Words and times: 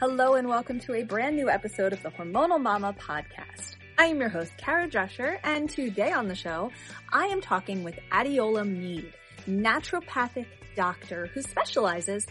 Hello 0.00 0.32
and 0.32 0.48
welcome 0.48 0.80
to 0.80 0.94
a 0.94 1.02
brand 1.02 1.36
new 1.36 1.50
episode 1.50 1.92
of 1.92 2.02
the 2.02 2.08
Hormonal 2.08 2.58
Mama 2.58 2.96
podcast. 2.98 3.76
I 3.98 4.06
am 4.06 4.18
your 4.18 4.30
host, 4.30 4.50
Kara 4.56 4.88
Drescher, 4.88 5.38
and 5.44 5.68
today 5.68 6.10
on 6.10 6.26
the 6.26 6.34
show, 6.34 6.70
I 7.12 7.26
am 7.26 7.42
talking 7.42 7.84
with 7.84 7.98
Adeola 8.10 8.66
Mead, 8.66 9.12
naturopathic 9.46 10.46
doctor 10.74 11.26
who 11.26 11.42
specializes 11.42 12.26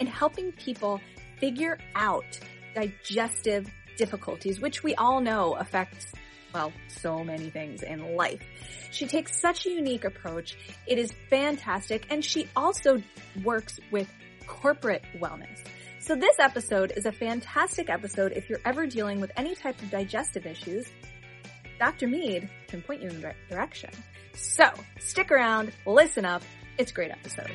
in 0.00 0.06
helping 0.06 0.52
people 0.52 1.00
figure 1.40 1.78
out 1.94 2.38
digestive 2.74 3.72
difficulties, 3.96 4.60
which 4.60 4.82
we 4.82 4.94
all 4.96 5.22
know 5.22 5.54
affects 5.54 6.12
well, 6.52 6.74
so 6.88 7.24
many 7.24 7.48
things 7.48 7.82
in 7.82 8.16
life. 8.16 8.42
She 8.90 9.06
takes 9.06 9.40
such 9.40 9.64
a 9.64 9.70
unique 9.70 10.04
approach. 10.04 10.58
It 10.86 10.98
is 10.98 11.10
fantastic. 11.30 12.06
And 12.10 12.22
she 12.22 12.48
also 12.54 13.02
works 13.42 13.80
with 13.90 14.08
corporate 14.46 15.04
wellness. 15.18 15.64
So 16.04 16.14
this 16.14 16.38
episode 16.38 16.92
is 16.98 17.06
a 17.06 17.12
fantastic 17.12 17.88
episode 17.88 18.32
if 18.32 18.50
you're 18.50 18.60
ever 18.66 18.86
dealing 18.86 19.22
with 19.22 19.32
any 19.38 19.54
type 19.54 19.80
of 19.80 19.90
digestive 19.90 20.44
issues. 20.44 20.86
Dr. 21.78 22.08
Mead 22.08 22.46
can 22.68 22.82
point 22.82 23.00
you 23.00 23.08
in 23.08 23.22
the 23.22 23.28
right 23.28 23.36
direction. 23.48 23.88
So 24.34 24.66
stick 25.00 25.32
around, 25.32 25.72
listen 25.86 26.26
up. 26.26 26.42
It's 26.76 26.90
a 26.90 26.94
great 26.94 27.10
episode. 27.10 27.50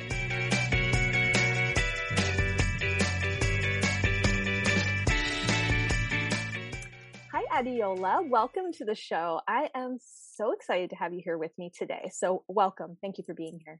Hi, 7.32 7.62
Adeola. 7.62 8.28
Welcome 8.28 8.74
to 8.80 8.86
the 8.86 8.96
show. 8.96 9.42
I 9.48 9.70
am 9.76 10.00
so 10.00 10.54
excited 10.54 10.90
to 10.90 10.96
have 10.96 11.14
you 11.14 11.22
here 11.24 11.38
with 11.38 11.56
me 11.60 11.72
today. 11.78 12.10
So 12.12 12.46
welcome. 12.48 12.98
Thank 13.00 13.20
you 13.20 13.24
for 13.24 13.36
being 13.36 13.60
here. 13.64 13.80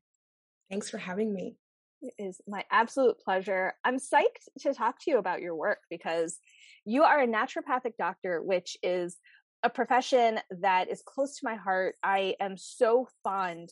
Thanks 0.70 0.92
for 0.92 1.00
having 1.00 1.34
me. 1.34 1.56
It 2.02 2.14
is 2.18 2.40
my 2.48 2.64
absolute 2.72 3.20
pleasure. 3.20 3.74
I'm 3.84 3.98
psyched 3.98 4.48
to 4.60 4.74
talk 4.74 5.00
to 5.02 5.12
you 5.12 5.18
about 5.18 5.42
your 5.42 5.56
work 5.56 5.80
because 5.90 6.40
you 6.86 7.04
are 7.04 7.22
a 7.22 7.28
naturopathic 7.28 7.98
doctor, 7.98 8.42
which 8.42 8.78
is 8.82 9.18
a 9.64 9.70
profession 9.70 10.40
that 10.62 10.90
is 10.90 11.04
close 11.06 11.36
to 11.36 11.46
my 11.46 11.56
heart. 11.56 11.96
I 12.02 12.36
am 12.40 12.56
so 12.58 13.08
fond 13.24 13.70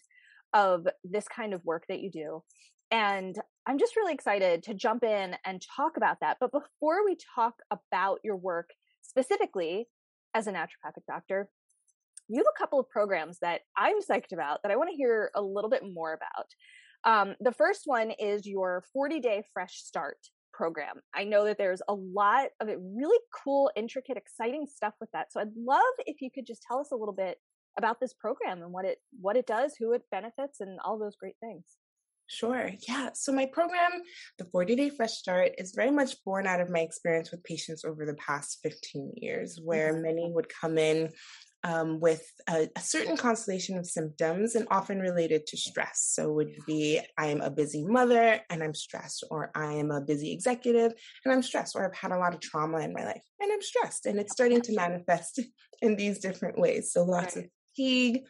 of 0.53 0.88
this 1.06 1.28
kind 1.28 1.53
of 1.53 1.64
work 1.64 1.86
that 1.88 2.02
you 2.02 2.11
do. 2.11 2.44
And 2.92 3.36
I'm 3.66 3.78
just 3.78 3.95
really 3.95 4.14
excited 4.14 4.64
to 4.64 4.73
jump 4.73 5.03
in 5.03 5.36
and 5.45 5.62
talk 5.75 5.95
about 5.95 6.17
that. 6.22 6.38
But 6.39 6.52
before 6.52 7.06
we 7.06 7.17
talk 7.36 7.56
about 7.72 8.19
your 8.23 8.36
work 8.36 8.69
specifically 9.02 9.88
as 10.34 10.47
a 10.47 10.52
naturopathic 10.52 11.06
doctor, 11.08 11.50
you 12.28 12.38
have 12.38 12.45
a 12.53 12.59
couple 12.59 12.80
of 12.80 12.89
programs 12.89 13.39
that 13.39 13.62
I'm 13.78 14.02
psyched 14.02 14.34
about 14.34 14.64
that 14.64 14.72
I 14.72 14.75
want 14.75 14.89
to 14.89 14.95
hear 14.95 15.31
a 15.34 15.41
little 15.41 15.69
bit 15.69 15.84
more 15.86 16.14
about. 16.14 16.47
Um, 17.08 17.36
the 17.39 17.53
first 17.53 17.83
one 17.86 18.11
is 18.11 18.45
your 18.45 18.83
40 18.94 19.22
day 19.22 19.44
fresh 19.53 19.81
start 19.81 20.17
program. 20.53 21.00
I 21.16 21.23
know 21.23 21.45
that 21.45 21.58
there's 21.58 21.81
a 21.88 21.94
lot 21.94 22.50
of 22.59 22.67
really 22.67 23.19
cool, 23.44 23.72
intricate, 23.77 24.17
exciting 24.17 24.67
stuff 24.67 24.94
with 25.00 25.09
that. 25.13 25.31
So 25.31 25.39
I'd 25.39 25.55
love 25.55 25.81
if 26.00 26.22
you 26.22 26.30
could 26.30 26.45
just 26.45 26.63
tell 26.67 26.80
us 26.80 26.91
a 26.91 26.95
little 26.95 27.13
bit 27.13 27.38
about 27.78 28.02
this 28.02 28.13
program 28.13 28.61
and 28.61 28.73
what 28.73 28.83
it 28.83 28.97
what 29.22 29.38
it 29.38 29.47
does, 29.47 29.75
who 29.80 29.94
it 29.94 30.02
benefits, 30.11 30.59
and 30.59 30.80
all 30.83 31.00
those 31.00 31.16
great 31.16 31.35
things. 31.39 31.63
Sure. 32.30 32.72
Yeah. 32.85 33.11
So 33.13 33.31
my 33.31 33.45
program, 33.45 34.02
the 34.38 34.44
40 34.45 34.75
Day 34.75 34.89
Fresh 34.89 35.13
Start, 35.13 35.52
is 35.58 35.72
very 35.73 35.91
much 35.91 36.22
born 36.25 36.45
out 36.45 36.59
of 36.59 36.69
my 36.69 36.80
experience 36.80 37.31
with 37.31 37.41
patients 37.45 37.85
over 37.85 38.05
the 38.05 38.16
past 38.16 38.59
15 38.63 39.13
years, 39.16 39.61
where 39.63 39.94
mm-hmm. 39.94 40.02
many 40.02 40.31
would 40.33 40.50
come 40.50 40.78
in 40.78 41.09
um, 41.67 41.99
with 41.99 42.23
a, 42.49 42.69
a, 42.77 42.79
certain 42.79 43.17
constellation 43.17 43.77
of 43.77 43.85
symptoms 43.85 44.55
and 44.55 44.65
often 44.71 44.99
related 44.99 45.45
to 45.47 45.57
stress. 45.57 46.09
So, 46.13 46.31
would 46.31 46.55
be 46.65 47.01
I 47.17 47.27
am 47.27 47.41
a 47.41 47.51
busy 47.51 47.83
mother 47.83 48.39
and 48.49 48.63
I'm 48.63 48.73
stressed, 48.73 49.25
or 49.29 49.51
I 49.53 49.73
am 49.73 49.91
a 49.91 49.99
busy 49.99 50.31
executive 50.31 50.93
and 51.25 51.33
I'm 51.33 51.43
stressed, 51.43 51.75
or 51.75 51.85
I've 51.85 51.97
had 51.97 52.13
a 52.13 52.17
lot 52.17 52.33
of 52.33 52.39
trauma 52.39 52.79
in 52.79 52.94
my 52.94 53.03
life 53.03 53.22
and 53.41 53.51
I'm 53.51 53.61
stressed. 53.61 54.06
And 54.06 54.17
it's 54.17 54.31
starting 54.31 54.61
to 54.61 54.75
manifest 54.75 55.41
in 55.81 55.97
these 55.97 56.19
different 56.19 56.57
ways. 56.57 56.94
So, 56.94 57.03
lots 57.03 57.35
right. 57.35 57.45
of 57.45 57.51
fatigue, 57.75 58.22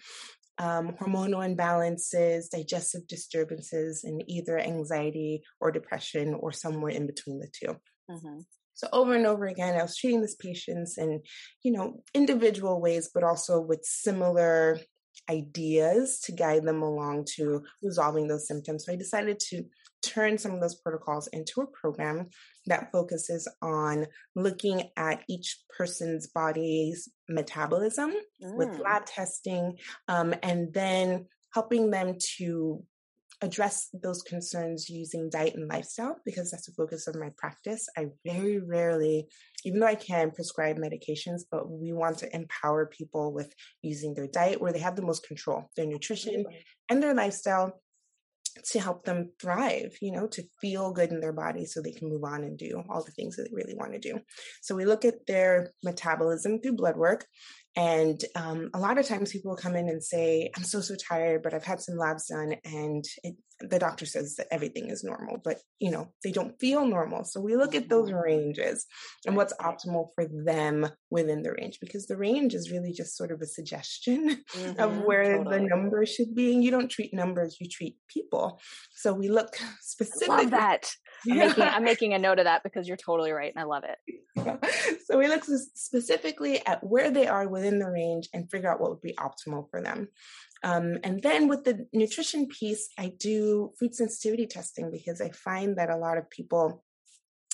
um, 0.57 0.95
hormonal 0.99 1.45
imbalances, 1.45 2.49
digestive 2.49 3.07
disturbances, 3.07 4.03
and 4.03 4.23
either 4.27 4.57
anxiety 4.57 5.43
or 5.61 5.71
depression 5.71 6.33
or 6.33 6.51
somewhere 6.51 6.91
in 6.91 7.05
between 7.05 7.39
the 7.39 7.49
2 7.63 7.75
mm-hmm. 8.09 8.39
So 8.77 8.88
over 8.93 9.15
and 9.15 9.25
over 9.25 9.45
again, 9.45 9.75
I 9.75 9.81
was 9.81 9.97
treating 9.97 10.21
these 10.21 10.35
patients 10.35 10.99
in, 10.99 11.21
you 11.63 11.71
know, 11.71 12.03
individual 12.13 12.79
ways, 12.79 13.09
but 13.11 13.23
also 13.23 13.59
with 13.59 13.83
similar 13.83 14.79
ideas 15.29 16.19
to 16.25 16.31
guide 16.31 16.63
them 16.63 16.83
along 16.83 17.25
to 17.38 17.63
resolving 17.81 18.27
those 18.27 18.47
symptoms. 18.47 18.85
So 18.85 18.93
I 18.93 18.95
decided 18.95 19.39
to 19.49 19.65
turn 20.03 20.38
some 20.38 20.51
of 20.51 20.61
those 20.61 20.75
protocols 20.75 21.25
into 21.27 21.61
a 21.61 21.67
program 21.67 22.29
that 22.67 22.91
focuses 22.91 23.47
on 23.63 24.05
looking 24.35 24.83
at 24.95 25.23
each 25.27 25.57
person's 25.75 26.27
body's 26.27 27.09
metabolism 27.27 28.11
mm. 28.11 28.55
with 28.55 28.79
lab 28.79 29.07
testing 29.07 29.77
um, 30.07 30.35
and 30.44 30.71
then 30.71 31.25
helping 31.51 31.89
them 31.89 32.15
to 32.38 32.83
address 33.41 33.89
those 33.93 34.21
concerns 34.23 34.89
using 34.89 35.29
diet 35.29 35.55
and 35.55 35.69
lifestyle 35.69 36.17
because 36.25 36.49
that's 36.49 36.65
the 36.65 36.73
focus 36.73 37.07
of 37.07 37.15
my 37.15 37.29
practice. 37.37 37.87
I 37.95 38.07
very 38.25 38.59
rarely, 38.59 39.27
even 39.63 39.79
though 39.79 39.87
I 39.87 39.95
can 39.95 40.31
prescribe 40.31 40.77
medications, 40.77 41.41
but 41.51 41.69
we 41.69 41.93
want 41.93 42.17
to 42.19 42.35
empower 42.35 42.87
people 42.87 43.33
with 43.33 43.53
using 43.81 44.13
their 44.13 44.27
diet 44.27 44.59
where 44.59 44.73
they 44.73 44.79
have 44.79 44.95
the 44.95 45.05
most 45.05 45.27
control, 45.27 45.69
their 45.75 45.85
nutrition 45.85 46.45
and 46.89 47.03
their 47.03 47.13
lifestyle 47.13 47.79
to 48.65 48.79
help 48.79 49.05
them 49.05 49.31
thrive, 49.39 49.95
you 50.01 50.11
know, 50.11 50.27
to 50.27 50.43
feel 50.59 50.91
good 50.91 51.11
in 51.11 51.19
their 51.19 51.33
body 51.33 51.65
so 51.65 51.81
they 51.81 51.91
can 51.91 52.09
move 52.09 52.23
on 52.23 52.43
and 52.43 52.57
do 52.57 52.83
all 52.89 53.03
the 53.03 53.11
things 53.11 53.35
that 53.35 53.43
they 53.43 53.55
really 53.55 53.75
want 53.75 53.93
to 53.93 53.99
do. 53.99 54.19
So 54.61 54.75
we 54.75 54.85
look 54.85 55.05
at 55.05 55.27
their 55.27 55.73
metabolism 55.83 56.59
through 56.59 56.75
blood 56.75 56.97
work 56.97 57.25
and 57.77 58.19
um, 58.35 58.71
a 58.73 58.79
lot 58.79 58.97
of 58.97 59.05
times 59.05 59.31
people 59.31 59.55
come 59.55 59.75
in 59.75 59.88
and 59.88 60.03
say, 60.03 60.49
I'm 60.57 60.63
so, 60.63 60.81
so 60.81 60.95
tired, 60.95 61.43
but 61.43 61.53
I've 61.53 61.63
had 61.63 61.79
some 61.79 61.95
labs 61.95 62.25
done 62.25 62.55
and 62.65 63.05
it, 63.23 63.35
the 63.59 63.77
doctor 63.77 64.05
says 64.05 64.35
that 64.38 64.47
everything 64.51 64.89
is 64.89 65.03
normal, 65.03 65.39
but 65.43 65.59
you 65.79 65.91
know, 65.91 66.11
they 66.23 66.31
don't 66.31 66.59
feel 66.59 66.85
normal. 66.85 67.23
So 67.23 67.39
we 67.39 67.55
look 67.55 67.75
at 67.75 67.88
those 67.88 68.09
mm-hmm. 68.09 68.19
ranges 68.19 68.88
and 69.27 69.35
what's 69.35 69.53
optimal 69.61 70.09
for 70.15 70.25
them 70.45 70.88
within 71.11 71.43
the 71.43 71.53
range 71.53 71.77
because 71.79 72.07
the 72.07 72.17
range 72.17 72.55
is 72.55 72.71
really 72.71 72.91
just 72.91 73.15
sort 73.15 73.31
of 73.31 73.41
a 73.41 73.45
suggestion 73.45 74.44
mm-hmm, 74.55 74.79
of 74.79 75.03
where 75.03 75.38
totally. 75.38 75.57
the 75.57 75.63
number 75.65 76.05
should 76.05 76.33
be. 76.33 76.53
And 76.53 76.63
you 76.63 76.71
don't 76.71 76.89
treat 76.89 77.13
numbers, 77.13 77.57
you 77.59 77.67
treat 77.69 77.95
people. 78.07 78.59
So 78.94 79.13
we 79.13 79.29
look 79.29 79.55
specifically. 79.81 80.45
Love 80.45 80.51
that. 80.51 80.91
I'm, 81.29 81.38
making, 81.38 81.63
I'm 81.63 81.83
making 81.83 82.13
a 82.13 82.19
note 82.19 82.39
of 82.39 82.45
that 82.45 82.63
because 82.63 82.88
you're 82.88 82.97
totally 82.97 83.31
right 83.31 83.51
and 83.53 83.61
I 83.61 83.65
love 83.65 83.83
it. 83.83 85.01
so 85.05 85.17
we 85.17 85.27
look 85.27 85.44
specifically 85.44 86.65
at 86.65 86.83
where 86.83 87.09
they 87.09 87.27
are 87.27 87.47
within 87.47 87.66
the 87.79 87.89
range 87.89 88.29
and 88.33 88.50
figure 88.50 88.72
out 88.72 88.79
what 88.79 88.89
would 88.91 89.01
be 89.01 89.13
optimal 89.13 89.69
for 89.69 89.81
them. 89.81 90.07
Um, 90.63 90.97
and 91.03 91.22
then 91.22 91.47
with 91.47 91.63
the 91.63 91.88
nutrition 91.94 92.47
piece, 92.47 92.89
I 92.97 93.13
do 93.17 93.73
food 93.79 93.94
sensitivity 93.94 94.47
testing 94.47 94.91
because 94.91 95.22
I 95.22 95.29
find 95.29 95.77
that 95.77 95.89
a 95.89 95.97
lot 95.97 96.17
of 96.17 96.29
people 96.29 96.83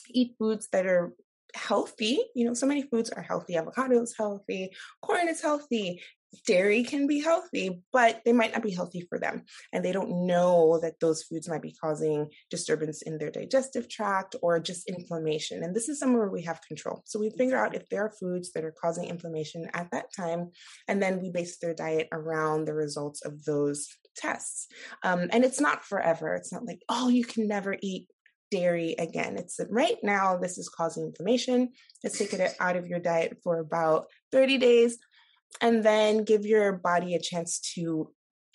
eat 0.10 0.36
foods 0.40 0.68
that 0.72 0.86
are 0.86 1.14
healthy. 1.54 2.20
You 2.36 2.46
know, 2.46 2.54
so 2.54 2.66
many 2.66 2.84
foods 2.84 3.10
are 3.10 3.22
healthy. 3.22 3.58
Avocado 3.58 4.02
is 4.02 4.16
healthy, 4.18 4.72
corn 5.02 5.28
is 5.28 5.42
healthy, 5.42 6.02
dairy 6.46 6.84
can 6.84 7.08
be 7.08 7.22
healthy, 7.22 7.82
but 7.92 8.22
they 8.26 8.34
might 8.34 8.54
not 8.54 8.64
be 8.64 8.72
healthy 8.72 9.06
for 9.10 9.20
them. 9.20 9.44
And 9.72 9.84
they 9.84 9.92
don't 9.92 10.26
know 10.26 10.80
that 10.82 11.00
those 11.00 11.24
foods 11.24 11.50
might 11.50 11.62
be 11.62 11.76
causing 11.80 12.30
disturbance 12.50 13.02
in 13.02 13.18
their 13.18 13.32
digestive 13.32 13.90
tract 13.90 14.36
or 14.42 14.60
just 14.60 14.88
inflammation. 14.88 15.64
And 15.64 15.76
this 15.76 15.90
is 15.90 16.00
somewhere 16.00 16.30
we 16.30 16.44
have 16.44 16.62
control. 16.68 17.04
So 17.06 17.20
we 17.20 17.30
figure 17.32 17.58
out 17.58 17.76
if 17.76 17.88
there 17.90 18.06
are 18.06 18.14
foods 18.20 18.52
that 18.54 18.64
are 18.64 18.76
causing 18.80 19.06
inflammation 19.06 19.68
at 19.74 19.92
that 19.92 20.14
time, 20.16 20.52
and 20.88 21.02
then 21.02 21.22
we 21.22 21.30
base 21.30 21.58
their 21.60 21.74
diet 21.74 22.08
around 22.12 22.66
the 22.66 22.74
results 22.74 23.24
of 23.24 23.44
those 23.46 23.88
tests. 24.16 24.68
Um, 25.04 25.28
and 25.32 25.44
it's 25.44 25.60
not 25.60 25.84
forever. 25.84 26.34
It's 26.36 26.54
not 26.54 26.66
like, 26.66 26.82
oh, 26.90 27.10
you 27.10 27.26
can 27.26 27.48
never 27.48 27.76
eat 27.82 28.08
dairy 28.52 28.96
again. 29.00 29.36
It's 29.38 29.60
right 29.70 29.98
now, 30.04 30.38
this 30.38 30.58
is 30.60 30.70
causing 30.70 31.06
inflammation. 31.06 31.70
Let's 32.04 32.20
take 32.20 32.34
it 32.34 32.56
out 32.60 32.76
of 32.76 32.88
your 32.88 33.00
diet 33.00 33.38
for 33.44 33.58
about 33.58 34.06
30 34.32 34.60
days 34.60 34.98
and 35.62 35.84
then 35.84 36.24
give 36.24 36.46
your 36.46 36.74
body 36.74 37.16
a 37.16 37.22
chance 37.22 37.60
to 37.76 38.12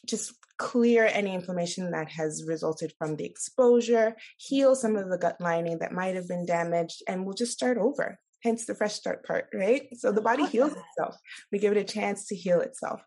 just 0.06 0.33
clear 0.59 1.06
any 1.06 1.35
inflammation 1.35 1.91
that 1.93 2.11
has 2.11 2.45
resulted 2.47 2.93
from 2.99 3.17
the 3.17 3.25
exposure, 3.25 4.17
heal 4.39 4.75
some 4.75 4.97
of 4.97 5.09
the 5.09 5.19
gut 5.19 5.37
lining 5.41 5.79
that 5.79 5.93
might 5.93 6.15
have 6.15 6.29
been 6.29 6.47
damaged, 6.47 7.03
and 7.09 7.25
we'll 7.25 7.35
just 7.35 7.53
start 7.53 7.79
over. 7.79 8.19
Hence 8.45 8.67
the 8.67 8.75
fresh 8.75 8.95
start 8.95 9.27
part, 9.27 9.49
right? 9.53 9.89
So 9.97 10.12
the 10.12 10.21
body 10.21 10.47
heals 10.47 10.71
itself. 10.73 11.17
We 11.50 11.59
give 11.59 11.73
it 11.73 11.81
a 11.81 11.85
chance 11.85 12.27
to 12.29 12.37
heal 12.37 12.61
itself. 12.61 13.03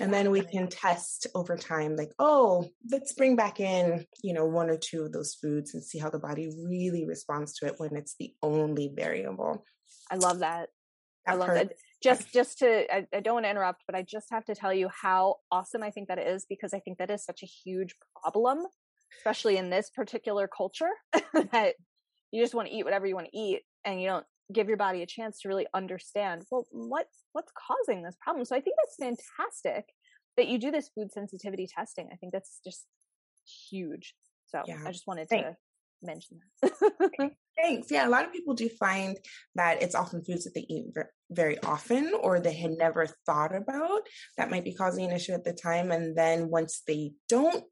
And 0.00 0.12
then 0.12 0.32
we 0.32 0.40
can 0.40 0.66
test 0.68 1.28
over 1.36 1.56
time, 1.56 1.94
like, 1.94 2.10
oh, 2.18 2.68
let's 2.90 3.12
bring 3.12 3.36
back 3.36 3.60
in, 3.60 4.04
you 4.24 4.32
know, 4.32 4.46
one 4.46 4.70
or 4.70 4.76
two 4.76 5.02
of 5.02 5.12
those 5.12 5.34
foods 5.34 5.74
and 5.74 5.84
see 5.84 5.98
how 5.98 6.10
the 6.10 6.18
body 6.18 6.52
really 6.66 7.06
responds 7.06 7.54
to 7.58 7.66
it 7.66 7.74
when 7.78 7.94
it's 7.94 8.16
the 8.18 8.34
only 8.42 8.92
variable. 8.92 9.64
I 10.10 10.16
love 10.16 10.40
that. 10.40 10.70
I 11.26 11.34
love 11.34 11.48
that 11.48 11.72
just 12.02 12.32
just 12.32 12.58
to 12.58 12.92
I, 12.92 13.06
I, 13.14 13.20
don't 13.20 13.34
want 13.34 13.46
to 13.46 13.50
interrupt 13.50 13.84
but 13.86 13.94
i 13.94 14.02
just 14.02 14.26
have 14.30 14.44
to 14.46 14.54
tell 14.54 14.72
you 14.72 14.88
how 14.88 15.36
awesome 15.50 15.82
i 15.82 15.90
think 15.90 16.08
that 16.08 16.18
is 16.18 16.44
because 16.48 16.74
i 16.74 16.80
think 16.80 16.98
that 16.98 17.10
is 17.10 17.24
such 17.24 17.42
a 17.42 17.46
huge 17.46 17.94
problem 18.20 18.66
especially 19.18 19.56
in 19.56 19.70
this 19.70 19.90
particular 19.90 20.48
culture 20.48 20.90
that 21.52 21.74
you 22.32 22.42
just 22.42 22.54
want 22.54 22.68
to 22.68 22.74
eat 22.74 22.84
whatever 22.84 23.06
you 23.06 23.14
want 23.14 23.28
to 23.30 23.38
eat 23.38 23.60
and 23.84 24.00
you 24.00 24.08
don't 24.08 24.26
give 24.52 24.68
your 24.68 24.76
body 24.76 25.02
a 25.02 25.06
chance 25.06 25.40
to 25.40 25.48
really 25.48 25.66
understand 25.74 26.44
well 26.50 26.66
what 26.70 27.06
what's 27.32 27.52
causing 27.68 28.02
this 28.02 28.16
problem 28.20 28.44
so 28.44 28.56
i 28.56 28.60
think 28.60 28.76
that's 28.82 28.96
fantastic 28.96 29.84
that 30.36 30.48
you 30.48 30.58
do 30.58 30.70
this 30.70 30.90
food 30.94 31.12
sensitivity 31.12 31.66
testing 31.66 32.08
i 32.12 32.16
think 32.16 32.32
that's 32.32 32.60
just 32.64 32.86
huge 33.70 34.14
so 34.46 34.62
yeah. 34.66 34.78
i 34.86 34.90
just 34.90 35.06
wanted 35.06 35.28
Thanks. 35.28 35.48
to 35.48 35.56
mention 36.02 36.38
that 36.62 37.32
Thanks. 37.56 37.90
Yeah, 37.90 38.08
a 38.08 38.10
lot 38.10 38.24
of 38.24 38.32
people 38.32 38.54
do 38.54 38.68
find 38.68 39.16
that 39.54 39.82
it's 39.82 39.94
often 39.94 40.24
foods 40.24 40.44
that 40.44 40.54
they 40.54 40.66
eat 40.68 40.86
very 41.30 41.58
often 41.62 42.12
or 42.20 42.40
they 42.40 42.54
had 42.54 42.72
never 42.72 43.06
thought 43.26 43.54
about 43.54 44.00
that 44.36 44.50
might 44.50 44.64
be 44.64 44.74
causing 44.74 45.04
an 45.04 45.12
issue 45.12 45.32
at 45.32 45.44
the 45.44 45.52
time. 45.52 45.90
And 45.90 46.16
then 46.16 46.48
once 46.48 46.82
they 46.86 47.12
don't 47.28 47.64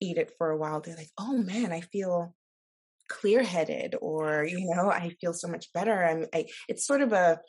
eat 0.00 0.18
it 0.18 0.32
for 0.36 0.50
a 0.50 0.56
while, 0.56 0.80
they're 0.80 0.96
like, 0.96 1.10
oh 1.18 1.36
man, 1.38 1.72
I 1.72 1.80
feel 1.80 2.34
clear 3.08 3.42
headed 3.42 3.94
or, 4.00 4.44
you 4.44 4.74
know, 4.74 4.90
I 4.90 5.10
feel 5.20 5.32
so 5.32 5.48
much 5.48 5.72
better. 5.72 6.04
I'm, 6.04 6.26
I, 6.34 6.46
it's 6.68 6.86
sort 6.86 7.00
of 7.00 7.12
a, 7.12 7.40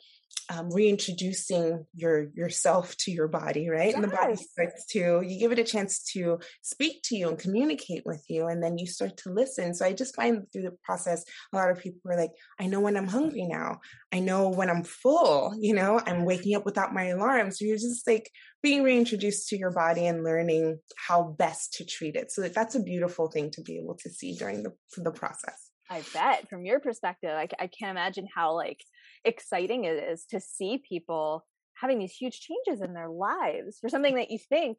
um, 0.50 0.68
reintroducing 0.72 1.86
your 1.94 2.28
yourself 2.34 2.96
to 2.98 3.12
your 3.12 3.28
body, 3.28 3.68
right? 3.68 3.86
Yes. 3.86 3.94
And 3.94 4.04
the 4.04 4.08
body 4.08 4.36
starts 4.36 4.84
to 4.90 5.22
you 5.24 5.38
give 5.38 5.52
it 5.52 5.58
a 5.60 5.64
chance 5.64 6.02
to 6.12 6.40
speak 6.62 7.02
to 7.04 7.16
you 7.16 7.28
and 7.28 7.38
communicate 7.38 8.02
with 8.04 8.24
you, 8.28 8.48
and 8.48 8.62
then 8.62 8.76
you 8.76 8.86
start 8.86 9.16
to 9.18 9.32
listen. 9.32 9.74
So 9.74 9.86
I 9.86 9.92
just 9.92 10.16
find 10.16 10.46
through 10.52 10.62
the 10.62 10.76
process, 10.82 11.24
a 11.52 11.56
lot 11.56 11.70
of 11.70 11.78
people 11.78 12.00
are 12.10 12.16
like, 12.16 12.32
"I 12.58 12.66
know 12.66 12.80
when 12.80 12.96
I'm 12.96 13.06
hungry 13.06 13.46
now. 13.46 13.78
I 14.12 14.18
know 14.18 14.48
when 14.48 14.70
I'm 14.70 14.82
full. 14.82 15.54
You 15.60 15.74
know, 15.74 16.00
I'm 16.04 16.24
waking 16.24 16.56
up 16.56 16.64
without 16.64 16.94
my 16.94 17.06
alarm." 17.06 17.52
So 17.52 17.64
you're 17.64 17.76
just 17.76 18.06
like 18.06 18.28
being 18.62 18.82
reintroduced 18.82 19.48
to 19.48 19.56
your 19.56 19.70
body 19.70 20.06
and 20.06 20.24
learning 20.24 20.80
how 20.96 21.34
best 21.38 21.74
to 21.74 21.84
treat 21.84 22.16
it. 22.16 22.32
So 22.32 22.42
that's 22.48 22.74
a 22.74 22.82
beautiful 22.82 23.30
thing 23.30 23.50
to 23.52 23.62
be 23.62 23.78
able 23.78 23.96
to 24.02 24.10
see 24.10 24.34
during 24.34 24.64
the 24.64 24.72
the 24.96 25.12
process. 25.12 25.70
I 25.88 26.02
bet 26.14 26.48
from 26.48 26.64
your 26.64 26.78
perspective, 26.78 27.30
I, 27.30 27.48
I 27.58 27.66
can't 27.66 27.90
imagine 27.90 28.28
how 28.32 28.54
like 28.54 28.80
exciting 29.24 29.84
it 29.84 29.96
is 29.96 30.24
to 30.26 30.40
see 30.40 30.78
people 30.78 31.46
having 31.74 31.98
these 31.98 32.12
huge 32.12 32.40
changes 32.40 32.82
in 32.82 32.92
their 32.92 33.08
lives 33.08 33.78
for 33.80 33.88
something 33.88 34.16
that 34.16 34.30
you 34.30 34.38
think 34.38 34.78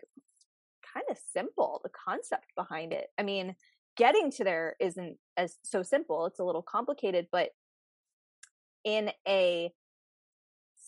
kind 0.94 1.06
of 1.10 1.18
simple, 1.34 1.82
the 1.84 1.90
concept 1.90 2.46
behind 2.56 2.94
it. 2.94 3.08
I 3.18 3.24
mean, 3.24 3.56
getting 3.98 4.32
to 4.32 4.44
there 4.44 4.76
isn't 4.80 5.18
as 5.38 5.58
so 5.64 5.84
simple. 5.84 6.26
It's 6.26 6.40
a 6.40 6.44
little 6.44 6.62
complicated, 6.62 7.28
but 7.32 7.50
in 8.84 9.12
a 9.28 9.72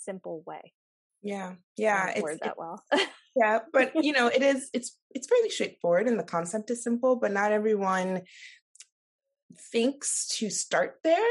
simple 0.03 0.43
way. 0.45 0.73
Yeah. 1.21 1.53
Yeah. 1.77 2.09
It's 2.09 2.21
word 2.21 2.39
that 2.43 2.57
well. 2.57 2.83
yeah. 3.35 3.59
But 3.71 4.03
you 4.03 4.11
know, 4.13 4.27
it 4.27 4.41
is 4.41 4.69
it's 4.73 4.97
it's 5.11 5.27
fairly 5.27 5.49
straightforward 5.49 6.07
and 6.07 6.19
the 6.19 6.23
concept 6.23 6.69
is 6.69 6.83
simple, 6.83 7.15
but 7.15 7.31
not 7.31 7.51
everyone 7.51 8.23
thinks 9.71 10.27
to 10.39 10.49
start 10.49 10.95
there 11.03 11.23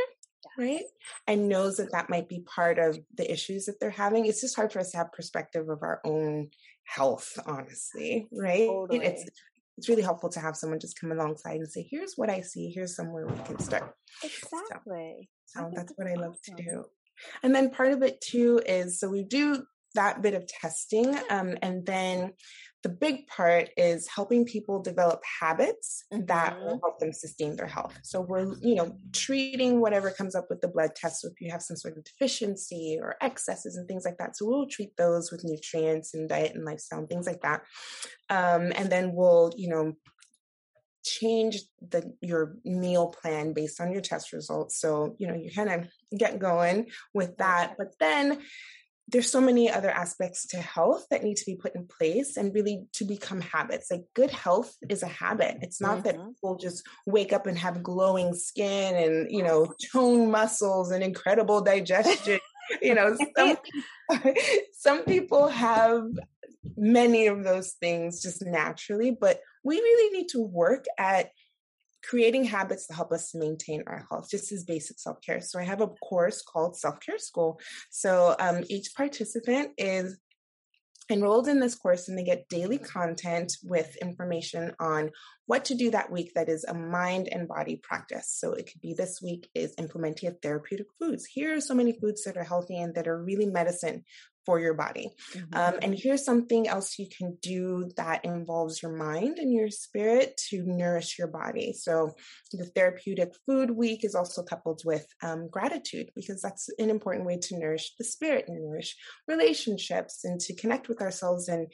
right 0.58 0.84
and 1.26 1.48
knows 1.48 1.76
that 1.76 1.92
that 1.92 2.10
might 2.10 2.28
be 2.28 2.40
part 2.40 2.78
of 2.78 2.98
the 3.16 3.30
issues 3.30 3.66
that 3.66 3.78
they're 3.80 3.90
having 3.90 4.26
it's 4.26 4.40
just 4.40 4.56
hard 4.56 4.72
for 4.72 4.80
us 4.80 4.90
to 4.90 4.96
have 4.96 5.12
perspective 5.12 5.68
of 5.68 5.82
our 5.82 6.00
own 6.04 6.48
health 6.84 7.38
honestly 7.46 8.26
right 8.32 8.68
totally. 8.68 9.04
it's 9.04 9.24
it's 9.78 9.88
really 9.88 10.02
helpful 10.02 10.28
to 10.28 10.40
have 10.40 10.56
someone 10.56 10.78
just 10.78 11.00
come 11.00 11.12
alongside 11.12 11.56
and 11.56 11.70
say 11.70 11.86
here's 11.88 12.14
what 12.16 12.30
i 12.30 12.40
see 12.40 12.70
here's 12.70 12.94
somewhere 12.96 13.26
we 13.26 13.44
can 13.44 13.58
start 13.58 13.94
exactly 14.22 15.28
so, 15.46 15.60
so 15.60 15.70
that's 15.74 15.92
what 15.96 16.08
i 16.08 16.14
love 16.14 16.36
awesome. 16.44 16.56
to 16.56 16.62
do 16.62 16.84
and 17.42 17.54
then 17.54 17.70
part 17.70 17.92
of 17.92 18.02
it 18.02 18.20
too 18.20 18.60
is 18.66 18.98
so 18.98 19.08
we 19.08 19.22
do 19.22 19.64
that 19.94 20.22
bit 20.22 20.34
of 20.34 20.46
testing. 20.46 21.16
Um, 21.30 21.56
and 21.62 21.84
then 21.84 22.32
the 22.82 22.88
big 22.88 23.26
part 23.28 23.70
is 23.76 24.08
helping 24.08 24.44
people 24.44 24.82
develop 24.82 25.22
habits 25.40 26.04
mm-hmm. 26.12 26.26
that 26.26 26.58
will 26.58 26.74
mm-hmm. 26.74 26.78
help 26.82 26.98
them 26.98 27.12
sustain 27.12 27.54
their 27.56 27.66
health. 27.66 27.98
So 28.02 28.20
we're, 28.20 28.54
you 28.60 28.74
know, 28.74 28.96
treating 29.12 29.80
whatever 29.80 30.10
comes 30.10 30.34
up 30.34 30.46
with 30.50 30.60
the 30.60 30.68
blood 30.68 30.94
test. 30.96 31.20
So 31.20 31.28
if 31.28 31.40
you 31.40 31.50
have 31.50 31.62
some 31.62 31.76
sort 31.76 31.96
of 31.96 32.04
deficiency 32.04 32.98
or 33.00 33.16
excesses 33.20 33.76
and 33.76 33.86
things 33.86 34.04
like 34.04 34.18
that, 34.18 34.36
so 34.36 34.46
we'll 34.46 34.66
treat 34.66 34.96
those 34.96 35.30
with 35.30 35.44
nutrients 35.44 36.14
and 36.14 36.28
diet 36.28 36.54
and 36.54 36.64
lifestyle 36.64 37.00
and 37.00 37.08
things 37.08 37.26
like 37.26 37.42
that. 37.42 37.62
Um, 38.30 38.72
and 38.74 38.90
then 38.90 39.12
we'll, 39.14 39.52
you 39.56 39.68
know, 39.68 39.94
change 41.04 41.58
the 41.90 42.14
your 42.20 42.54
meal 42.64 43.08
plan 43.08 43.52
based 43.52 43.80
on 43.80 43.92
your 43.92 44.00
test 44.00 44.32
results. 44.32 44.80
So, 44.80 45.16
you 45.18 45.26
know, 45.26 45.34
you 45.34 45.50
kind 45.50 45.70
of 45.70 45.88
get 46.16 46.38
going 46.38 46.90
with 47.12 47.36
that. 47.38 47.74
But 47.76 47.94
then 47.98 48.40
there's 49.12 49.30
so 49.30 49.40
many 49.40 49.70
other 49.70 49.90
aspects 49.90 50.46
to 50.48 50.56
health 50.56 51.06
that 51.10 51.22
need 51.22 51.36
to 51.36 51.44
be 51.44 51.54
put 51.54 51.74
in 51.74 51.86
place 51.86 52.38
and 52.38 52.54
really 52.54 52.86
to 52.94 53.04
become 53.04 53.42
habits. 53.42 53.90
Like 53.90 54.04
good 54.14 54.30
health 54.30 54.74
is 54.88 55.02
a 55.02 55.06
habit. 55.08 55.58
It's 55.60 55.80
not 55.80 55.98
mm-hmm. 55.98 56.02
that 56.04 56.16
people 56.16 56.56
just 56.56 56.82
wake 57.06 57.32
up 57.32 57.46
and 57.46 57.58
have 57.58 57.82
glowing 57.82 58.34
skin 58.34 58.96
and, 58.96 59.30
you 59.30 59.42
know, 59.42 59.74
tone 59.92 60.30
muscles 60.30 60.90
and 60.90 61.04
incredible 61.04 61.60
digestion. 61.60 62.40
you 62.82 62.94
know, 62.94 63.16
some, 63.36 63.56
some 64.72 65.04
people 65.04 65.48
have 65.48 66.04
many 66.76 67.26
of 67.26 67.44
those 67.44 67.72
things 67.72 68.22
just 68.22 68.44
naturally, 68.44 69.10
but 69.10 69.40
we 69.62 69.76
really 69.76 70.18
need 70.18 70.28
to 70.30 70.40
work 70.40 70.86
at 70.98 71.30
creating 72.02 72.44
habits 72.44 72.86
to 72.86 72.94
help 72.94 73.12
us 73.12 73.34
maintain 73.34 73.84
our 73.86 74.06
health, 74.10 74.28
just 74.30 74.52
as 74.52 74.64
basic 74.64 74.98
self 74.98 75.20
care. 75.20 75.40
So 75.40 75.58
I 75.58 75.64
have 75.64 75.80
a 75.80 75.88
course 75.88 76.42
called 76.42 76.76
Self 76.76 77.00
Care 77.00 77.18
School. 77.18 77.60
So 77.90 78.34
um, 78.38 78.64
each 78.68 78.94
participant 78.94 79.70
is 79.78 80.18
enrolled 81.10 81.48
in 81.48 81.60
this 81.60 81.74
course 81.74 82.08
and 82.08 82.16
they 82.16 82.24
get 82.24 82.48
daily 82.48 82.78
content 82.78 83.56
with 83.62 83.96
information 83.96 84.72
on 84.78 85.10
what 85.46 85.64
to 85.66 85.74
do 85.74 85.90
that 85.90 86.10
week 86.10 86.32
that 86.34 86.48
is 86.48 86.64
a 86.64 86.74
mind 86.74 87.28
and 87.30 87.48
body 87.48 87.76
practice. 87.76 88.28
So 88.30 88.52
it 88.52 88.70
could 88.70 88.80
be 88.80 88.94
this 88.94 89.20
week 89.20 89.48
is 89.54 89.74
implementing 89.78 90.34
therapeutic 90.42 90.86
foods. 90.98 91.26
Here 91.26 91.56
are 91.56 91.60
so 91.60 91.74
many 91.74 91.92
foods 91.92 92.24
that 92.24 92.36
are 92.36 92.44
healthy 92.44 92.78
and 92.78 92.94
that 92.94 93.08
are 93.08 93.22
really 93.22 93.46
medicine 93.46 94.04
for 94.44 94.58
your 94.58 94.74
body. 94.74 95.10
Mm-hmm. 95.34 95.54
Um, 95.54 95.78
and 95.82 95.94
here's 95.94 96.24
something 96.24 96.68
else 96.68 96.98
you 96.98 97.06
can 97.16 97.38
do 97.42 97.90
that 97.96 98.24
involves 98.24 98.82
your 98.82 98.96
mind 98.96 99.38
and 99.38 99.52
your 99.52 99.70
spirit 99.70 100.36
to 100.50 100.64
nourish 100.66 101.18
your 101.18 101.28
body. 101.28 101.72
So 101.72 102.14
the 102.52 102.66
therapeutic 102.66 103.32
food 103.46 103.70
week 103.70 104.04
is 104.04 104.14
also 104.14 104.42
coupled 104.42 104.82
with 104.84 105.06
um, 105.22 105.48
gratitude 105.48 106.10
because 106.14 106.42
that's 106.42 106.68
an 106.78 106.90
important 106.90 107.26
way 107.26 107.38
to 107.40 107.58
nourish 107.58 107.92
the 107.98 108.04
spirit 108.04 108.46
and 108.48 108.64
nourish 108.64 108.96
relationships 109.28 110.24
and 110.24 110.40
to 110.40 110.54
connect 110.54 110.88
with 110.88 111.00
ourselves 111.00 111.48
and 111.48 111.68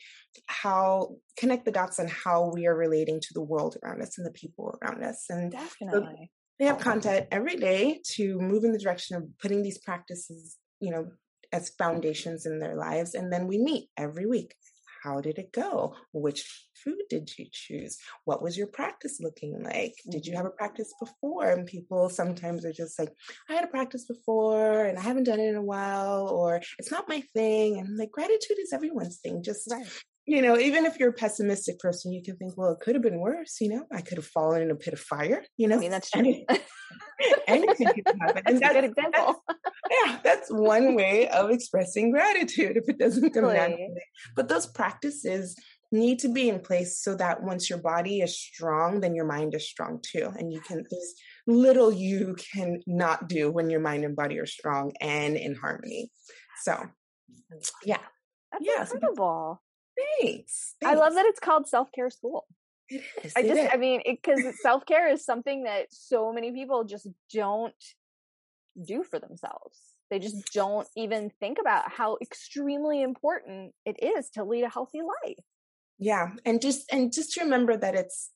how 0.47 1.17
connect 1.37 1.65
the 1.65 1.73
dots 1.73 1.99
on 1.99 2.09
how 2.09 2.51
we 2.53 2.67
are 2.67 2.77
relating 2.77 3.21
to 3.21 3.35
the 3.35 3.43
world 3.43 3.77
around 3.83 4.03
us 4.03 4.19
and 4.19 4.27
the 4.27 4.33
people 4.33 4.79
around 4.83 5.03
us. 5.03 5.25
And 5.29 5.53
definitely. 5.53 6.31
So 6.31 6.39
they 6.59 6.67
have 6.67 6.79
content 6.79 7.29
every 7.31 7.57
day 7.57 8.01
to 8.17 8.39
move 8.39 8.65
in 8.65 8.73
the 8.73 8.79
direction 8.79 9.17
of 9.17 9.25
putting 9.41 9.63
these 9.63 9.79
practices, 9.79 10.57
you 10.81 10.91
know, 10.91 11.09
as 11.53 11.71
foundations 11.71 12.47
in 12.47 12.59
their 12.59 12.77
lives. 12.77 13.15
And 13.15 13.33
then 13.33 13.47
we 13.47 13.59
meet 13.59 13.89
every 13.97 14.27
week. 14.27 14.55
How 15.03 15.21
did 15.21 15.39
it 15.39 15.53
go? 15.53 15.95
Which 16.13 16.67
food 16.85 17.03
did 17.09 17.31
you 17.39 17.47
choose? 17.53 17.99
What 18.25 18.43
was 18.43 18.59
your 18.59 18.67
practice 18.67 19.19
looking 19.21 19.63
like? 19.63 19.95
Did 20.11 20.27
you 20.27 20.33
mm-hmm. 20.33 20.39
have 20.39 20.47
a 20.47 20.51
practice 20.51 20.93
before? 20.99 21.51
And 21.51 21.67
people 21.67 22.09
sometimes 22.11 22.65
are 22.65 22.73
just 22.73 22.99
like, 22.99 23.11
I 23.49 23.55
had 23.55 23.65
a 23.65 23.69
practice 23.69 24.07
before 24.07 24.85
and 24.85 24.99
I 24.99 25.03
haven't 25.03 25.25
done 25.25 25.41
it 25.41 25.49
in 25.49 25.57
a 25.57 25.63
while, 25.63 26.29
or 26.29 26.61
it's 26.79 26.91
not 26.91 27.09
my 27.09 27.23
thing. 27.33 27.79
And 27.79 27.97
like, 27.97 28.11
gratitude 28.11 28.59
is 28.61 28.73
everyone's 28.73 29.19
thing. 29.19 29.43
Just 29.43 29.71
right 29.71 29.87
you 30.29 30.43
know, 30.43 30.59
even 30.59 30.85
if 30.85 30.99
you're 30.99 31.09
a 31.09 31.15
pessimistic 31.15 31.79
person, 31.79 32.13
you 32.13 32.23
can 32.23 32.37
think, 32.37 32.53
well, 32.55 32.73
it 32.73 32.81
could 32.81 32.95
have 32.95 33.03
been 33.03 33.19
worse. 33.19 33.57
You 33.63 33.71
know, 33.71 33.85
I 33.91 34.03
could 34.03 34.19
have 34.19 34.27
fallen 34.27 34.61
in 34.61 34.71
a 34.71 34.75
pit 34.75 34.93
of 34.93 35.01
fire. 35.01 35.43
You 35.57 35.69
know, 35.69 35.77
I 35.77 35.79
mean, 35.79 35.91
that's 35.91 36.11
true. 36.13 36.23
anything 37.49 37.87
could 37.87 38.15
happen. 38.21 38.43
That's, 38.45 38.61
that's 38.61 38.77
a 38.77 38.81
good 38.81 38.85
example. 38.85 39.43
That's, 39.49 39.59
yeah, 39.91 40.19
that's 40.23 40.51
one 40.51 40.95
way 40.95 41.29
of 41.29 41.51
expressing 41.51 42.11
gratitude 42.11 42.77
if 42.77 42.91
it 42.91 42.99
doesn't 42.99 43.33
come 43.33 43.45
naturally. 43.45 43.89
But 44.37 44.51
those 44.51 44.67
practices 44.67 45.57
need 45.91 46.19
to 46.19 46.29
be 46.29 46.51
in 46.51 46.61
place 46.61 47.03
so 47.03 47.15
that 47.15 47.43
once 47.43 47.71
your 47.71 47.79
body 47.79 48.21
is 48.21 48.39
strong, 48.39 49.01
then 49.01 49.15
your 49.15 49.25
mind 49.25 49.55
is 49.55 49.67
strong 49.67 49.99
too. 50.03 50.31
And 50.39 50.53
you 50.53 50.61
can, 50.61 50.85
there's 50.91 51.15
little 51.47 51.91
you 51.91 52.37
can 52.53 52.83
not 52.87 53.31
do 53.31 53.51
when 53.51 53.71
your 53.71 53.81
mind 53.81 54.05
and 54.05 54.15
body 54.15 54.39
are 54.39 54.47
strong 54.47 54.93
and 55.01 55.39
in 55.39 55.55
harmony. 55.55 56.11
So, 56.65 56.85
yeah. 57.83 57.97
That's 58.53 58.65
yeah, 58.65 58.83
incredible. 58.83 59.63
Thanks. 60.21 60.75
Thanks. 60.81 60.85
I 60.85 60.95
love 60.95 61.15
that 61.15 61.27
it's 61.27 61.41
called 61.41 61.67
self 61.67 61.91
care 61.93 62.11
school. 62.11 62.47
It 62.89 63.03
is. 63.23 63.33
I 63.37 63.43
just, 63.43 63.61
is. 63.61 63.69
I 63.73 63.77
mean, 63.77 64.03
because 64.05 64.41
self 64.61 64.87
care 64.87 65.09
is 65.09 65.25
something 65.25 65.65
that 65.65 65.87
so 65.91 66.33
many 66.33 66.53
people 66.53 66.85
just 66.85 67.09
don't 67.33 67.75
do 68.87 69.03
for 69.03 69.19
themselves. 69.19 69.79
They 70.11 70.19
just 70.19 70.53
don't 70.55 70.89
even 70.97 71.31
think 71.39 71.59
about 71.61 71.91
how 71.93 72.17
extremely 72.23 73.03
important 73.03 73.75
it 73.85 74.03
is 74.03 74.31
to 74.31 74.45
lead 74.45 74.65
a 74.65 74.71
healthy 74.71 75.01
life. 75.03 75.45
Yeah, 75.99 76.31
and 76.47 76.63
just 76.63 76.91
and 76.93 77.13
just 77.13 77.37
remember 77.37 77.77
that 77.77 77.95
it's 77.95 78.31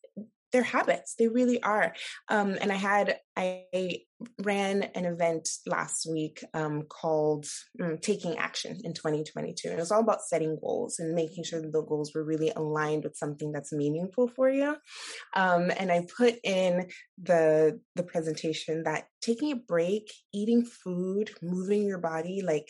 they're 0.52 0.62
habits. 0.62 1.14
They 1.18 1.28
really 1.28 1.62
are. 1.62 1.94
Um, 2.28 2.56
and 2.61 2.71
I 2.71 2.76
had 2.76 3.16
I 3.37 4.00
ran 4.42 4.82
an 4.94 5.04
event 5.04 5.49
last 5.66 6.06
week 6.09 6.44
um, 6.54 6.82
called 6.82 7.47
um, 7.82 7.99
Taking 7.99 8.38
Action 8.38 8.78
in 8.85 8.94
2022. 8.94 9.68
And 9.68 9.78
it 9.78 9.80
was 9.80 9.90
all 9.90 10.00
about 10.00 10.23
setting 10.23 10.59
goals 10.61 10.99
and 10.99 11.14
making 11.14 11.44
sure 11.44 11.61
that 11.61 11.73
the 11.73 11.82
goals 11.82 12.12
were 12.14 12.25
really 12.25 12.52
aligned 12.54 13.04
with 13.04 13.16
something 13.16 13.52
that's 13.52 13.73
meaningful 13.73 14.28
for 14.28 14.50
you. 14.50 14.76
Um, 15.35 15.71
and 15.76 15.90
I 15.90 16.06
put 16.16 16.37
in 16.44 16.88
the 17.21 17.80
the 17.94 18.02
presentation 18.02 18.85
that 18.85 19.04
taking 19.21 19.52
a 19.52 19.56
break, 19.56 20.12
eating 20.32 20.64
food, 20.64 21.30
moving 21.42 21.85
your 21.87 21.99
body, 21.99 22.42
like 22.44 22.68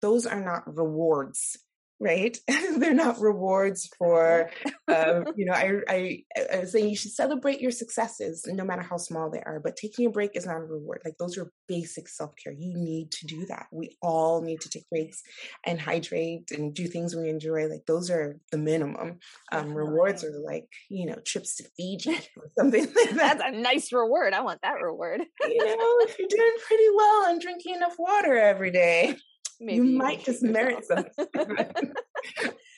those 0.00 0.26
are 0.26 0.40
not 0.40 0.76
rewards 0.76 1.56
right? 2.00 2.36
They're 2.78 2.94
not 2.94 3.20
rewards 3.20 3.88
for, 3.98 4.50
um, 4.88 5.24
you 5.36 5.46
know, 5.46 5.52
I, 5.52 5.80
I, 5.88 6.24
I 6.52 6.58
was 6.60 6.72
saying 6.72 6.88
you 6.88 6.96
should 6.96 7.12
celebrate 7.12 7.60
your 7.60 7.70
successes 7.70 8.44
no 8.46 8.64
matter 8.64 8.82
how 8.82 8.96
small 8.96 9.30
they 9.30 9.40
are, 9.40 9.60
but 9.60 9.76
taking 9.76 10.06
a 10.06 10.10
break 10.10 10.32
is 10.34 10.46
not 10.46 10.56
a 10.56 10.64
reward. 10.64 11.02
Like 11.04 11.16
those 11.18 11.38
are 11.38 11.52
basic 11.68 12.08
self 12.08 12.32
care. 12.42 12.52
You 12.52 12.74
need 12.76 13.10
to 13.12 13.26
do 13.26 13.46
that. 13.46 13.66
We 13.72 13.96
all 14.02 14.42
need 14.42 14.60
to 14.62 14.68
take 14.68 14.88
breaks 14.90 15.22
and 15.64 15.80
hydrate 15.80 16.50
and 16.50 16.74
do 16.74 16.86
things 16.86 17.14
we 17.14 17.28
enjoy. 17.28 17.68
Like 17.68 17.86
those 17.86 18.10
are 18.10 18.38
the 18.50 18.58
minimum. 18.58 19.18
Um, 19.52 19.74
rewards 19.74 20.24
are 20.24 20.32
like, 20.44 20.66
you 20.88 21.06
know, 21.06 21.16
trips 21.24 21.56
to 21.56 21.64
Fiji 21.76 22.10
or 22.36 22.50
something 22.58 22.84
like 22.84 23.10
that. 23.10 23.38
That's 23.38 23.42
a 23.44 23.58
nice 23.58 23.92
reward. 23.92 24.34
I 24.34 24.42
want 24.42 24.60
that 24.62 24.82
reward. 24.82 25.22
you 25.42 25.64
know, 25.64 25.98
if 26.00 26.18
you're 26.18 26.28
doing 26.28 26.52
pretty 26.66 26.88
well 26.94 27.26
and 27.30 27.40
drinking 27.40 27.76
enough 27.76 27.94
water 27.98 28.36
every 28.36 28.70
day 28.70 29.16
Maybe 29.60 29.76
you 29.76 29.98
might 29.98 30.24
just 30.24 30.42
merit 30.42 30.84
something. 30.84 31.28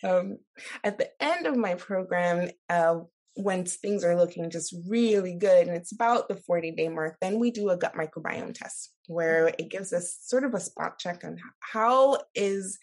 um, 0.04 0.38
at 0.84 0.98
the 0.98 1.10
end 1.20 1.46
of 1.46 1.56
my 1.56 1.74
program, 1.74 2.50
uh, 2.68 3.00
when 3.34 3.64
things 3.64 4.02
are 4.02 4.16
looking 4.16 4.50
just 4.50 4.74
really 4.88 5.34
good 5.34 5.66
and 5.66 5.76
it's 5.76 5.92
about 5.92 6.28
the 6.28 6.36
40 6.36 6.72
day 6.72 6.88
mark, 6.88 7.16
then 7.20 7.38
we 7.38 7.50
do 7.50 7.68
a 7.68 7.76
gut 7.76 7.94
microbiome 7.94 8.54
test 8.54 8.92
where 9.08 9.48
it 9.58 9.70
gives 9.70 9.92
us 9.92 10.18
sort 10.22 10.44
of 10.44 10.54
a 10.54 10.60
spot 10.60 10.98
check 10.98 11.22
on 11.22 11.36
how 11.60 12.18
is 12.34 12.78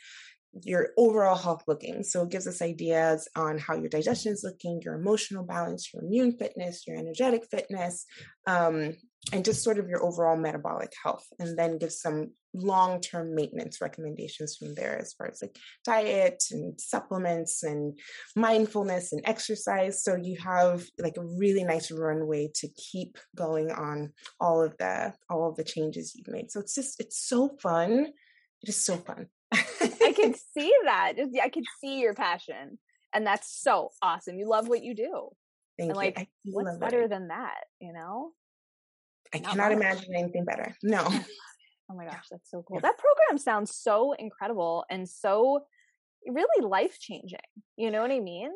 your 0.62 0.90
overall 0.98 1.36
health 1.36 1.64
looking. 1.68 2.04
So 2.04 2.24
it 2.24 2.30
gives 2.30 2.46
us 2.46 2.62
ideas 2.62 3.28
on 3.36 3.58
how 3.58 3.76
your 3.76 3.90
digestion 3.90 4.34
is 4.34 4.44
looking, 4.44 4.82
your 4.84 4.94
emotional 4.94 5.44
balance, 5.44 5.92
your 5.92 6.04
immune 6.04 6.38
fitness, 6.38 6.86
your 6.86 6.98
energetic 6.98 7.46
fitness, 7.50 8.06
um, 8.46 8.94
and 9.32 9.44
just 9.44 9.64
sort 9.64 9.80
of 9.80 9.90
your 9.90 10.04
overall 10.04 10.38
metabolic 10.38 10.94
health. 11.04 11.26
And 11.40 11.58
then 11.58 11.80
gives 11.80 12.00
some 12.00 12.32
long 12.54 13.02
term 13.02 13.36
maintenance 13.36 13.82
recommendations 13.82 14.56
from 14.58 14.76
there 14.76 15.00
as 15.00 15.14
far 15.14 15.28
as 15.28 15.42
like 15.42 15.58
diet 15.84 16.44
and 16.52 16.80
supplements 16.80 17.64
and 17.64 17.98
mindfulness 18.36 19.12
and 19.12 19.22
exercise. 19.26 20.04
So 20.04 20.16
you 20.16 20.38
have 20.44 20.84
like 21.00 21.18
a 21.18 21.26
really 21.26 21.64
nice 21.64 21.92
runway 21.92 22.50
to 22.56 22.68
keep 22.70 23.18
going 23.36 23.72
on 23.72 24.14
all 24.40 24.64
of 24.64 24.76
the 24.78 25.14
all 25.30 25.50
of 25.50 25.56
the 25.56 25.64
changes 25.64 26.14
you've 26.16 26.28
made. 26.28 26.52
So 26.52 26.60
it's 26.60 26.76
just 26.76 27.00
it's 27.00 27.28
so 27.28 27.58
fun. 27.62 28.08
It 28.62 28.70
is 28.70 28.84
so 28.84 28.98
fun. 28.98 29.28
I 29.52 30.14
can 30.16 30.34
see 30.58 30.74
that. 30.86 31.14
Just 31.18 31.32
I 31.42 31.50
can 31.50 31.64
see 31.82 32.00
your 32.00 32.14
passion. 32.14 32.78
And 33.14 33.28
that's 33.28 33.62
so 33.62 33.90
awesome. 34.02 34.40
You 34.40 34.48
love 34.48 34.68
what 34.68 34.84
you 34.84 34.96
do. 34.96 35.30
Thank 35.78 35.90
and 35.90 35.98
like 35.98 36.30
you. 36.44 36.54
what's 36.54 36.78
better 36.78 37.04
it. 37.04 37.10
than 37.10 37.28
that, 37.30 37.62
you 37.80 37.94
know? 37.94 38.32
I 39.34 39.40
Not 39.40 39.52
cannot 39.52 39.72
much. 39.72 39.78
imagine 39.82 40.16
anything 40.16 40.46
better. 40.46 40.76
No. 40.84 41.08
Oh 41.90 41.96
my 41.96 42.06
gosh, 42.06 42.28
that's 42.32 42.50
so 42.50 42.64
cool. 42.68 42.80
That 42.80 42.98
program 42.98 43.38
sounds 43.38 43.76
so 43.76 44.14
incredible 44.14 44.86
and 44.90 45.08
so 45.08 45.66
really 46.26 46.66
life 46.66 46.98
changing. 47.00 47.40
You 47.78 47.92
know 47.92 48.02
what 48.02 48.12
I 48.12 48.20
mean? 48.20 48.52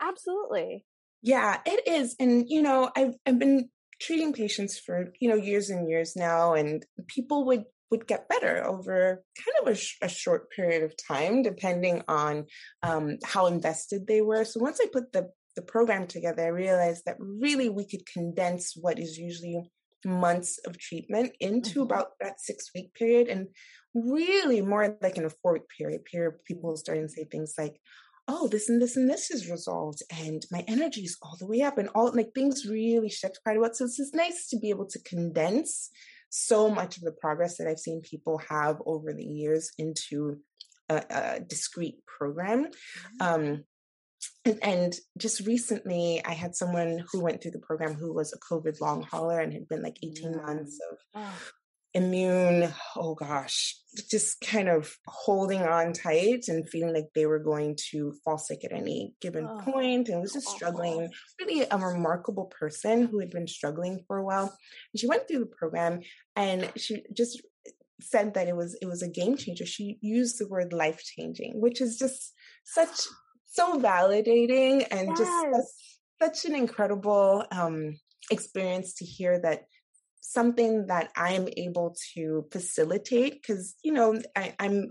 Absolutely. 0.00 0.84
Yeah, 1.22 1.58
it 1.66 1.86
is. 1.86 2.16
And 2.18 2.46
you 2.48 2.62
know, 2.62 2.90
I've 2.96 3.14
I've 3.26 3.38
been 3.38 3.68
treating 4.00 4.32
patients 4.32 4.78
for, 4.78 5.12
you 5.20 5.28
know, 5.28 5.36
years 5.36 5.70
and 5.70 5.88
years 5.88 6.16
now 6.16 6.54
and 6.54 6.84
people 7.06 7.44
would 7.46 7.64
would 7.90 8.06
get 8.06 8.28
better 8.28 8.64
over 8.64 9.22
kind 9.36 9.56
of 9.60 9.72
a, 9.74 9.76
sh- 9.76 9.98
a 10.00 10.08
short 10.08 10.50
period 10.50 10.82
of 10.82 10.94
time, 10.96 11.42
depending 11.42 12.02
on 12.08 12.46
um, 12.82 13.18
how 13.22 13.46
invested 13.46 14.06
they 14.06 14.22
were. 14.22 14.44
So 14.44 14.60
once 14.60 14.80
I 14.82 14.86
put 14.92 15.12
the 15.12 15.30
the 15.54 15.62
program 15.62 16.06
together, 16.06 16.44
I 16.44 16.48
realized 16.48 17.02
that 17.04 17.16
really 17.18 17.68
we 17.68 17.86
could 17.86 18.06
condense 18.06 18.72
what 18.74 18.98
is 18.98 19.18
usually 19.18 19.70
months 20.04 20.58
of 20.66 20.78
treatment 20.78 21.32
into 21.40 21.70
mm-hmm. 21.70 21.82
about 21.82 22.08
that 22.20 22.40
six 22.40 22.70
week 22.74 22.92
period 22.94 23.28
and 23.28 23.48
really 23.94 24.60
more 24.60 24.96
like 25.02 25.16
in 25.16 25.24
a 25.24 25.30
four 25.30 25.54
week 25.54 25.68
period 25.76 26.04
period 26.04 26.32
people 26.44 26.76
starting 26.76 27.04
to 27.06 27.12
say 27.12 27.24
things 27.24 27.54
like 27.58 27.80
oh 28.28 28.48
this 28.48 28.68
and 28.68 28.80
this 28.80 28.96
and 28.96 29.08
this 29.08 29.30
is 29.30 29.50
resolved 29.50 30.02
and 30.24 30.46
my 30.50 30.64
energy 30.68 31.02
is 31.02 31.18
all 31.22 31.36
the 31.38 31.46
way 31.46 31.62
up 31.62 31.78
and 31.78 31.88
all 31.94 32.12
like 32.14 32.32
things 32.34 32.66
really 32.68 33.08
shift 33.08 33.38
quite 33.44 33.56
a 33.56 33.60
lot 33.60 33.76
so 33.76 33.84
it's 33.84 33.96
just 33.96 34.14
nice 34.14 34.48
to 34.48 34.58
be 34.58 34.70
able 34.70 34.86
to 34.86 34.98
condense 35.02 35.90
so 36.30 36.70
much 36.70 36.96
of 36.96 37.02
the 37.02 37.12
progress 37.12 37.56
that 37.58 37.66
i've 37.66 37.78
seen 37.78 38.00
people 38.00 38.40
have 38.48 38.80
over 38.86 39.12
the 39.12 39.24
years 39.24 39.72
into 39.78 40.38
a, 40.88 41.02
a 41.10 41.40
discrete 41.40 42.04
program 42.06 42.66
mm-hmm. 42.66 43.42
um, 43.42 43.64
and, 44.44 44.58
and, 44.62 44.94
just 45.18 45.46
recently, 45.46 46.20
I 46.24 46.32
had 46.32 46.54
someone 46.56 47.04
who 47.10 47.22
went 47.22 47.42
through 47.42 47.52
the 47.52 47.58
program 47.60 47.94
who 47.94 48.12
was 48.12 48.32
a 48.32 48.38
COVID 48.38 48.80
long 48.80 49.02
hauler 49.02 49.40
and 49.40 49.52
had 49.52 49.68
been 49.68 49.82
like 49.82 49.98
18 50.02 50.32
mm. 50.32 50.46
months 50.46 50.78
of 50.90 50.98
oh. 51.14 51.38
immune, 51.94 52.72
oh 52.96 53.14
gosh, 53.14 53.76
just 54.10 54.40
kind 54.40 54.68
of 54.68 54.96
holding 55.06 55.62
on 55.62 55.92
tight 55.92 56.44
and 56.48 56.68
feeling 56.68 56.94
like 56.94 57.08
they 57.14 57.26
were 57.26 57.38
going 57.38 57.76
to 57.90 58.14
fall 58.24 58.38
sick 58.38 58.64
at 58.64 58.72
any 58.72 59.14
given 59.20 59.46
oh. 59.48 59.58
point 59.60 60.08
and 60.08 60.20
was 60.20 60.32
just 60.32 60.48
struggling. 60.48 61.08
Really 61.40 61.66
a 61.70 61.78
remarkable 61.78 62.46
person 62.46 63.06
who 63.06 63.20
had 63.20 63.30
been 63.30 63.46
struggling 63.46 64.02
for 64.06 64.18
a 64.18 64.24
while. 64.24 64.56
And 64.92 65.00
she 65.00 65.06
went 65.06 65.28
through 65.28 65.40
the 65.40 65.46
program 65.46 66.00
and 66.34 66.70
she 66.76 67.04
just 67.16 67.40
said 68.00 68.34
that 68.34 68.48
it 68.48 68.56
was 68.56 68.76
it 68.82 68.86
was 68.86 69.02
a 69.02 69.08
game 69.08 69.36
changer. 69.36 69.66
She 69.66 69.98
used 70.00 70.38
the 70.38 70.48
word 70.48 70.72
life 70.72 71.02
changing, 71.04 71.60
which 71.60 71.80
is 71.80 71.98
just 71.98 72.32
such 72.64 73.06
so 73.52 73.78
validating 73.78 74.86
and 74.90 75.08
yes. 75.08 75.18
just 75.18 75.74
such 76.20 76.44
an 76.50 76.54
incredible 76.54 77.44
um, 77.50 77.98
experience 78.30 78.94
to 78.94 79.04
hear 79.04 79.38
that 79.40 79.64
something 80.20 80.86
that 80.86 81.10
I'm 81.16 81.48
able 81.56 81.94
to 82.14 82.46
facilitate 82.50 83.42
because 83.42 83.74
you 83.82 83.92
know 83.92 84.20
I, 84.34 84.54
I'm 84.58 84.88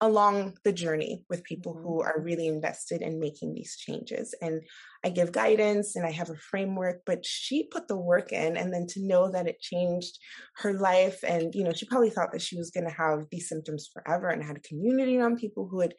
along 0.00 0.58
the 0.64 0.72
journey 0.72 1.24
with 1.30 1.44
people 1.44 1.72
who 1.72 2.00
mm-hmm. 2.00 2.08
are 2.08 2.20
really 2.22 2.46
invested 2.46 3.00
in 3.00 3.20
making 3.20 3.54
these 3.54 3.76
changes 3.76 4.34
and 4.42 4.60
I 5.04 5.10
give 5.10 5.32
guidance 5.32 5.96
and 5.96 6.04
I 6.04 6.10
have 6.10 6.30
a 6.30 6.36
framework 6.36 7.02
but 7.06 7.24
she 7.24 7.68
put 7.68 7.88
the 7.88 7.96
work 7.96 8.32
in 8.32 8.56
and 8.56 8.72
then 8.72 8.86
to 8.88 9.06
know 9.06 9.30
that 9.30 9.46
it 9.46 9.60
changed 9.60 10.18
her 10.56 10.74
life 10.74 11.22
and 11.26 11.54
you 11.54 11.64
know 11.64 11.72
she 11.72 11.86
probably 11.86 12.10
thought 12.10 12.32
that 12.32 12.42
she 12.42 12.56
was 12.56 12.70
going 12.70 12.86
to 12.86 12.94
have 12.94 13.26
these 13.30 13.48
symptoms 13.48 13.88
forever 13.92 14.28
and 14.28 14.42
had 14.42 14.56
a 14.56 14.68
community 14.68 15.18
on 15.20 15.36
people 15.36 15.68
who 15.68 15.80
had 15.80 15.94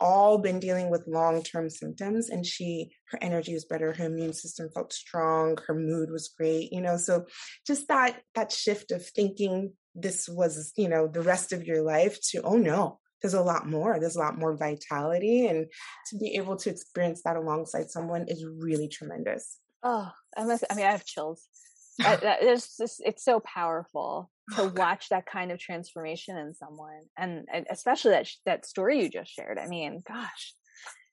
all 0.00 0.38
been 0.38 0.60
dealing 0.60 0.90
with 0.90 1.06
long-term 1.06 1.70
symptoms 1.70 2.28
and 2.30 2.44
she 2.46 2.90
her 3.10 3.18
energy 3.22 3.54
was 3.54 3.64
better 3.64 3.92
her 3.92 4.06
immune 4.06 4.32
system 4.32 4.68
felt 4.74 4.92
strong 4.92 5.56
her 5.66 5.74
mood 5.74 6.10
was 6.10 6.32
great 6.36 6.72
you 6.72 6.80
know 6.80 6.96
so 6.96 7.24
just 7.66 7.88
that 7.88 8.22
that 8.34 8.52
shift 8.52 8.90
of 8.90 9.04
thinking 9.04 9.72
this 9.94 10.28
was 10.28 10.72
you 10.76 10.88
know 10.88 11.06
the 11.06 11.22
rest 11.22 11.52
of 11.52 11.64
your 11.64 11.82
life 11.82 12.18
to 12.20 12.40
oh 12.42 12.56
no 12.56 12.98
there's 13.22 13.34
a 13.34 13.42
lot 13.42 13.68
more 13.68 13.98
there's 14.00 14.16
a 14.16 14.20
lot 14.20 14.38
more 14.38 14.56
vitality 14.56 15.46
and 15.46 15.66
to 16.08 16.16
be 16.18 16.34
able 16.36 16.56
to 16.56 16.70
experience 16.70 17.22
that 17.24 17.36
alongside 17.36 17.88
someone 17.90 18.26
is 18.28 18.44
really 18.44 18.88
tremendous. 18.88 19.58
Oh 19.82 20.10
i 20.36 20.44
must 20.44 20.64
i 20.70 20.74
mean 20.74 20.86
i 20.86 20.90
have 20.90 21.04
chills. 21.04 21.46
I, 22.00 22.16
that, 22.16 22.42
it's 22.42 22.76
just 22.78 23.02
it's 23.04 23.24
so 23.24 23.40
powerful 23.40 24.30
to 24.56 24.68
watch 24.76 25.08
that 25.08 25.26
kind 25.26 25.52
of 25.52 25.58
transformation 25.58 26.36
in 26.36 26.54
someone 26.54 27.02
and, 27.16 27.46
and 27.52 27.66
especially 27.70 28.10
that 28.12 28.28
that 28.46 28.66
story 28.66 29.02
you 29.02 29.08
just 29.08 29.30
shared 29.30 29.58
i 29.58 29.66
mean 29.66 30.02
gosh 30.06 30.54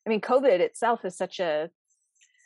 i 0.05 0.09
mean 0.09 0.21
covid 0.21 0.59
itself 0.59 1.05
is 1.05 1.17
such 1.17 1.39
a 1.39 1.69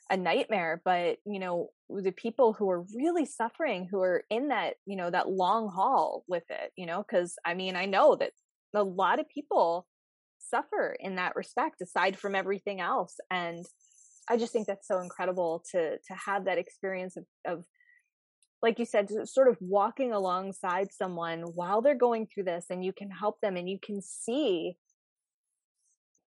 a 0.09 0.17
nightmare 0.17 0.81
but 0.83 1.17
you 1.25 1.39
know 1.39 1.69
the 1.89 2.11
people 2.11 2.53
who 2.53 2.69
are 2.69 2.85
really 2.95 3.25
suffering 3.25 3.87
who 3.89 4.01
are 4.01 4.23
in 4.29 4.49
that 4.49 4.75
you 4.85 4.95
know 4.95 5.09
that 5.09 5.29
long 5.29 5.69
haul 5.69 6.23
with 6.27 6.43
it 6.49 6.71
you 6.75 6.85
know 6.85 7.03
because 7.07 7.35
i 7.45 7.53
mean 7.53 7.75
i 7.75 7.85
know 7.85 8.15
that 8.15 8.31
a 8.75 8.83
lot 8.83 9.19
of 9.19 9.29
people 9.29 9.87
suffer 10.39 10.95
in 10.99 11.15
that 11.15 11.35
respect 11.35 11.81
aside 11.81 12.17
from 12.17 12.35
everything 12.35 12.81
else 12.81 13.15
and 13.31 13.65
i 14.29 14.35
just 14.35 14.51
think 14.51 14.67
that's 14.67 14.87
so 14.87 14.99
incredible 14.99 15.63
to 15.71 15.97
to 15.99 16.13
have 16.13 16.45
that 16.45 16.57
experience 16.57 17.15
of, 17.15 17.25
of 17.45 17.63
like 18.63 18.79
you 18.79 18.85
said, 18.85 19.09
sort 19.27 19.49
of 19.49 19.57
walking 19.59 20.13
alongside 20.13 20.93
someone 20.93 21.41
while 21.41 21.81
they're 21.81 21.93
going 21.93 22.25
through 22.25 22.45
this 22.45 22.67
and 22.69 22.83
you 22.83 22.93
can 22.93 23.11
help 23.11 23.39
them 23.41 23.57
and 23.57 23.69
you 23.69 23.77
can 23.77 24.01
see 24.01 24.77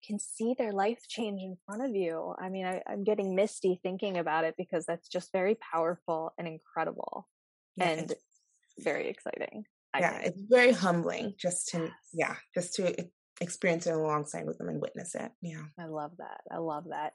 can 0.06 0.20
see 0.20 0.54
their 0.56 0.72
life 0.72 1.00
change 1.08 1.42
in 1.42 1.58
front 1.65 1.84
of 1.84 1.96
you. 1.96 2.36
I 2.39 2.50
mean, 2.50 2.65
I, 2.68 2.82
am 2.88 3.04
getting 3.04 3.34
misty 3.34 3.80
thinking 3.82 4.18
about 4.18 4.44
it 4.44 4.54
because 4.56 4.86
that's 4.86 5.08
just 5.08 5.32
very 5.32 5.58
powerful 5.74 6.32
and 6.38 6.48
incredible 6.48 7.27
yeah, 7.75 7.89
and 7.89 8.13
very 8.80 9.10
exciting. 9.10 9.65
I 9.96 10.00
yeah, 10.00 10.13
think. 10.13 10.27
it's 10.27 10.42
very 10.48 10.74
humbling 10.74 11.34
just 11.39 11.70
to, 11.70 11.89
yeah, 12.13 12.36
just 12.54 12.75
to 12.75 13.08
experience 13.42 13.86
it 13.86 13.94
alongside 13.94 14.46
with 14.46 14.58
them 14.58 14.70
and 14.70 14.82
witness 14.82 15.13
it. 15.15 15.32
Yeah. 15.42 15.63
I 15.77 15.86
love 15.86 16.12
that. 16.20 16.42
I 16.50 16.58
love 16.58 16.86
that. 16.89 17.13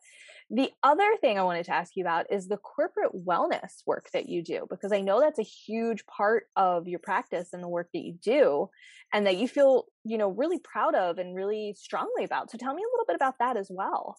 The 0.50 0.71
other 0.83 1.17
thing 1.21 1.39
I 1.39 1.45
wanted 1.45 1.65
to 1.67 1.75
ask 1.75 1.97
you 1.97 2.05
about 2.05 2.27
is 2.31 2.47
the 2.47 2.59
corporate 2.59 3.12
wellness 3.15 3.83
work 3.87 4.11
that 4.12 4.29
you 4.29 4.43
do, 4.43 4.67
because 4.69 4.93
I 4.93 5.00
know 5.00 5.21
that's 5.21 5.39
a 5.39 5.43
huge 5.43 6.05
part 6.07 6.45
of 6.57 6.89
your 6.89 6.99
practice 6.99 7.50
and 7.53 7.62
the 7.62 7.69
work 7.69 7.89
that 7.95 8.05
you 8.05 8.15
do, 8.23 8.69
and 9.12 9.27
that 9.27 9.39
you 9.39 9.49
feel, 9.49 9.87
you 10.05 10.19
know, 10.19 10.29
really 10.29 10.59
proud 10.59 10.95
of 10.95 11.19
and 11.19 11.35
really 11.35 11.75
strongly 11.79 12.25
about. 12.25 12.50
So 12.50 12.59
tell 12.59 12.75
me 12.75 12.83
a 12.83 12.93
little 12.93 13.07
bit 13.07 13.17
about 13.17 13.39
that 13.39 13.57
as 13.57 13.69
well. 13.71 14.17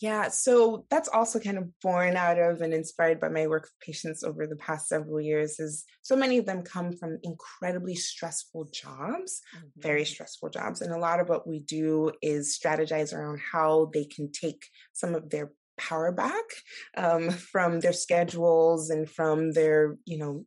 Yeah, 0.00 0.28
so 0.28 0.84
that's 0.90 1.08
also 1.08 1.38
kind 1.38 1.58
of 1.58 1.68
born 1.80 2.16
out 2.16 2.38
of 2.38 2.60
and 2.60 2.74
inspired 2.74 3.20
by 3.20 3.28
my 3.28 3.46
work 3.46 3.62
with 3.62 3.80
patients 3.80 4.24
over 4.24 4.46
the 4.46 4.56
past 4.56 4.88
several 4.88 5.20
years 5.20 5.60
is 5.60 5.84
so 6.02 6.16
many 6.16 6.38
of 6.38 6.46
them 6.46 6.62
come 6.62 6.92
from 6.96 7.18
incredibly 7.22 7.94
stressful 7.94 8.68
jobs, 8.72 9.40
mm-hmm. 9.56 9.80
very 9.80 10.04
stressful 10.04 10.50
jobs. 10.50 10.80
And 10.80 10.92
a 10.92 10.98
lot 10.98 11.20
of 11.20 11.28
what 11.28 11.46
we 11.46 11.60
do 11.60 12.12
is 12.20 12.58
strategize 12.58 13.14
around 13.14 13.40
how 13.52 13.90
they 13.92 14.04
can 14.04 14.32
take 14.32 14.66
some 14.92 15.14
of 15.14 15.30
their 15.30 15.52
power 15.78 16.12
back 16.12 16.44
um, 16.96 17.30
from 17.30 17.80
their 17.80 17.92
schedules 17.92 18.90
and 18.90 19.08
from 19.08 19.52
their, 19.52 19.96
you 20.04 20.18
know, 20.18 20.44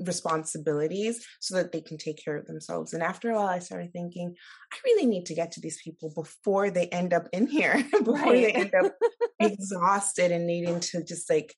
responsibilities 0.00 1.24
so 1.40 1.56
that 1.56 1.72
they 1.72 1.80
can 1.80 1.98
take 1.98 2.22
care 2.22 2.36
of 2.36 2.46
themselves. 2.46 2.92
And 2.92 3.02
after 3.02 3.30
a 3.30 3.34
while, 3.34 3.46
I 3.46 3.58
started 3.58 3.92
thinking, 3.92 4.34
I 4.72 4.76
really 4.84 5.06
need 5.06 5.26
to 5.26 5.34
get 5.34 5.52
to 5.52 5.60
these 5.60 5.80
people 5.82 6.12
before 6.14 6.70
they 6.70 6.86
end 6.86 7.12
up 7.12 7.28
in 7.32 7.46
here, 7.46 7.84
before 7.92 8.14
right. 8.14 8.32
they 8.32 8.52
end 8.52 8.74
up 8.74 8.92
exhausted 9.40 10.32
and 10.32 10.46
needing 10.46 10.80
to 10.80 11.04
just 11.04 11.28
like 11.30 11.54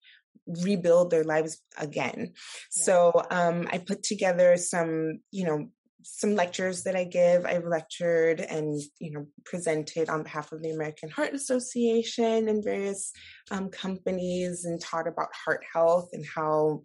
rebuild 0.46 1.10
their 1.10 1.24
lives 1.24 1.60
again. 1.78 2.18
Yeah. 2.18 2.32
So 2.70 3.22
um, 3.30 3.68
I 3.70 3.78
put 3.78 4.02
together 4.02 4.56
some, 4.56 5.20
you 5.30 5.44
know, 5.44 5.68
some 6.02 6.34
lectures 6.34 6.84
that 6.84 6.96
I 6.96 7.04
give. 7.04 7.44
I've 7.44 7.66
lectured 7.66 8.40
and 8.40 8.80
you 8.98 9.12
know 9.12 9.26
presented 9.44 10.08
on 10.08 10.22
behalf 10.22 10.52
of 10.52 10.62
the 10.62 10.70
American 10.70 11.10
Heart 11.10 11.34
Association 11.34 12.48
and 12.48 12.64
various 12.64 13.12
um, 13.50 13.68
companies 13.68 14.64
and 14.64 14.80
taught 14.80 15.08
about 15.08 15.28
heart 15.34 15.64
health 15.72 16.10
and 16.12 16.24
how 16.24 16.82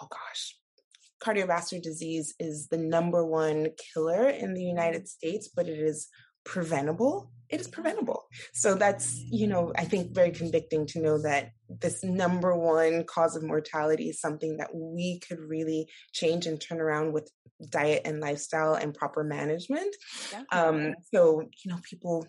oh 0.00 0.08
gosh, 0.10 0.56
cardiovascular 1.22 1.82
disease 1.82 2.34
is 2.38 2.68
the 2.68 2.78
number 2.78 3.24
one 3.24 3.68
killer 3.94 4.28
in 4.28 4.54
the 4.54 4.62
United 4.62 5.02
mm-hmm. 5.02 5.28
States, 5.28 5.48
but 5.54 5.68
it 5.68 5.78
is 5.78 6.08
preventable. 6.44 7.30
It 7.48 7.60
is 7.60 7.68
preventable. 7.68 8.24
So 8.54 8.74
that's, 8.74 9.16
you 9.30 9.46
know, 9.46 9.72
I 9.76 9.84
think 9.84 10.12
very 10.12 10.32
convicting 10.32 10.86
to 10.88 11.00
know 11.00 11.22
that 11.22 11.50
this 11.68 12.02
number 12.02 12.56
one 12.56 13.04
cause 13.04 13.36
of 13.36 13.44
mortality 13.44 14.08
is 14.08 14.20
something 14.20 14.56
that 14.56 14.70
we 14.74 15.20
could 15.20 15.38
really 15.38 15.88
change 16.12 16.46
and 16.46 16.60
turn 16.60 16.80
around 16.80 17.12
with 17.12 17.30
diet 17.70 18.02
and 18.04 18.20
lifestyle 18.20 18.74
and 18.74 18.94
proper 18.94 19.22
management. 19.22 19.94
Um, 20.50 20.94
so, 21.14 21.40
you 21.40 21.70
know, 21.70 21.78
people 21.88 22.26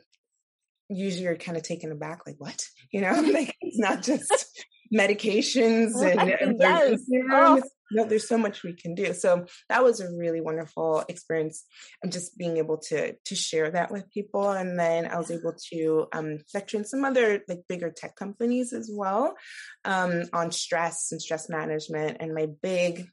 usually 0.90 1.28
are 1.28 1.36
kind 1.36 1.58
of 1.58 1.64
taken 1.64 1.92
aback, 1.92 2.22
like, 2.26 2.36
what? 2.38 2.64
You 2.92 3.02
know, 3.02 3.20
like 3.34 3.56
it's 3.62 3.80
not 3.80 4.04
just 4.04 4.66
medications 4.94 6.02
and, 6.02 6.30
and 6.30 6.58
yes. 6.60 7.02
oh. 7.32 7.62
no, 7.92 8.06
there's 8.06 8.28
so 8.28 8.38
much 8.38 8.64
we 8.64 8.74
can 8.74 8.96
do. 8.96 9.14
So 9.14 9.46
that 9.70 9.84
was 9.84 10.00
a 10.00 10.10
really 10.16 10.42
wonderful 10.42 11.04
experience. 11.08 11.64
I'm 12.04 12.12
just 12.12 12.38
being 12.38 12.58
able 12.58 12.78
to 12.90 13.14
to 13.14 13.36
share 13.36 13.72
that 13.72 13.92
with 13.92 14.12
people, 14.12 14.52
and 14.52 14.80
then 14.80 15.06
I 15.06 15.18
was 15.18 15.32
able 15.32 15.54
to 15.74 16.08
um, 16.14 16.40
lecture 16.54 16.78
in 16.78 16.86
some 16.86 17.06
other 17.06 17.42
like 17.48 17.62
bigger 17.68 17.92
tech 17.92 18.16
companies 18.16 18.74
as 18.74 18.90
well 18.94 19.36
um, 19.86 20.24
on 20.34 20.52
stress 20.52 21.12
and 21.12 21.22
stress 21.22 21.50
management. 21.50 22.18
And 22.20 22.34
my 22.34 22.48
big 22.62 23.08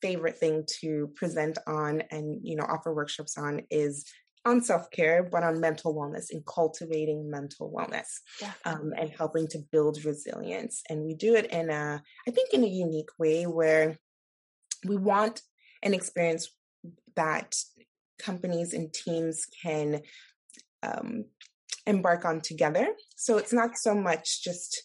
favorite 0.00 0.38
thing 0.38 0.64
to 0.80 1.10
present 1.16 1.58
on 1.66 2.02
and 2.10 2.40
you 2.42 2.56
know 2.56 2.64
offer 2.64 2.94
workshops 2.94 3.36
on 3.36 3.62
is 3.70 4.06
on 4.44 4.62
self 4.62 4.90
care, 4.90 5.22
but 5.22 5.42
on 5.42 5.60
mental 5.60 5.94
wellness 5.94 6.26
and 6.30 6.44
cultivating 6.44 7.30
mental 7.30 7.72
wellness 7.72 8.20
um, 8.64 8.92
and 8.98 9.10
helping 9.10 9.46
to 9.48 9.58
build 9.72 10.04
resilience. 10.04 10.82
And 10.88 11.04
we 11.04 11.14
do 11.14 11.34
it 11.34 11.46
in 11.46 11.70
a, 11.70 12.02
I 12.26 12.30
think, 12.30 12.52
in 12.52 12.64
a 12.64 12.68
unique 12.68 13.10
way 13.18 13.44
where 13.44 13.96
we 14.86 14.96
want 14.96 15.40
an 15.82 15.94
experience 15.94 16.50
that 17.16 17.54
companies 18.18 18.74
and 18.74 18.92
teams 18.92 19.46
can 19.62 20.02
um, 20.82 21.24
embark 21.86 22.24
on 22.24 22.40
together. 22.40 22.88
So 23.16 23.38
it's 23.38 23.52
not 23.52 23.76
so 23.76 23.94
much 23.94 24.42
just 24.42 24.82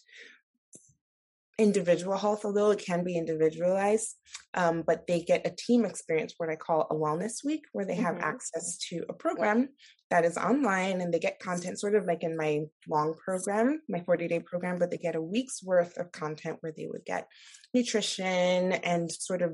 individual 1.60 2.16
health, 2.16 2.44
although 2.44 2.70
it 2.70 2.84
can 2.84 3.04
be 3.04 3.16
individualized. 3.16 4.16
Um, 4.54 4.82
but 4.86 5.06
they 5.06 5.20
get 5.20 5.46
a 5.46 5.54
team 5.56 5.84
experience, 5.84 6.34
what 6.38 6.48
I 6.48 6.56
call 6.56 6.86
a 6.90 6.94
wellness 6.94 7.44
week, 7.44 7.64
where 7.72 7.84
they 7.84 7.96
have 7.96 8.14
mm-hmm. 8.14 8.24
access 8.24 8.78
to 8.88 9.04
a 9.08 9.12
program 9.12 9.68
that 10.10 10.24
is 10.24 10.36
online 10.36 11.00
and 11.00 11.12
they 11.12 11.20
get 11.20 11.38
content 11.38 11.78
sort 11.78 11.94
of 11.94 12.06
like 12.06 12.22
in 12.22 12.36
my 12.36 12.62
long 12.88 13.14
program, 13.14 13.80
my 13.88 14.00
40 14.00 14.28
day 14.28 14.40
program, 14.40 14.78
but 14.78 14.90
they 14.90 14.96
get 14.96 15.14
a 15.14 15.22
week's 15.22 15.62
worth 15.62 15.96
of 15.98 16.10
content 16.10 16.56
where 16.60 16.72
they 16.76 16.88
would 16.90 17.04
get 17.04 17.28
nutrition 17.74 18.72
and 18.72 19.10
sort 19.10 19.42
of 19.42 19.52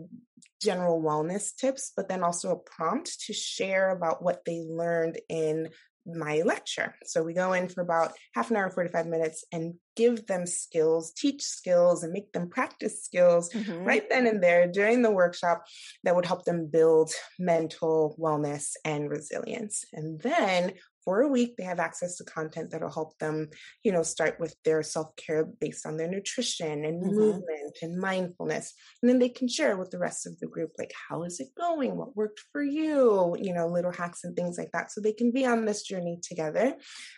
general 0.62 1.03
wellness 1.03 1.55
tips, 1.55 1.92
but 1.97 2.09
then 2.09 2.23
also 2.23 2.53
a 2.53 2.71
prompt 2.71 3.21
to 3.27 3.33
share 3.33 3.90
about 3.90 4.23
what 4.23 4.42
they 4.47 4.64
learned 4.66 5.19
in 5.29 5.69
my 6.07 6.42
lecture. 6.42 6.95
So 7.05 7.23
we 7.23 7.35
go 7.35 7.53
in 7.53 7.69
for 7.69 7.81
about 7.81 8.12
half 8.35 8.51
an 8.51 8.57
hour, 8.57 8.71
45 8.71 9.07
minutes 9.07 9.45
and 9.53 9.75
give 9.97 10.27
them 10.27 10.47
skills, 10.47 11.12
teach 11.12 11.42
skills 11.42 12.03
and 12.03 12.12
make 12.12 12.33
them 12.33 12.49
practice 12.49 13.03
skills 13.03 13.51
mm-hmm. 13.51 13.85
right 13.85 14.09
then 14.09 14.27
and 14.27 14.42
there 14.42 14.66
during 14.66 15.03
the 15.03 15.11
workshop 15.11 15.64
that 16.05 16.14
would 16.14 16.27
help 16.27 16.45
them 16.45 16.66
build 16.66 17.11
mental 17.38 18.16
wellness 18.21 18.73
and 18.85 19.11
resilience. 19.11 19.85
And 19.92 20.21
then 20.21 20.75
for 21.07 21.23
a 21.23 21.29
week 21.29 21.57
they 21.57 21.64
have 21.64 21.79
access 21.79 22.16
to 22.16 22.25
content 22.25 22.71
that'll 22.71 22.92
help 22.92 23.16
them 23.19 23.49
you 23.83 23.92
know 23.92 24.03
start 24.03 24.38
with 24.38 24.55
their 24.64 24.83
self-care 24.83 25.47
based 25.61 25.87
on 25.87 25.97
their 25.97 26.09
nutrition 26.09 26.85
and 26.85 27.03
mm-hmm. 27.03 27.16
movement 27.16 27.79
and 27.81 27.99
mindfulness. 27.99 28.75
And 29.01 29.09
then 29.09 29.19
they 29.19 29.29
can 29.29 29.49
share 29.49 29.77
with 29.77 29.90
the 29.90 29.99
rest 29.99 30.27
of 30.27 30.38
the 30.38 30.47
group 30.47 30.73
like 30.79 30.92
how 31.09 31.23
is 31.23 31.40
it 31.40 31.49
going? 31.57 31.97
What 31.97 32.16
worked 32.16 32.40
for 32.53 32.62
you? 32.62 33.37
You 33.40 33.55
know 33.55 33.69
little 33.69 33.92
hacks 33.92 34.25
and 34.25 34.37
things 34.37 34.59
like 34.59 34.73
that. 34.73 34.92
So 34.92 35.01
they 35.01 35.12
can 35.12 35.31
be 35.31 35.47
on 35.47 35.64
this 35.64 35.83
journey 35.83 36.19
together. 36.23 36.75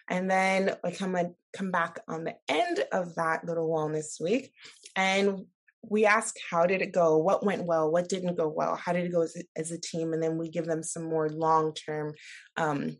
And 0.09 0.31
then 0.31 0.77
i 0.85 0.90
come 0.90 1.14
and 1.14 1.35
come 1.53 1.70
back 1.70 2.01
on 2.07 2.24
the 2.24 2.37
end 2.48 2.85
of 2.92 3.14
that 3.14 3.44
little 3.44 3.68
wellness 3.68 4.20
week 4.20 4.53
and 4.94 5.46
we 5.83 6.05
ask 6.05 6.35
how 6.51 6.66
did 6.66 6.83
it 6.83 6.92
go? 6.92 7.18
What 7.18 7.44
went 7.44 7.64
well? 7.64 7.90
What 7.90 8.09
didn't 8.09 8.37
go 8.37 8.48
well? 8.48 8.74
How 8.74 8.92
did 8.92 9.07
it 9.07 9.12
go 9.12 9.22
as 9.22 9.37
a, 9.37 9.42
as 9.57 9.70
a 9.70 9.81
team? 9.81 10.12
And 10.12 10.22
then 10.22 10.37
we 10.37 10.51
give 10.51 10.66
them 10.66 10.83
some 10.83 11.05
more 11.05 11.29
long 11.29 11.72
term 11.72 12.14
um, 12.57 12.96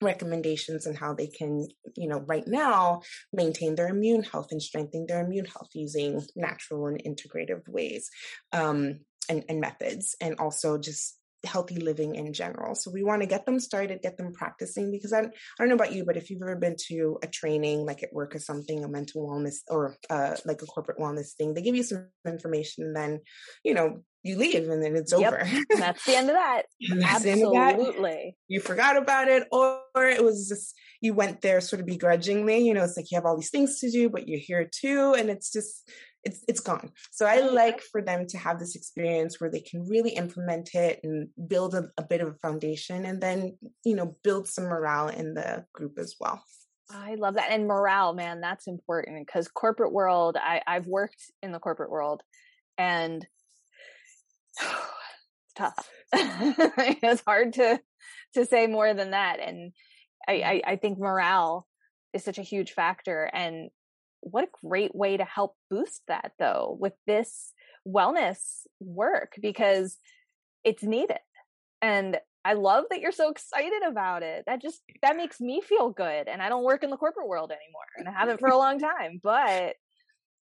recommendations 0.00 0.86
and 0.86 0.96
how 0.96 1.14
they 1.14 1.26
can, 1.26 1.66
you 1.96 2.08
know, 2.08 2.20
right 2.26 2.46
now 2.46 3.02
maintain 3.32 3.74
their 3.74 3.88
immune 3.88 4.22
health 4.22 4.48
and 4.50 4.62
strengthen 4.62 5.06
their 5.06 5.24
immune 5.24 5.46
health 5.46 5.70
using 5.74 6.22
natural 6.34 6.86
and 6.86 7.02
integrative 7.04 7.66
ways 7.68 8.10
um, 8.52 9.00
and, 9.28 9.44
and 9.48 9.60
methods, 9.60 10.14
and 10.20 10.36
also 10.38 10.78
just 10.78 11.18
healthy 11.44 11.76
living 11.76 12.16
in 12.16 12.32
general. 12.32 12.74
So 12.74 12.90
we 12.90 13.04
want 13.04 13.22
to 13.22 13.28
get 13.28 13.46
them 13.46 13.60
started, 13.60 14.02
get 14.02 14.16
them 14.16 14.32
practicing 14.32 14.90
because 14.90 15.12
I, 15.12 15.20
I 15.20 15.28
don't 15.58 15.68
know 15.68 15.74
about 15.74 15.92
you, 15.92 16.04
but 16.04 16.16
if 16.16 16.28
you've 16.28 16.42
ever 16.42 16.56
been 16.56 16.76
to 16.88 17.18
a 17.22 17.26
training 17.26 17.86
like 17.86 18.02
at 18.02 18.12
work 18.12 18.34
or 18.34 18.40
something, 18.40 18.84
a 18.84 18.88
mental 18.88 19.26
wellness 19.28 19.56
or 19.68 19.96
uh, 20.10 20.36
like 20.44 20.62
a 20.62 20.66
corporate 20.66 20.98
wellness 20.98 21.34
thing, 21.34 21.54
they 21.54 21.62
give 21.62 21.76
you 21.76 21.84
some 21.84 22.08
information 22.26 22.84
and 22.84 22.96
then, 22.96 23.20
you 23.62 23.74
know, 23.74 24.02
you 24.26 24.36
leave 24.36 24.68
and 24.68 24.82
then 24.82 24.96
it's 24.96 25.12
yep. 25.12 25.32
over. 25.32 25.48
That's 25.76 26.04
the 26.04 26.16
end 26.16 26.28
of 26.28 26.36
that. 26.36 26.62
Absolutely. 27.02 28.36
You 28.48 28.60
forgot 28.60 28.96
about 28.96 29.28
it 29.28 29.46
or 29.52 29.80
it 29.96 30.22
was 30.22 30.48
just 30.48 30.74
you 31.00 31.14
went 31.14 31.42
there 31.42 31.60
sort 31.60 31.80
of 31.80 31.86
begrudgingly, 31.86 32.58
you 32.58 32.74
know, 32.74 32.84
it's 32.84 32.96
like 32.96 33.10
you 33.10 33.16
have 33.16 33.26
all 33.26 33.36
these 33.36 33.50
things 33.50 33.80
to 33.80 33.90
do, 33.90 34.08
but 34.08 34.28
you're 34.28 34.40
here 34.40 34.68
too 34.70 35.14
and 35.16 35.30
it's 35.30 35.52
just 35.52 35.90
it's 36.26 36.44
it's 36.48 36.60
gone. 36.60 36.90
So 37.12 37.24
I 37.24 37.40
like 37.40 37.80
for 37.80 38.02
them 38.02 38.26
to 38.28 38.38
have 38.38 38.58
this 38.58 38.74
experience 38.74 39.40
where 39.40 39.50
they 39.50 39.60
can 39.60 39.88
really 39.88 40.10
implement 40.10 40.74
it 40.74 41.00
and 41.04 41.28
build 41.46 41.74
a, 41.74 41.88
a 41.96 42.02
bit 42.02 42.20
of 42.20 42.28
a 42.28 42.34
foundation, 42.34 43.06
and 43.06 43.20
then 43.20 43.56
you 43.84 43.94
know 43.94 44.16
build 44.24 44.48
some 44.48 44.64
morale 44.64 45.08
in 45.08 45.34
the 45.34 45.64
group 45.72 45.98
as 45.98 46.16
well. 46.18 46.42
I 46.90 47.14
love 47.14 47.34
that, 47.34 47.52
and 47.52 47.68
morale, 47.68 48.12
man, 48.12 48.40
that's 48.40 48.66
important 48.66 49.24
because 49.24 49.46
corporate 49.46 49.92
world. 49.92 50.36
I 50.36 50.62
I've 50.66 50.86
worked 50.86 51.30
in 51.44 51.52
the 51.52 51.60
corporate 51.60 51.90
world, 51.90 52.22
and 52.76 53.24
tough. 55.56 55.88
it's 56.12 57.22
hard 57.26 57.54
to 57.54 57.80
to 58.34 58.44
say 58.44 58.66
more 58.66 58.94
than 58.94 59.10
that, 59.10 59.40
and 59.40 59.72
I, 60.26 60.32
mm. 60.32 60.44
I 60.44 60.62
I 60.72 60.76
think 60.76 60.98
morale 60.98 61.66
is 62.12 62.24
such 62.24 62.38
a 62.38 62.42
huge 62.42 62.72
factor, 62.72 63.28
and 63.32 63.70
what 64.20 64.44
a 64.44 64.66
great 64.66 64.94
way 64.94 65.16
to 65.16 65.24
help 65.24 65.56
boost 65.70 66.02
that 66.08 66.32
though 66.38 66.76
with 66.80 66.94
this 67.06 67.52
wellness 67.86 68.66
work 68.80 69.32
because 69.40 69.98
it's 70.64 70.82
needed. 70.82 71.18
And 71.80 72.18
I 72.44 72.54
love 72.54 72.84
that 72.90 73.00
you're 73.00 73.12
so 73.12 73.30
excited 73.30 73.82
about 73.86 74.22
it. 74.22 74.44
That 74.46 74.62
just 74.62 74.80
that 75.02 75.16
makes 75.16 75.40
me 75.40 75.60
feel 75.60 75.90
good. 75.90 76.28
And 76.28 76.42
I 76.42 76.48
don't 76.48 76.64
work 76.64 76.82
in 76.82 76.90
the 76.90 76.96
corporate 76.96 77.28
world 77.28 77.50
anymore 77.50 77.86
and 77.96 78.08
I 78.08 78.12
haven't 78.12 78.40
for 78.40 78.48
a 78.48 78.58
long 78.58 78.78
time, 78.78 79.20
but 79.22 79.76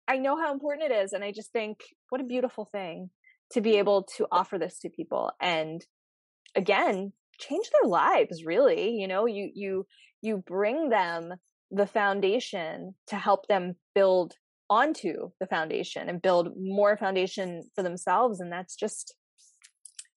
I 0.08 0.18
know 0.18 0.38
how 0.38 0.54
important 0.54 0.92
it 0.92 0.96
is 0.96 1.14
and 1.14 1.24
I 1.24 1.32
just 1.32 1.52
think 1.52 1.80
what 2.10 2.22
a 2.22 2.26
beautiful 2.26 2.66
thing 2.66 3.10
to 3.54 3.62
be 3.62 3.78
able 3.78 4.04
to 4.18 4.28
offer 4.32 4.58
this 4.58 4.80
to 4.80 4.90
people 4.90 5.32
and 5.40 5.86
again 6.56 7.14
change 7.40 7.70
their 7.70 7.90
lives 7.90 8.44
really 8.46 8.92
you 8.92 9.08
know 9.08 9.26
you 9.26 9.50
you 9.54 9.86
you 10.22 10.38
bring 10.38 10.90
them 10.90 11.34
the 11.72 11.88
foundation 11.88 12.94
to 13.08 13.16
help 13.16 13.48
them 13.48 13.76
build 13.96 14.34
onto 14.70 15.32
the 15.40 15.48
foundation 15.48 16.10
and 16.10 16.22
build 16.22 16.54
more 16.58 16.98
foundation 16.98 17.64
for 17.76 17.84
themselves 17.84 18.40
and 18.40 18.52
that's 18.52 18.76
just 18.76 19.16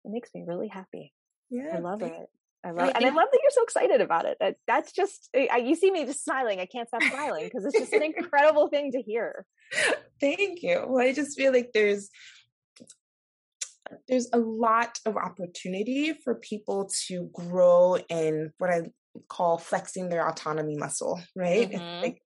it 0.04 0.10
makes 0.10 0.30
me 0.34 0.44
really 0.46 0.68
happy 0.68 1.12
yeah 1.50 1.74
i 1.74 1.78
love 1.78 2.02
it 2.02 2.28
I 2.66 2.70
love 2.70 2.88
it. 2.88 2.96
And 2.96 3.04
I 3.04 3.08
love 3.08 3.28
that 3.30 3.40
you're 3.42 3.50
so 3.50 3.62
excited 3.62 4.00
about 4.00 4.24
it. 4.24 4.38
That, 4.40 4.56
that's 4.66 4.90
just, 4.90 5.28
I, 5.36 5.58
you 5.58 5.74
see 5.74 5.90
me 5.90 6.06
just 6.06 6.24
smiling. 6.24 6.60
I 6.60 6.66
can't 6.66 6.88
stop 6.88 7.02
smiling 7.02 7.44
because 7.44 7.66
it's 7.66 7.78
just 7.78 7.92
an 7.92 8.02
incredible 8.16 8.68
thing 8.68 8.92
to 8.92 9.02
hear. 9.02 9.44
Thank 10.18 10.62
you. 10.62 10.82
Well, 10.88 11.06
I 11.06 11.12
just 11.12 11.36
feel 11.36 11.52
like 11.52 11.72
there's, 11.74 12.08
there's 14.08 14.28
a 14.32 14.38
lot 14.38 14.98
of 15.06 15.16
opportunity 15.16 16.12
for 16.24 16.34
people 16.34 16.90
to 17.06 17.30
grow 17.32 17.98
in 18.08 18.52
what 18.58 18.70
I 18.70 18.82
call 19.28 19.58
flexing 19.58 20.08
their 20.08 20.28
autonomy 20.28 20.76
muscle, 20.76 21.20
right? 21.36 21.70
Mm-hmm. 21.70 22.02
Like 22.02 22.20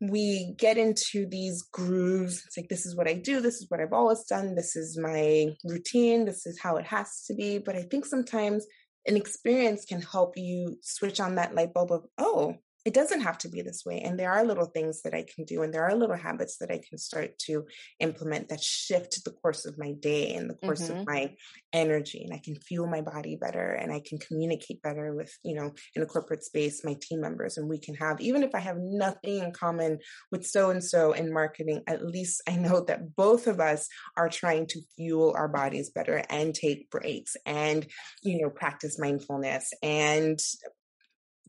we 0.00 0.54
get 0.56 0.78
into 0.78 1.26
these 1.26 1.62
grooves. 1.62 2.42
It's 2.46 2.56
like, 2.56 2.68
this 2.68 2.86
is 2.86 2.96
what 2.96 3.08
I 3.08 3.14
do. 3.14 3.40
This 3.40 3.56
is 3.56 3.66
what 3.68 3.80
I've 3.80 3.92
always 3.92 4.24
done. 4.24 4.54
This 4.54 4.76
is 4.76 4.98
my 4.98 5.46
routine. 5.64 6.24
This 6.24 6.46
is 6.46 6.60
how 6.60 6.76
it 6.76 6.86
has 6.86 7.24
to 7.26 7.34
be. 7.34 7.58
But 7.58 7.76
I 7.76 7.82
think 7.82 8.06
sometimes 8.06 8.66
an 9.06 9.16
experience 9.16 9.84
can 9.84 10.00
help 10.00 10.36
you 10.36 10.78
switch 10.82 11.20
on 11.20 11.36
that 11.36 11.54
light 11.54 11.74
bulb 11.74 11.92
of, 11.92 12.04
oh, 12.18 12.56
it 12.84 12.94
doesn't 12.94 13.20
have 13.20 13.38
to 13.38 13.48
be 13.48 13.62
this 13.62 13.84
way. 13.86 14.00
And 14.00 14.18
there 14.18 14.32
are 14.32 14.44
little 14.44 14.66
things 14.66 15.02
that 15.02 15.14
I 15.14 15.24
can 15.34 15.44
do, 15.44 15.62
and 15.62 15.72
there 15.72 15.84
are 15.84 15.94
little 15.94 16.16
habits 16.16 16.58
that 16.58 16.70
I 16.70 16.80
can 16.88 16.98
start 16.98 17.38
to 17.46 17.64
implement 18.00 18.48
that 18.48 18.62
shift 18.62 19.24
the 19.24 19.30
course 19.30 19.64
of 19.64 19.78
my 19.78 19.92
day 19.92 20.34
and 20.34 20.50
the 20.50 20.54
course 20.54 20.88
mm-hmm. 20.88 21.00
of 21.00 21.06
my 21.06 21.34
energy. 21.72 22.22
And 22.24 22.34
I 22.34 22.40
can 22.44 22.56
fuel 22.56 22.86
my 22.86 23.00
body 23.00 23.36
better 23.36 23.72
and 23.72 23.92
I 23.92 24.00
can 24.04 24.18
communicate 24.18 24.82
better 24.82 25.14
with, 25.14 25.32
you 25.44 25.54
know, 25.54 25.72
in 25.94 26.02
a 26.02 26.06
corporate 26.06 26.44
space, 26.44 26.84
my 26.84 26.96
team 27.00 27.20
members. 27.20 27.56
And 27.56 27.68
we 27.68 27.78
can 27.78 27.94
have, 27.96 28.20
even 28.20 28.42
if 28.42 28.54
I 28.54 28.60
have 28.60 28.76
nothing 28.78 29.38
in 29.38 29.52
common 29.52 29.98
with 30.30 30.46
so 30.46 30.70
and 30.70 30.82
so 30.82 31.12
in 31.12 31.32
marketing, 31.32 31.82
at 31.86 32.04
least 32.04 32.42
I 32.48 32.56
know 32.56 32.80
that 32.84 33.14
both 33.14 33.46
of 33.46 33.60
us 33.60 33.88
are 34.16 34.28
trying 34.28 34.66
to 34.68 34.80
fuel 34.96 35.34
our 35.36 35.48
bodies 35.48 35.90
better 35.90 36.22
and 36.28 36.54
take 36.54 36.90
breaks 36.90 37.36
and, 37.46 37.86
you 38.22 38.42
know, 38.42 38.50
practice 38.50 38.98
mindfulness 38.98 39.72
and 39.82 40.38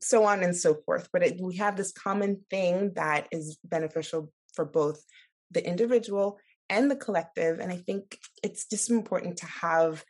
so 0.04 0.26
on 0.26 0.44
and 0.44 0.56
so 0.56 0.76
forth. 0.86 1.08
But 1.12 1.24
it, 1.24 1.42
we 1.42 1.58
have 1.58 1.76
this 1.76 1.92
common 1.92 2.42
thing 2.50 2.94
that 2.96 3.28
is 3.32 3.58
beneficial 3.64 4.32
for 4.54 4.66
both 4.66 5.04
the 5.52 5.66
individual 5.66 6.40
and 6.70 6.90
the 6.90 6.96
collective. 6.96 7.60
And 7.60 7.72
I 7.72 7.78
think 7.78 8.18
it's 8.42 8.68
just 8.68 8.90
important 8.90 9.38
to 9.38 9.46
have 9.46 10.04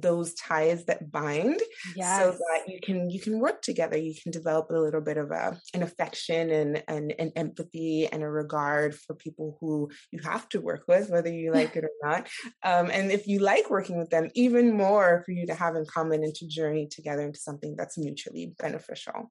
those 0.00 0.34
ties 0.34 0.84
that 0.84 1.10
bind 1.10 1.60
yes. 1.96 2.20
so 2.20 2.32
that 2.32 2.72
you 2.72 2.78
can 2.82 3.10
you 3.10 3.20
can 3.20 3.38
work 3.38 3.62
together 3.62 3.96
you 3.96 4.14
can 4.22 4.32
develop 4.32 4.70
a 4.70 4.78
little 4.78 5.00
bit 5.00 5.16
of 5.16 5.30
a 5.30 5.58
an 5.74 5.82
affection 5.82 6.50
and, 6.50 6.82
and 6.88 7.14
and 7.18 7.32
empathy 7.36 8.06
and 8.06 8.22
a 8.22 8.28
regard 8.28 8.94
for 8.94 9.14
people 9.14 9.56
who 9.60 9.88
you 10.10 10.20
have 10.20 10.48
to 10.48 10.60
work 10.60 10.84
with 10.88 11.10
whether 11.10 11.32
you 11.32 11.52
like 11.58 11.76
it 11.76 11.84
or 11.84 11.90
not 12.02 12.28
um, 12.64 12.90
and 12.90 13.10
if 13.10 13.26
you 13.26 13.38
like 13.38 13.70
working 13.70 13.98
with 13.98 14.10
them 14.10 14.28
even 14.34 14.76
more 14.76 15.22
for 15.24 15.32
you 15.32 15.46
to 15.46 15.54
have 15.54 15.76
in 15.76 15.84
common 15.86 16.22
and 16.22 16.34
to 16.34 16.46
journey 16.46 16.88
together 16.90 17.22
into 17.22 17.38
something 17.38 17.74
that's 17.76 17.98
mutually 17.98 18.54
beneficial 18.58 19.30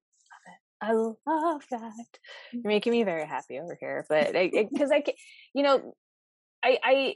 I 0.80 0.91
love 0.93 1.63
that. 1.71 1.91
You're 2.53 2.62
making 2.63 2.91
me 2.91 3.03
very 3.03 3.25
happy 3.25 3.58
over 3.60 3.75
here, 3.80 4.06
but 4.08 4.32
because 4.34 4.91
I, 4.91 4.97
I, 4.97 5.03
you 5.56 5.63
know, 5.63 5.95
I, 6.63 6.77
I 6.84 7.15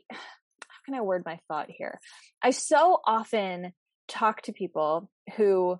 can 0.91 0.99
I 0.99 1.03
word 1.03 1.23
my 1.25 1.39
thought 1.47 1.69
here? 1.69 1.99
I 2.41 2.51
so 2.51 2.99
often 3.05 3.73
talk 4.07 4.41
to 4.43 4.53
people 4.53 5.09
who 5.37 5.79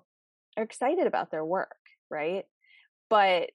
are 0.56 0.62
excited 0.62 1.06
about 1.06 1.30
their 1.30 1.44
work, 1.44 1.76
right? 2.10 2.44
But 3.10 3.50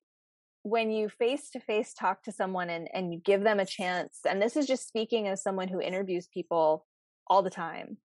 when 0.64 0.92
you 0.92 1.10
face 1.10 1.50
to 1.52 1.60
face 1.60 1.94
talk 1.94 2.24
to 2.24 2.32
someone 2.32 2.70
and, 2.70 2.88
and 2.94 3.14
you 3.14 3.20
give 3.20 3.44
them 3.44 3.60
a 3.60 3.66
chance, 3.66 4.20
and 4.28 4.42
this 4.42 4.56
is 4.56 4.68
just 4.68 4.88
speaking 4.88 5.28
as 5.28 5.42
someone 5.42 5.68
who 5.68 5.82
interviews 5.82 6.28
people 6.32 6.86
all 7.28 7.42
the 7.42 7.50
time, 7.50 7.98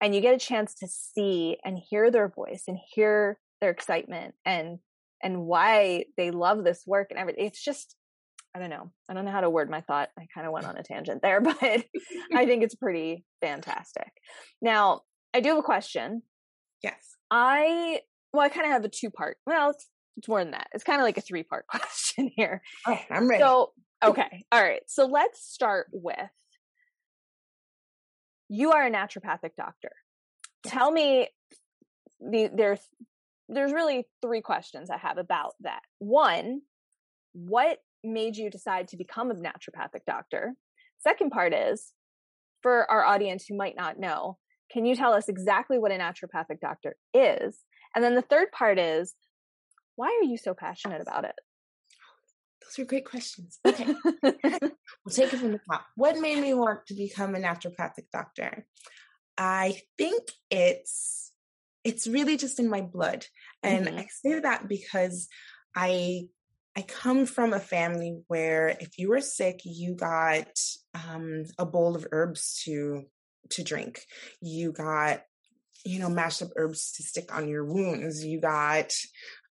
and 0.00 0.14
you 0.14 0.20
get 0.20 0.34
a 0.34 0.38
chance 0.38 0.74
to 0.74 0.88
see 0.88 1.56
and 1.64 1.78
hear 1.78 2.10
their 2.10 2.28
voice 2.28 2.64
and 2.68 2.78
hear 2.94 3.38
their 3.60 3.70
excitement 3.70 4.34
and 4.44 4.78
and 5.24 5.42
why 5.42 6.04
they 6.16 6.32
love 6.32 6.64
this 6.64 6.82
work 6.84 7.08
and 7.10 7.18
everything. 7.18 7.46
It's 7.46 7.62
just 7.62 7.94
I 8.54 8.58
don't 8.58 8.70
know. 8.70 8.90
I 9.08 9.14
don't 9.14 9.24
know 9.24 9.30
how 9.30 9.40
to 9.40 9.50
word 9.50 9.70
my 9.70 9.80
thought. 9.80 10.10
I 10.18 10.26
kind 10.34 10.46
of 10.46 10.52
went 10.52 10.66
on 10.66 10.76
a 10.76 10.82
tangent 10.82 11.22
there, 11.22 11.40
but 11.40 11.56
I 12.34 12.46
think 12.46 12.62
it's 12.62 12.74
pretty 12.74 13.24
fantastic. 13.40 14.10
Now, 14.60 15.02
I 15.34 15.40
do 15.40 15.50
have 15.50 15.58
a 15.58 15.62
question. 15.62 16.22
Yes. 16.82 17.16
I 17.30 18.00
well, 18.32 18.42
I 18.42 18.48
kind 18.48 18.66
of 18.66 18.72
have 18.72 18.84
a 18.84 18.88
two 18.88 19.10
part. 19.10 19.36
Well, 19.46 19.70
it's, 19.70 19.88
it's 20.16 20.28
more 20.28 20.42
than 20.42 20.52
that. 20.52 20.68
It's 20.72 20.84
kind 20.84 21.00
of 21.00 21.04
like 21.04 21.18
a 21.18 21.22
three 21.22 21.42
part 21.42 21.66
question 21.68 22.30
here. 22.34 22.62
Oh, 22.86 22.98
I'm 23.10 23.28
ready. 23.28 23.42
So, 23.42 23.72
okay. 24.04 24.44
All 24.50 24.62
right. 24.62 24.82
So 24.86 25.06
let's 25.06 25.40
start 25.40 25.88
with 25.92 26.16
you 28.48 28.72
are 28.72 28.86
a 28.86 28.90
naturopathic 28.90 29.52
doctor. 29.56 29.92
Yes. 30.64 30.74
Tell 30.74 30.90
me 30.90 31.28
the 32.20 32.50
there's 32.54 32.80
there's 33.48 33.72
really 33.72 34.06
three 34.20 34.42
questions 34.42 34.90
I 34.90 34.98
have 34.98 35.18
about 35.18 35.54
that. 35.60 35.82
One, 35.98 36.60
what 37.32 37.78
made 38.04 38.36
you 38.36 38.50
decide 38.50 38.88
to 38.88 38.96
become 38.96 39.30
a 39.30 39.34
naturopathic 39.34 40.04
doctor? 40.06 40.54
Second 41.00 41.30
part 41.30 41.52
is 41.52 41.92
for 42.62 42.90
our 42.90 43.04
audience 43.04 43.46
who 43.46 43.56
might 43.56 43.76
not 43.76 43.98
know, 43.98 44.38
can 44.72 44.86
you 44.86 44.94
tell 44.94 45.12
us 45.12 45.28
exactly 45.28 45.78
what 45.78 45.92
a 45.92 45.96
naturopathic 45.96 46.60
doctor 46.60 46.96
is? 47.12 47.58
And 47.94 48.02
then 48.02 48.14
the 48.14 48.22
third 48.22 48.52
part 48.52 48.78
is 48.78 49.14
why 49.96 50.06
are 50.06 50.24
you 50.24 50.38
so 50.38 50.54
passionate 50.54 51.02
about 51.02 51.24
it? 51.24 51.34
Those 52.62 52.84
are 52.84 52.88
great 52.88 53.04
questions. 53.04 53.58
Okay. 53.66 53.94
we'll 54.22 55.14
take 55.14 55.32
it 55.32 55.38
from 55.38 55.52
the 55.52 55.60
top. 55.70 55.84
What 55.96 56.18
made 56.18 56.40
me 56.40 56.54
want 56.54 56.86
to 56.86 56.94
become 56.94 57.34
a 57.34 57.38
naturopathic 57.38 58.06
doctor? 58.12 58.64
I 59.36 59.80
think 59.98 60.22
it's 60.50 61.32
it's 61.84 62.06
really 62.06 62.36
just 62.36 62.60
in 62.60 62.68
my 62.68 62.80
blood. 62.80 63.26
And 63.62 63.86
mm-hmm. 63.86 63.98
I 63.98 64.06
say 64.06 64.38
that 64.38 64.68
because 64.68 65.28
I 65.74 66.28
I 66.76 66.82
come 66.82 67.26
from 67.26 67.52
a 67.52 67.60
family 67.60 68.20
where 68.28 68.68
if 68.80 68.98
you 68.98 69.10
were 69.10 69.20
sick, 69.20 69.60
you 69.64 69.94
got 69.94 70.48
um, 70.94 71.44
a 71.58 71.66
bowl 71.66 71.96
of 71.96 72.06
herbs 72.12 72.62
to 72.64 73.02
to 73.50 73.62
drink. 73.62 74.00
You 74.40 74.72
got, 74.72 75.22
you 75.84 75.98
know, 75.98 76.08
mashed 76.08 76.42
up 76.42 76.50
herbs 76.56 76.92
to 76.92 77.02
stick 77.02 77.34
on 77.34 77.48
your 77.48 77.64
wounds. 77.64 78.24
You 78.24 78.40
got 78.40 78.92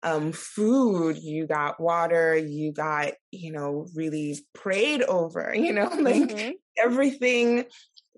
um, 0.03 0.33
food. 0.33 1.17
You 1.17 1.47
got 1.47 1.79
water. 1.79 2.35
You 2.35 2.73
got, 2.73 3.13
you 3.31 3.51
know, 3.51 3.87
really 3.95 4.37
prayed 4.53 5.01
over. 5.01 5.55
You 5.65 5.73
know, 5.73 5.87
like 5.87 6.29
mm-hmm. 6.29 6.51
everything 6.77 7.65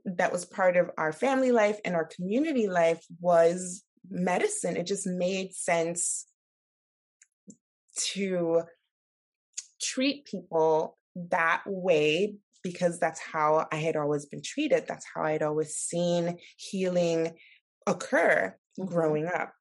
that 0.06 0.32
was 0.32 0.46
part 0.46 0.76
of 0.76 0.90
our 0.98 1.12
family 1.12 1.52
life 1.52 1.80
and 1.86 1.96
our 1.96 2.06
community 2.06 2.68
life 2.68 3.04
was 3.20 3.84
medicine. 4.10 4.76
It 4.76 4.88
just 4.88 5.06
made 5.06 5.54
sense 5.54 6.26
to 8.14 8.64
treat 9.98 10.26
people 10.26 10.96
that 11.16 11.64
way 11.66 12.36
because 12.64 13.00
that's 13.00 13.20
how 13.20 13.66
I 13.72 13.78
had 13.78 13.96
always 13.96 14.28
been 14.28 14.44
treated. 14.44 14.86
That's 14.88 15.06
how 15.14 15.24
I'd 15.24 15.42
always 15.42 15.76
seen 15.76 16.38
healing 16.58 17.36
occur 17.88 18.56
mm-hmm. 18.80 18.94
growing 18.94 19.26
up. 19.26 19.54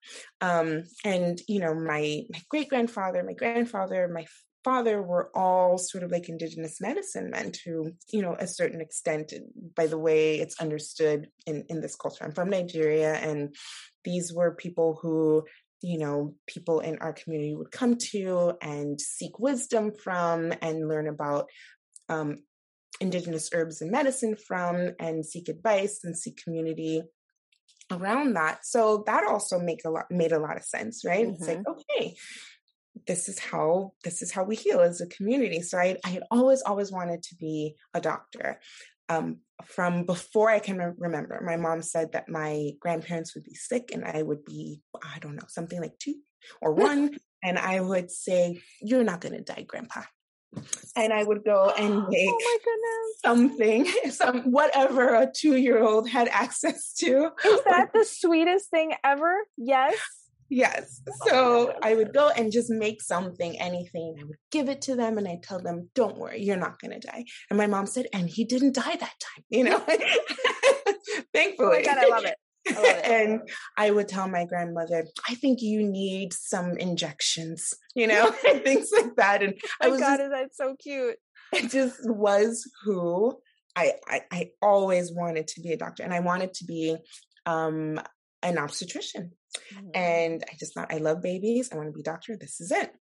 Um, 0.43 0.85
and, 1.05 1.41
you 1.49 1.61
know, 1.61 1.75
my, 1.75 2.23
my 2.31 2.43
great 2.51 2.69
grandfather, 2.69 3.23
my 3.23 3.33
grandfather, 3.33 4.11
my 4.13 4.27
father 4.63 5.01
were 5.01 5.31
all 5.35 5.79
sort 5.79 6.05
of 6.05 6.11
like 6.11 6.29
indigenous 6.29 6.81
medicine 6.81 7.31
men 7.31 7.53
to, 7.53 7.93
you 8.13 8.21
know, 8.21 8.37
a 8.39 8.47
certain 8.47 8.81
extent 8.83 9.33
by 9.75 9.87
the 9.87 9.99
way 9.99 10.41
it's 10.41 10.61
understood 10.61 11.29
in, 11.47 11.65
in 11.69 11.81
this 11.81 11.97
culture. 11.97 12.25
I'm 12.25 12.33
from 12.33 12.51
Nigeria 12.51 13.15
and 13.15 13.55
these 14.05 14.33
were 14.35 14.55
people 14.55 14.99
who 15.01 15.45
you 15.87 15.99
know, 15.99 16.35
people 16.49 16.81
in 16.81 16.99
our 16.99 17.13
community 17.13 17.55
would 17.55 17.71
come 17.71 17.97
to 17.97 18.55
and 18.61 19.01
seek 19.01 19.39
wisdom 19.39 19.93
from 19.93 20.53
and 20.61 20.89
learn 20.89 21.07
about 21.07 21.49
um, 22.09 22.39
indigenous 23.01 23.49
herbs 23.55 23.81
and 23.81 23.93
medicine 23.93 24.35
from 24.35 24.91
and 24.99 25.25
seek 25.25 25.49
advice 25.49 26.01
and 26.03 26.19
seek 26.19 26.43
community 26.43 27.05
around 27.93 28.35
that. 28.35 28.67
So 28.67 29.05
that 29.07 29.29
also 29.29 29.61
make 29.61 29.85
a 29.85 29.91
lot 29.91 30.07
made 30.11 30.33
a 30.33 30.41
lot 30.41 30.57
of 30.57 30.65
sense, 30.65 31.05
right? 31.05 31.25
Mm-hmm. 31.25 31.35
It's 31.35 31.47
like, 31.47 31.59
mm-hmm. 31.59 31.81
okay, 31.99 32.17
this 33.07 33.29
is 33.29 33.39
how 33.39 33.93
this 34.03 34.23
is 34.23 34.33
how 34.33 34.43
we 34.43 34.57
heal 34.57 34.81
as 34.81 35.01
a 35.01 35.07
community. 35.07 35.61
So 35.63 35.79
I 35.79 35.99
I 36.05 36.09
had 36.09 36.25
always 36.33 36.63
always 36.63 36.91
wanted 36.91 37.23
to 37.23 37.37
be 37.37 37.77
a 37.95 38.01
doctor 38.01 38.59
um, 39.09 39.39
from 39.65 40.05
before 40.05 40.51
I 40.51 40.59
can 40.59 40.95
remember. 40.99 41.41
My 41.45 41.57
mom 41.57 41.83
said 41.83 42.13
that 42.13 42.29
my 42.29 42.73
grandparents 42.81 43.35
would 43.35 43.45
be 43.45 43.55
sick 43.55 43.91
and 43.93 44.05
I 44.05 44.23
would 44.23 44.45
be, 44.45 44.83
I 45.03 45.19
don't 45.19 45.37
know, 45.37 45.47
something 45.49 45.81
like 45.81 45.99
two 45.99 46.17
or 46.61 46.73
one. 46.73 47.17
and 47.43 47.59
I 47.59 47.81
would 47.81 48.11
say, 48.11 48.63
You're 48.81 49.05
not 49.05 49.21
going 49.21 49.35
to 49.35 49.43
die, 49.43 49.65
grandpa. 49.67 50.03
And 50.95 51.13
I 51.13 51.23
would 51.23 51.45
go 51.45 51.73
and 51.77 51.95
oh 52.07 52.09
make 52.09 52.29
oh 52.31 53.13
something, 53.25 53.87
some 54.11 54.51
whatever 54.51 55.15
a 55.15 55.31
two 55.33 55.57
year 55.57 55.83
old 55.83 56.09
had 56.09 56.29
access 56.33 56.93
to. 56.95 57.31
Is 57.45 57.61
that 57.65 57.91
the 57.93 58.05
sweetest 58.05 58.71
thing 58.71 58.95
ever? 59.05 59.35
Yes. 59.57 59.97
Yes. 60.49 61.03
So 61.27 61.75
I 61.83 61.95
would 61.95 62.13
go 62.13 62.29
and 62.29 62.53
just 62.53 62.71
make 62.71 63.03
something, 63.03 63.59
anything. 63.61 64.17
I 64.21 64.25
would 64.25 64.37
give 64.51 64.69
it 64.69 64.83
to 64.83 64.95
them 64.95 65.19
and 65.19 65.27
I 65.27 65.39
tell 65.43 65.61
them, 65.61 65.91
don't 65.95 66.19
worry, 66.19 66.43
you're 66.43 66.57
not 66.57 66.81
going 66.81 66.99
to 66.99 67.07
die. 67.07 67.25
And 67.51 67.59
my 67.59 67.67
mom 67.67 67.87
said, 67.87 68.07
and 68.13 68.29
he 68.29 68.45
didn't 68.45 68.75
die 68.75 68.97
that 68.97 69.01
time, 69.01 69.45
you 69.49 69.65
know? 69.65 69.79
Thankfully. 71.35 71.57
Oh 71.61 71.71
my 71.71 71.83
God, 71.83 71.99
I 71.99 72.09
love 72.09 72.25
it. 72.25 72.37
and 73.05 73.41
I 73.77 73.91
would 73.91 74.09
tell 74.09 74.29
my 74.29 74.45
grandmother, 74.45 75.07
I 75.29 75.35
think 75.35 75.63
you 75.63 75.83
need 75.83 76.33
some 76.33 76.77
injections, 76.77 77.75
you 77.95 78.07
know, 78.07 78.31
things 78.65 78.91
like 78.93 79.15
that. 79.17 79.43
And 79.43 79.55
I 79.81 79.89
was 79.89 80.01
God, 80.01 80.19
just, 80.19 80.23
is 80.23 80.31
that 80.31 80.55
so 80.55 80.77
cute? 80.83 81.17
It 81.53 81.71
just 81.71 81.99
was 82.03 82.71
who 82.85 83.39
I, 83.77 83.93
I, 84.09 84.21
I 84.33 84.51
always 84.61 85.13
wanted 85.13 85.49
to 85.49 85.61
be 85.61 85.73
a 85.73 85.77
doctor 85.77 86.03
and 86.03 86.13
I 86.13 86.21
wanted 86.21 86.55
to 86.55 86.65
be 86.65 86.97
um, 87.45 88.01
an 88.43 88.59
obstetrician. 88.59 89.33
Mm-hmm. 89.75 89.89
And 89.95 90.45
I 90.51 90.57
just 90.59 90.75
thought, 90.75 90.93
I 90.93 90.99
love 90.99 91.23
babies. 91.23 91.71
I 91.73 91.77
want 91.77 91.89
to 91.89 91.93
be 91.93 92.01
a 92.01 92.05
doctor. 92.05 92.37
This 92.37 92.61
is 92.61 92.71
it. 92.71 92.93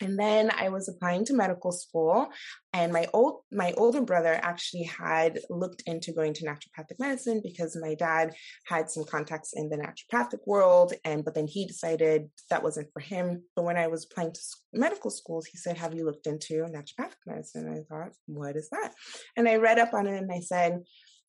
And 0.00 0.18
then 0.18 0.50
I 0.50 0.70
was 0.70 0.88
applying 0.88 1.24
to 1.26 1.34
medical 1.34 1.70
school, 1.70 2.28
and 2.72 2.92
my 2.92 3.06
old 3.12 3.42
my 3.52 3.72
older 3.76 4.02
brother 4.02 4.38
actually 4.42 4.82
had 4.84 5.38
looked 5.48 5.82
into 5.86 6.12
going 6.12 6.34
to 6.34 6.44
naturopathic 6.44 6.98
medicine 6.98 7.40
because 7.42 7.78
my 7.80 7.94
dad 7.94 8.34
had 8.66 8.90
some 8.90 9.04
contacts 9.04 9.52
in 9.54 9.68
the 9.68 9.76
naturopathic 9.76 10.40
world, 10.46 10.94
and 11.04 11.24
but 11.24 11.34
then 11.34 11.46
he 11.46 11.66
decided 11.66 12.28
that 12.50 12.62
wasn't 12.62 12.92
for 12.92 13.00
him. 13.00 13.44
But 13.54 13.64
when 13.64 13.76
I 13.76 13.86
was 13.86 14.04
applying 14.04 14.32
to 14.32 14.40
medical 14.72 15.10
schools, 15.10 15.46
he 15.46 15.58
said, 15.58 15.78
"Have 15.78 15.94
you 15.94 16.04
looked 16.04 16.26
into 16.26 16.64
naturopathic 16.64 17.22
medicine?" 17.24 17.68
I 17.68 17.82
thought, 17.88 18.12
"What 18.26 18.56
is 18.56 18.68
that?" 18.70 18.92
And 19.36 19.48
I 19.48 19.56
read 19.56 19.78
up 19.78 19.94
on 19.94 20.08
it, 20.08 20.18
and 20.18 20.32
I 20.32 20.40
said, 20.40 20.82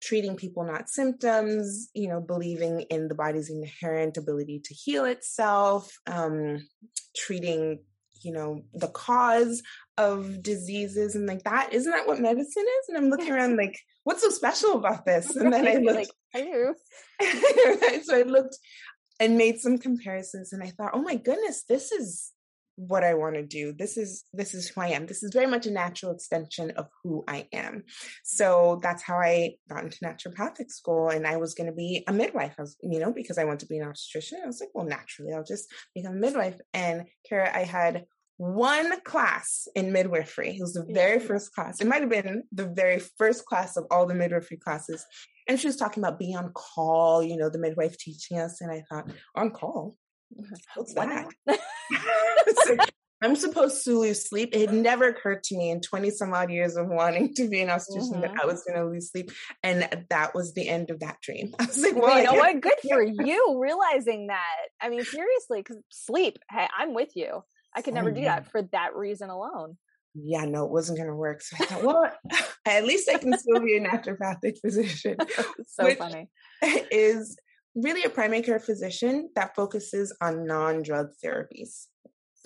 treating 0.06 0.36
people, 0.36 0.64
not 0.64 0.90
symptoms, 0.90 1.90
you 1.94 2.08
know, 2.08 2.22
believing 2.22 2.82
in 2.92 3.08
the 3.08 3.16
body's 3.16 3.50
inherent 3.50 4.18
ability 4.18 4.62
to 4.64 4.74
heal 4.74 5.06
itself, 5.06 5.98
um, 6.06 6.60
treating, 7.16 7.80
you 8.22 8.32
know, 8.32 8.64
the 8.74 8.88
cause 8.88 9.64
of 9.98 10.44
diseases 10.44 11.16
and 11.16 11.26
like 11.26 11.44
that. 11.44 11.74
Isn't 11.74 11.92
that 11.92 12.08
what 12.08 12.20
medicine 12.20 12.66
is? 12.80 12.90
And 12.90 12.98
I'm 12.98 13.10
looking 13.10 13.32
around 13.32 13.58
like, 13.58 13.80
what's 14.04 14.22
so 14.22 14.30
special 14.30 14.74
about 14.74 15.06
this? 15.06 15.36
And 15.36 15.52
then 15.52 15.68
I 15.68 15.76
looked, 15.76 15.98
like, 15.98 16.12
hello. 16.34 16.74
so 18.04 18.16
I 18.16 18.22
looked 18.22 18.58
and 19.20 19.38
made 19.38 19.60
some 19.60 19.80
comparisons 19.80 20.54
and 20.54 20.62
I 20.62 20.70
thought, 20.70 20.92
oh 20.94 21.02
my 21.02 21.16
goodness, 21.16 21.64
this 21.68 21.92
is 21.92 22.32
what 22.76 23.04
I 23.04 23.14
want 23.14 23.36
to 23.36 23.44
do. 23.44 23.74
This 23.74 23.98
is 23.98 24.26
this 24.34 24.54
is 24.54 24.68
who 24.68 24.82
I 24.82 24.90
am. 24.90 25.06
This 25.06 25.24
is 25.24 25.32
very 25.34 25.48
much 25.48 25.66
a 25.66 25.72
natural 25.72 26.12
extension 26.12 26.72
of 26.72 26.88
who 27.04 27.24
I 27.28 27.48
am. 27.54 27.84
So 28.24 28.80
that's 28.82 29.04
how 29.04 29.16
I 29.16 29.56
got 29.70 29.84
into 29.84 30.00
naturopathic 30.00 30.70
school, 30.70 31.10
and 31.10 31.26
I 31.26 31.38
was 31.38 31.54
going 31.54 31.68
to 31.68 31.76
be 31.76 32.04
a 32.08 32.14
midwife. 32.14 32.56
I 32.58 32.64
was, 32.64 32.78
you 32.82 33.00
know, 33.00 33.14
because 33.14 33.38
I 33.38 33.46
want 33.46 33.62
to 33.62 33.68
be 33.68 33.78
an 33.78 33.88
obstetrician. 33.88 34.40
I 34.44 34.48
was 34.48 34.60
like, 34.60 34.70
well, 34.74 34.86
naturally, 34.86 35.34
I'll 35.34 35.44
just 35.44 35.68
become 35.94 36.14
a 36.14 36.20
midwife. 36.20 36.60
And 36.74 37.06
Kara, 37.28 37.56
I 37.56 37.64
had 37.64 38.06
one 38.38 39.00
class 39.02 39.68
in 39.76 39.94
midwifery. 39.94 40.58
It 40.58 40.62
was 40.62 40.74
the 40.74 40.86
very 40.90 41.20
first 41.20 41.54
class. 41.54 41.80
It 41.80 41.88
might 41.88 42.02
have 42.02 42.10
been 42.10 42.44
the 42.52 42.68
very 42.68 43.00
first 43.00 43.46
class 43.46 43.78
of 43.78 43.86
all 43.90 44.06
the 44.06 44.14
midwifery 44.14 44.58
classes. 44.58 45.06
And 45.48 45.60
she 45.60 45.68
was 45.68 45.78
talking 45.78 46.04
about 46.04 46.20
being 46.20 46.36
on 46.36 46.52
call, 46.54 47.24
you 47.24 47.38
know, 47.38 47.50
the 47.50 47.60
midwife 47.60 47.98
teaching 47.98 48.38
us. 48.38 48.60
And 48.60 48.72
I 48.72 48.84
thought, 48.90 49.10
on 49.36 49.52
call? 49.52 49.96
Mm-hmm. 50.38 50.56
What's 50.76 50.94
that? 50.96 51.28
I'm 53.22 53.36
supposed 53.36 53.84
to 53.86 53.98
lose 53.98 54.28
sleep. 54.30 54.50
It 54.54 54.72
never 54.72 55.08
occurred 55.08 55.44
to 55.46 55.58
me 55.58 55.72
in 55.72 55.82
20 55.82 56.12
some 56.12 56.34
odd 56.34 56.52
years 56.52 56.76
of 56.76 56.88
wanting 56.88 57.34
to 57.36 57.48
be 57.48 57.62
an 57.62 57.70
obstetrician 57.70 58.14
mm-hmm. 58.14 58.22
that 58.22 58.44
I 58.44 58.46
was 58.46 58.64
going 58.64 58.78
to 58.78 58.86
lose 58.86 59.10
sleep. 59.10 59.32
And 59.64 59.88
that 60.10 60.36
was 60.36 60.54
the 60.54 60.68
end 60.68 60.92
of 60.92 61.00
that 61.00 61.22
dream. 61.22 61.54
I 61.60 61.66
was 61.66 61.82
like, 61.82 61.96
well, 61.96 62.18
you 62.18 62.26
know 62.26 62.34
what? 62.34 62.62
Good 62.62 62.74
for 62.88 63.02
you 63.02 63.60
realizing 63.60 64.28
that. 64.28 64.68
I 64.82 64.90
mean, 64.90 65.04
seriously, 65.04 65.62
because 65.62 65.78
sleep, 65.90 66.38
hey, 66.52 66.68
I'm 66.78 66.94
with 66.94 67.16
you. 67.16 67.42
I 67.76 67.82
could 67.82 67.94
never 67.94 68.10
oh, 68.10 68.14
do 68.14 68.22
yeah. 68.22 68.36
that 68.36 68.52
for 68.52 68.62
that 68.74 68.96
reason 68.96 69.30
alone. 69.30 69.78
Yeah, 70.14 70.46
no, 70.46 70.66
it 70.66 70.72
wasn't 70.72 70.98
going 70.98 71.10
to 71.10 71.16
work. 71.16 71.42
So 71.42 71.58
I 71.60 71.66
thought, 71.66 71.84
well, 71.84 72.12
at 72.66 72.86
least 72.86 73.10
I 73.10 73.18
can 73.18 73.38
still 73.38 73.60
be 73.60 73.76
a 73.76 73.82
naturopathic 73.82 74.60
physician. 74.62 75.18
so 75.68 75.94
funny. 75.96 76.30
Is 76.62 77.38
really 77.76 78.04
a 78.04 78.10
primary 78.10 78.42
care 78.42 78.60
physician 78.60 79.30
that 79.36 79.56
focuses 79.56 80.16
on 80.22 80.46
non-drug 80.46 81.10
therapies. 81.24 81.88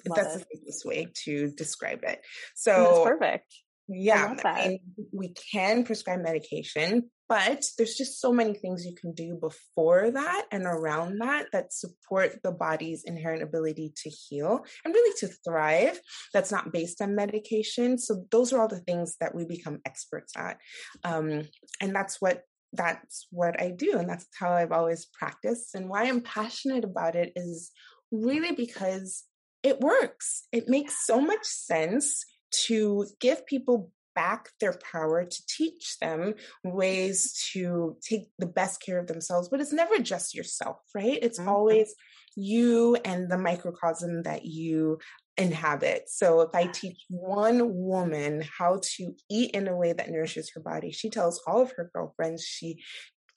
Love 0.07 0.17
That's 0.17 0.35
it. 0.35 0.39
the 0.39 0.45
simplest 0.55 0.85
way 0.85 1.07
to 1.25 1.51
describe 1.51 1.99
it. 2.03 2.21
So 2.55 2.71
That's 2.71 3.09
perfect. 3.09 3.53
Yeah, 3.91 4.35
I 4.45 4.79
we 5.11 5.33
can 5.51 5.83
prescribe 5.83 6.21
medication, 6.21 7.09
but 7.27 7.65
there's 7.75 7.95
just 7.95 8.21
so 8.21 8.31
many 8.31 8.53
things 8.53 8.85
you 8.85 8.93
can 8.93 9.13
do 9.13 9.35
before 9.41 10.11
that 10.11 10.45
and 10.51 10.63
around 10.65 11.17
that 11.21 11.47
that 11.53 11.73
support 11.73 12.37
the 12.43 12.51
body's 12.51 13.03
inherent 13.03 13.41
ability 13.41 13.91
to 14.03 14.11
heal 14.11 14.63
and 14.85 14.93
really 14.93 15.15
to 15.21 15.29
thrive. 15.43 15.99
That's 16.35 16.51
not 16.51 16.71
based 16.71 17.01
on 17.01 17.15
medication. 17.15 17.97
So 17.97 18.25
those 18.29 18.53
are 18.53 18.61
all 18.61 18.67
the 18.67 18.81
things 18.81 19.15
that 19.21 19.33
we 19.33 19.45
become 19.45 19.79
experts 19.83 20.33
at, 20.37 20.59
um, 21.03 21.47
and 21.81 21.95
that's 21.95 22.21
what 22.21 22.43
that's 22.73 23.27
what 23.31 23.59
I 23.61 23.71
do, 23.71 23.97
and 23.97 24.09
that's 24.09 24.27
how 24.37 24.51
I've 24.51 24.71
always 24.71 25.07
practiced. 25.07 25.75
And 25.75 25.89
why 25.89 26.03
I'm 26.03 26.21
passionate 26.21 26.83
about 26.83 27.15
it 27.15 27.33
is 27.35 27.71
really 28.11 28.51
because 28.51 29.23
it 29.63 29.79
works. 29.79 30.47
It 30.51 30.69
makes 30.69 31.05
so 31.05 31.19
much 31.19 31.43
sense 31.43 32.25
to 32.65 33.05
give 33.19 33.45
people 33.45 33.91
back 34.15 34.49
their 34.59 34.77
power 34.91 35.23
to 35.23 35.43
teach 35.47 35.97
them 35.99 36.33
ways 36.63 37.47
to 37.53 37.95
take 38.01 38.29
the 38.37 38.47
best 38.47 38.81
care 38.81 38.99
of 38.99 39.07
themselves. 39.07 39.49
But 39.49 39.61
it's 39.61 39.73
never 39.73 39.99
just 39.99 40.35
yourself, 40.35 40.77
right? 40.93 41.19
It's 41.21 41.39
mm-hmm. 41.39 41.49
always 41.49 41.93
you 42.35 42.95
and 43.05 43.29
the 43.29 43.37
microcosm 43.37 44.23
that 44.23 44.45
you 44.45 44.99
inhabit. 45.39 46.03
So 46.07 46.41
if 46.41 46.53
I 46.53 46.67
teach 46.67 46.99
one 47.09 47.73
woman 47.73 48.43
how 48.57 48.81
to 48.97 49.15
eat 49.29 49.51
in 49.51 49.67
a 49.67 49.75
way 49.75 49.93
that 49.93 50.11
nourishes 50.11 50.51
her 50.53 50.61
body, 50.61 50.91
she 50.91 51.09
tells 51.09 51.41
all 51.47 51.61
of 51.61 51.71
her 51.77 51.89
girlfriends, 51.93 52.43
she 52.43 52.83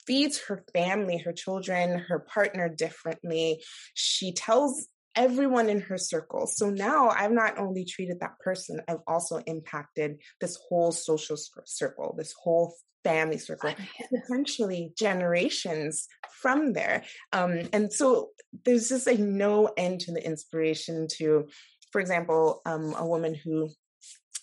feeds 0.05 0.39
her 0.47 0.63
family, 0.73 1.17
her 1.17 1.31
children, 1.31 1.97
her 2.09 2.19
partner 2.19 2.67
differently. 2.69 3.63
She 3.93 4.33
tells 4.33 4.87
everyone 5.15 5.69
in 5.69 5.79
her 5.81 5.97
circle. 5.97 6.47
So 6.47 6.69
now 6.69 7.09
I've 7.09 7.31
not 7.31 7.57
only 7.57 7.85
treated 7.85 8.19
that 8.19 8.39
person, 8.39 8.81
I've 8.87 8.97
also 9.07 9.37
impacted 9.37 10.17
this 10.41 10.57
whole 10.67 10.91
social 10.91 11.37
circle, 11.65 12.15
this 12.17 12.33
whole 12.33 12.75
family 13.03 13.37
circle, 13.37 13.73
potentially 14.09 14.91
generations 14.97 16.07
from 16.41 16.73
there. 16.73 17.03
Um, 17.31 17.69
and 17.71 17.91
so 17.91 18.29
there's 18.65 18.89
just 18.89 19.07
like 19.07 19.19
no 19.19 19.71
end 19.77 20.01
to 20.01 20.11
the 20.13 20.25
inspiration 20.25 21.07
to, 21.17 21.47
for 21.93 22.01
example, 22.01 22.61
um, 22.65 22.93
a 22.97 23.05
woman 23.05 23.35
who 23.35 23.69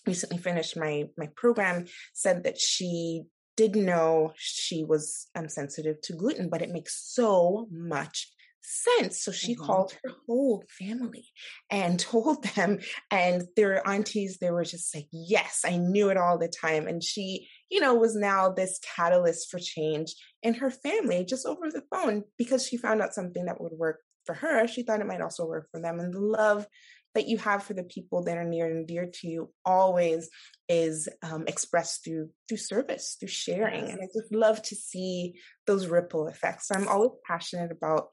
recently 0.06 0.38
finished 0.38 0.78
my 0.78 1.04
my 1.18 1.28
program 1.36 1.86
said 2.14 2.44
that 2.44 2.58
she 2.58 3.24
didn't 3.56 3.84
know 3.84 4.32
she 4.36 4.84
was 4.84 5.26
um, 5.34 5.48
sensitive 5.48 6.00
to 6.00 6.14
gluten, 6.14 6.48
but 6.48 6.62
it 6.62 6.70
makes 6.70 7.12
so 7.12 7.66
much 7.70 8.32
sense. 8.62 9.22
So 9.22 9.32
she 9.32 9.54
mm-hmm. 9.54 9.64
called 9.64 9.92
her 10.04 10.12
whole 10.26 10.64
family 10.78 11.26
and 11.70 11.98
told 12.12 12.44
them, 12.54 12.78
and 13.10 13.42
their 13.56 13.86
aunties, 13.86 14.38
they 14.38 14.50
were 14.50 14.64
just 14.64 14.94
like, 14.94 15.08
Yes, 15.12 15.62
I 15.66 15.76
knew 15.76 16.08
it 16.10 16.16
all 16.16 16.38
the 16.38 16.48
time. 16.48 16.86
And 16.86 17.02
she, 17.02 17.48
you 17.68 17.80
know, 17.80 17.94
was 17.94 18.14
now 18.14 18.48
this 18.48 18.78
catalyst 18.96 19.50
for 19.50 19.58
change 19.58 20.14
in 20.42 20.54
her 20.54 20.70
family 20.70 21.24
just 21.24 21.46
over 21.46 21.68
the 21.70 21.82
phone 21.92 22.22
because 22.38 22.66
she 22.66 22.76
found 22.76 23.02
out 23.02 23.12
something 23.12 23.44
that 23.46 23.60
would 23.60 23.72
work 23.72 23.98
for 24.24 24.34
her. 24.34 24.66
She 24.66 24.82
thought 24.82 25.00
it 25.00 25.06
might 25.06 25.20
also 25.20 25.46
work 25.46 25.68
for 25.70 25.80
them. 25.80 25.98
And 25.98 26.14
the 26.14 26.20
love 26.20 26.66
that 27.14 27.28
you 27.28 27.38
have 27.38 27.62
for 27.62 27.74
the 27.74 27.84
people 27.84 28.24
that 28.24 28.38
are 28.38 28.44
near 28.44 28.66
and 28.66 28.86
dear 28.86 29.10
to 29.12 29.26
you 29.28 29.50
always 29.64 30.28
is 30.68 31.08
um, 31.22 31.44
expressed 31.46 32.04
through 32.04 32.30
through 32.48 32.58
service 32.58 33.16
through 33.18 33.28
sharing 33.28 33.90
and 33.90 34.00
i 34.00 34.06
just 34.06 34.32
love 34.32 34.62
to 34.62 34.74
see 34.74 35.34
those 35.66 35.86
ripple 35.86 36.28
effects 36.28 36.68
so 36.68 36.74
i'm 36.74 36.88
always 36.88 37.10
passionate 37.26 37.72
about 37.72 38.08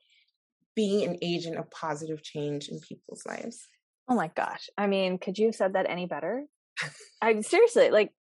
being 0.78 1.10
an 1.10 1.18
agent 1.24 1.58
of 1.58 1.70
positive 1.72 2.22
change 2.22 2.70
in 2.70 2.80
people's 2.80 3.26
lives. 3.26 3.68
Oh 4.08 4.16
my 4.16 4.30
gosh. 4.36 4.70
I 4.78 4.86
mean, 4.86 5.18
could 5.18 5.40
you 5.40 5.48
have 5.48 5.56
said 5.56 5.74
that 5.74 5.90
any 5.90 6.06
better? 6.06 6.46
i'm 7.24 7.42
seriously 7.42 7.90
like 7.90 8.12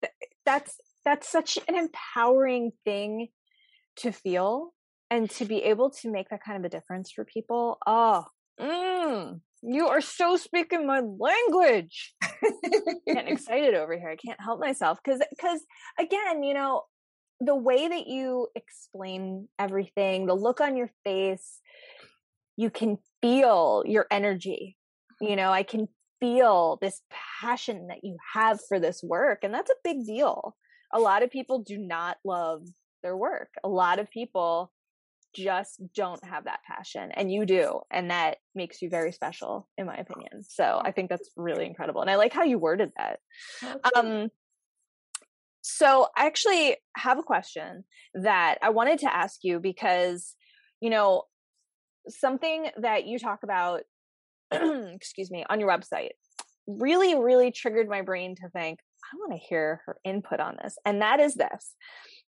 that's 0.47 0.81
that's 1.05 1.31
such 1.31 1.59
an 1.69 1.77
empowering 1.77 2.73
thing 2.87 3.29
to 3.97 4.11
feel 4.11 4.73
and 5.11 5.29
to 5.29 5.45
be 5.45 5.63
able 5.65 5.91
to 5.91 6.11
make 6.11 6.31
that 6.31 6.43
kind 6.43 6.57
of 6.59 6.65
a 6.65 6.71
difference 6.71 7.13
for 7.13 7.25
people. 7.25 7.77
Oh, 7.87 8.25
mm, 8.59 9.41
you 9.63 9.89
are 9.89 10.01
so 10.01 10.37
speaking 10.37 10.87
my 10.87 11.01
language. 11.01 12.15
getting 13.07 13.29
excited 13.33 13.75
over 13.75 13.97
here. 13.99 14.11
I 14.11 14.17
can't 14.17 14.41
help 14.41 14.61
myself 14.61 14.99
because 15.05 15.21
because 15.31 15.61
again, 15.99 16.43
you 16.43 16.55
know, 16.55 16.83
the 17.41 17.57
way 17.57 17.89
that 17.89 18.07
you 18.07 18.49
explain 18.55 19.49
everything, 19.59 20.27
the 20.27 20.35
look 20.35 20.61
on 20.61 20.77
your 20.77 20.91
face, 21.05 21.61
you 22.57 22.71
can 22.71 22.99
feel 23.21 23.83
your 23.87 24.07
energy. 24.11 24.77
You 25.21 25.37
know, 25.37 25.51
I 25.51 25.63
can 25.63 25.89
feel 26.21 26.79
this 26.81 27.03
passion 27.41 27.89
that 27.89 27.99
you 28.03 28.17
have 28.35 28.61
for 28.69 28.79
this 28.81 29.03
work. 29.03 29.41
And 29.43 29.53
that's 29.53 29.71
a 29.71 29.75
big 29.85 30.05
deal. 30.05 30.57
A 30.93 31.01
lot 31.01 31.23
of 31.23 31.31
people 31.31 31.63
do 31.63 31.79
not 31.79 32.17
love 32.25 32.63
their 33.03 33.17
work. 33.17 33.49
A 33.65 33.69
lot 33.69 33.99
of 33.99 34.11
people 34.11 34.73
just 35.37 35.81
don't 35.95 36.25
have 36.25 36.45
that 36.45 36.61
passion 36.67 37.11
and 37.13 37.31
you 37.31 37.45
do 37.45 37.81
and 37.91 38.11
that 38.11 38.39
makes 38.55 38.81
you 38.81 38.89
very 38.89 39.13
special 39.13 39.69
in 39.77 39.87
my 39.87 39.97
opinion. 39.97 40.43
So 40.43 40.81
i 40.83 40.91
think 40.93 41.11
that's 41.11 41.31
really 41.37 41.67
incredible 41.67 42.01
and 42.01 42.11
i 42.11 42.17
like 42.17 42.33
how 42.33 42.45
you 42.45 42.59
worded 42.59 42.91
that. 42.97 43.21
Um 43.95 44.29
so 45.69 46.07
i 46.17 46.27
actually 46.27 46.77
have 46.97 47.19
a 47.19 47.25
question 47.25 47.83
that 48.15 48.59
i 48.63 48.71
wanted 48.71 49.01
to 49.01 49.13
ask 49.13 49.41
you 49.43 49.59
because 49.59 50.37
you 50.81 50.91
know 50.91 51.25
something 52.09 52.69
that 52.81 53.05
you 53.05 53.19
talk 53.19 53.41
about 53.43 53.83
excuse 54.53 55.29
me 55.31 55.45
on 55.51 55.59
your 55.59 55.69
website 55.69 56.11
really 56.69 57.17
really 57.17 57.51
triggered 57.51 57.89
my 57.89 58.03
brain 58.03 58.37
to 58.37 58.49
think 58.51 58.79
i 59.13 59.17
want 59.17 59.33
to 59.33 59.49
hear 59.49 59.81
her 59.87 59.97
input 60.05 60.39
on 60.39 60.57
this 60.63 60.77
and 60.85 61.03
that 61.03 61.19
is 61.19 61.35
this 61.35 61.75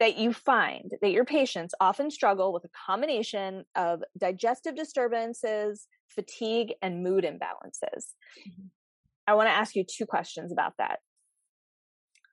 that 0.01 0.17
you 0.17 0.33
find 0.33 0.93
that 1.03 1.11
your 1.11 1.27
patients 1.27 1.75
often 1.79 2.11
struggle 2.11 2.53
with 2.53 2.65
a 2.65 2.71
combination 2.87 3.65
of 3.77 4.03
digestive 4.19 4.75
disturbances, 4.75 5.87
fatigue, 6.09 6.73
and 6.83 7.05
mood 7.05 7.25
imbalances. 7.25 8.15
Mm-hmm. 8.41 8.67
I 9.27 9.35
want 9.35 9.49
to 9.49 9.55
ask 9.55 9.77
you 9.77 9.85
two 9.85 10.07
questions 10.07 10.51
about 10.51 10.73
that. 10.79 10.99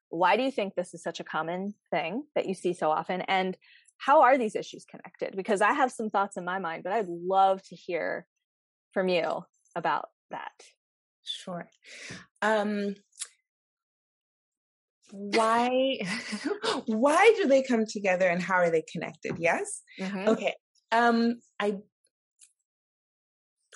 Why 0.09 0.37
do 0.37 0.43
you 0.43 0.51
think 0.51 0.73
this 0.73 0.93
is 0.93 1.03
such 1.03 1.19
a 1.19 1.25
common 1.25 1.73
thing 1.91 2.23
that 2.33 2.47
you 2.47 2.55
see 2.55 2.73
so 2.73 2.89
often? 2.89 3.21
And 3.21 3.57
how 3.97 4.21
are 4.21 4.37
these 4.37 4.55
issues 4.55 4.85
connected? 4.85 5.35
Because 5.35 5.61
I 5.61 5.73
have 5.73 5.91
some 5.91 6.09
thoughts 6.09 6.37
in 6.37 6.45
my 6.45 6.59
mind, 6.59 6.83
but 6.83 6.93
I'd 6.93 7.09
love 7.09 7.61
to 7.63 7.75
hear 7.75 8.25
from 8.93 9.09
you 9.09 9.43
about 9.75 10.07
that. 10.31 10.53
Sure. 11.23 11.67
Um, 12.41 12.95
why 15.11 15.97
why 16.85 17.33
do 17.37 17.47
they 17.47 17.63
come 17.63 17.85
together 17.85 18.27
and 18.27 18.41
how 18.41 18.55
are 18.55 18.69
they 18.69 18.83
connected 18.91 19.35
yes 19.37 19.81
mm-hmm. 19.99 20.27
okay 20.27 20.53
um 20.91 21.39
i 21.59 21.75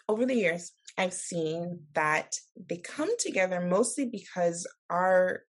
over 0.09 0.25
the 0.25 0.35
years 0.35 0.71
i've 0.97 1.13
seen 1.13 1.79
that 1.93 2.33
they 2.69 2.77
come 2.77 3.09
together 3.17 3.61
mostly 3.61 4.05
because 4.05 4.67
our 4.89 5.43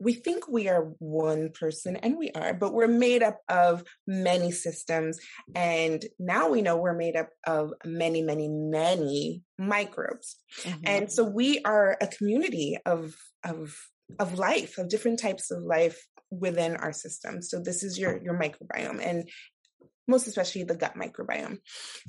we 0.00 0.14
think 0.14 0.48
we 0.48 0.68
are 0.68 0.92
one 0.98 1.50
person 1.50 1.96
and 1.96 2.16
we 2.18 2.30
are 2.32 2.52
but 2.54 2.74
we're 2.74 2.88
made 2.88 3.22
up 3.22 3.38
of 3.48 3.84
many 4.06 4.50
systems 4.50 5.18
and 5.54 6.04
now 6.18 6.48
we 6.48 6.62
know 6.62 6.76
we're 6.76 6.92
made 6.92 7.14
up 7.14 7.28
of 7.46 7.72
many 7.84 8.22
many 8.22 8.48
many 8.48 9.42
microbes 9.58 10.38
mm-hmm. 10.62 10.80
and 10.84 11.12
so 11.12 11.22
we 11.22 11.60
are 11.64 11.96
a 12.00 12.08
community 12.08 12.76
of 12.84 13.14
of 13.44 13.76
of 14.18 14.38
life, 14.38 14.78
of 14.78 14.88
different 14.88 15.18
types 15.18 15.50
of 15.50 15.62
life 15.62 16.06
within 16.30 16.76
our 16.76 16.92
system. 16.92 17.42
So 17.42 17.60
this 17.60 17.82
is 17.82 17.98
your 17.98 18.22
your 18.22 18.38
microbiome 18.38 19.04
and 19.04 19.28
most 20.08 20.26
especially 20.26 20.64
the 20.64 20.76
gut 20.76 20.94
microbiome. 20.96 21.58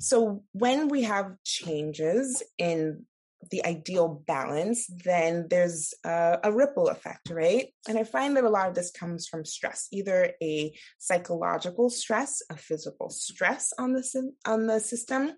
So 0.00 0.42
when 0.52 0.88
we 0.88 1.02
have 1.02 1.32
changes 1.44 2.42
in 2.58 3.06
the 3.50 3.64
ideal 3.64 4.22
balance, 4.26 4.86
then 5.04 5.46
there's 5.50 5.92
a, 6.04 6.38
a, 6.44 6.52
ripple 6.52 6.88
effect, 6.88 7.28
right? 7.30 7.68
And 7.86 7.98
I 7.98 8.04
find 8.04 8.36
that 8.36 8.44
a 8.44 8.48
lot 8.48 8.68
of 8.68 8.74
this 8.74 8.90
comes 8.90 9.28
from 9.28 9.44
stress, 9.44 9.88
either 9.92 10.32
a 10.42 10.74
psychological 10.98 11.90
stress, 11.90 12.42
a 12.50 12.56
physical 12.56 13.10
stress 13.10 13.72
on 13.78 13.92
the 13.92 14.32
on 14.46 14.66
the 14.66 14.80
system, 14.80 15.32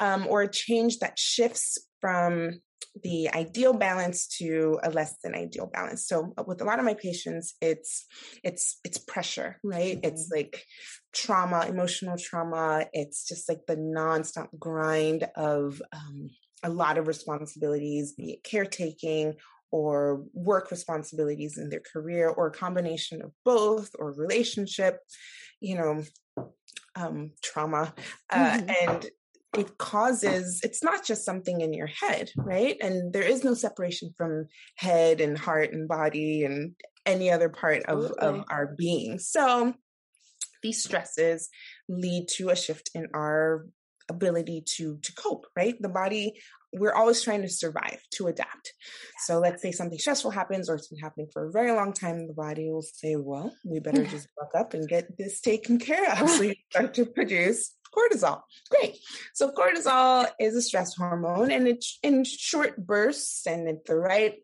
um, 0.00 0.26
or 0.28 0.42
a 0.42 0.50
change 0.50 0.98
that 0.98 1.18
shifts 1.18 1.78
from 2.00 2.60
the 3.02 3.28
ideal 3.34 3.72
balance 3.72 4.26
to 4.26 4.78
a 4.82 4.90
less 4.90 5.16
than 5.22 5.34
ideal 5.34 5.68
balance 5.72 6.06
so 6.06 6.32
uh, 6.38 6.44
with 6.46 6.60
a 6.60 6.64
lot 6.64 6.78
of 6.78 6.84
my 6.84 6.94
patients 6.94 7.54
it's 7.60 8.06
it's 8.42 8.78
it's 8.84 8.98
pressure 8.98 9.58
right 9.62 9.96
mm-hmm. 9.96 10.06
it's 10.12 10.30
like 10.32 10.64
trauma 11.12 11.66
emotional 11.66 12.16
trauma 12.16 12.86
it's 12.92 13.26
just 13.26 13.48
like 13.48 13.66
the 13.66 13.76
nonstop 13.76 14.48
grind 14.58 15.26
of 15.36 15.80
um, 15.92 16.30
a 16.62 16.68
lot 16.68 16.98
of 16.98 17.06
responsibilities 17.06 18.12
be 18.12 18.32
it 18.32 18.44
caretaking 18.44 19.34
or 19.70 20.24
work 20.32 20.70
responsibilities 20.70 21.58
in 21.58 21.68
their 21.68 21.82
career 21.92 22.28
or 22.28 22.46
a 22.46 22.52
combination 22.52 23.22
of 23.22 23.32
both 23.44 23.90
or 23.98 24.12
relationship 24.12 25.00
you 25.60 25.76
know 25.76 26.02
um, 26.96 27.32
trauma 27.42 27.92
uh, 28.30 28.58
mm-hmm. 28.58 28.70
and 28.88 29.10
it 29.56 29.78
causes 29.78 30.60
it's 30.62 30.82
not 30.82 31.04
just 31.04 31.24
something 31.24 31.60
in 31.60 31.72
your 31.72 31.86
head 31.86 32.30
right? 32.36 32.76
And 32.80 33.12
there 33.12 33.22
is 33.22 33.44
no 33.44 33.54
separation 33.54 34.12
from 34.16 34.48
head 34.76 35.20
and 35.20 35.38
heart 35.38 35.72
and 35.72 35.88
body 35.88 36.44
and 36.44 36.74
any 37.06 37.30
other 37.30 37.48
part 37.48 37.84
of, 37.84 38.12
of 38.12 38.44
our 38.50 38.74
being. 38.78 39.18
So 39.18 39.74
these 40.62 40.82
stresses 40.82 41.50
lead 41.88 42.28
to 42.28 42.48
a 42.48 42.56
shift 42.56 42.90
in 42.94 43.08
our 43.14 43.66
ability 44.10 44.62
to 44.76 44.98
to 45.02 45.12
cope 45.14 45.46
right? 45.56 45.80
The 45.80 45.88
body 45.88 46.34
we're 46.76 46.92
always 46.92 47.22
trying 47.22 47.42
to 47.42 47.48
survive 47.48 48.00
to 48.10 48.26
adapt. 48.26 48.72
So 49.26 49.38
let's 49.38 49.62
say 49.62 49.70
something 49.70 49.98
stressful 49.98 50.32
happens 50.32 50.68
or 50.68 50.74
it's 50.74 50.88
been 50.88 50.98
happening 50.98 51.28
for 51.32 51.46
a 51.46 51.52
very 51.52 51.70
long 51.70 51.92
time 51.92 52.26
the 52.26 52.34
body 52.34 52.68
will 52.68 52.82
say 52.82 53.16
well 53.16 53.54
we 53.64 53.78
better 53.78 54.04
just 54.16 54.28
buck 54.36 54.50
up 54.58 54.74
and 54.74 54.88
get 54.88 55.16
this 55.16 55.40
taken 55.40 55.78
care 55.78 56.10
of 56.12 56.28
so 56.28 56.42
you 56.42 56.54
start 56.70 56.94
to 56.94 57.06
produce 57.06 57.74
cortisol. 57.94 58.40
Great. 58.70 58.96
So 59.34 59.50
cortisol 59.50 60.28
is 60.40 60.56
a 60.56 60.62
stress 60.62 60.94
hormone 60.96 61.50
and 61.50 61.68
it's 61.68 61.98
in 62.02 62.24
short 62.24 62.76
bursts 62.86 63.46
and 63.46 63.68
at 63.68 63.84
the 63.84 63.96
right 63.96 64.34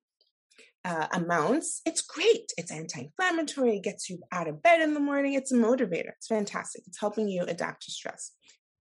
uh, 0.85 1.07
amounts, 1.13 1.83
it's 1.85 2.01
great. 2.01 2.53
It's 2.57 2.73
anti-inflammatory. 2.73 3.77
It 3.77 3.83
gets 3.83 4.09
you 4.09 4.21
out 4.33 4.49
of 4.49 4.63
bed 4.63 4.81
in 4.81 4.95
the 4.95 5.01
morning. 5.01 5.35
It's 5.35 5.53
a 5.53 5.57
motivator. 5.57 6.13
It's 6.17 6.29
fantastic. 6.29 6.85
It's 6.87 7.01
helping 7.01 7.29
you 7.29 7.43
adapt 7.43 7.85
to 7.85 7.91
stress. 7.91 8.33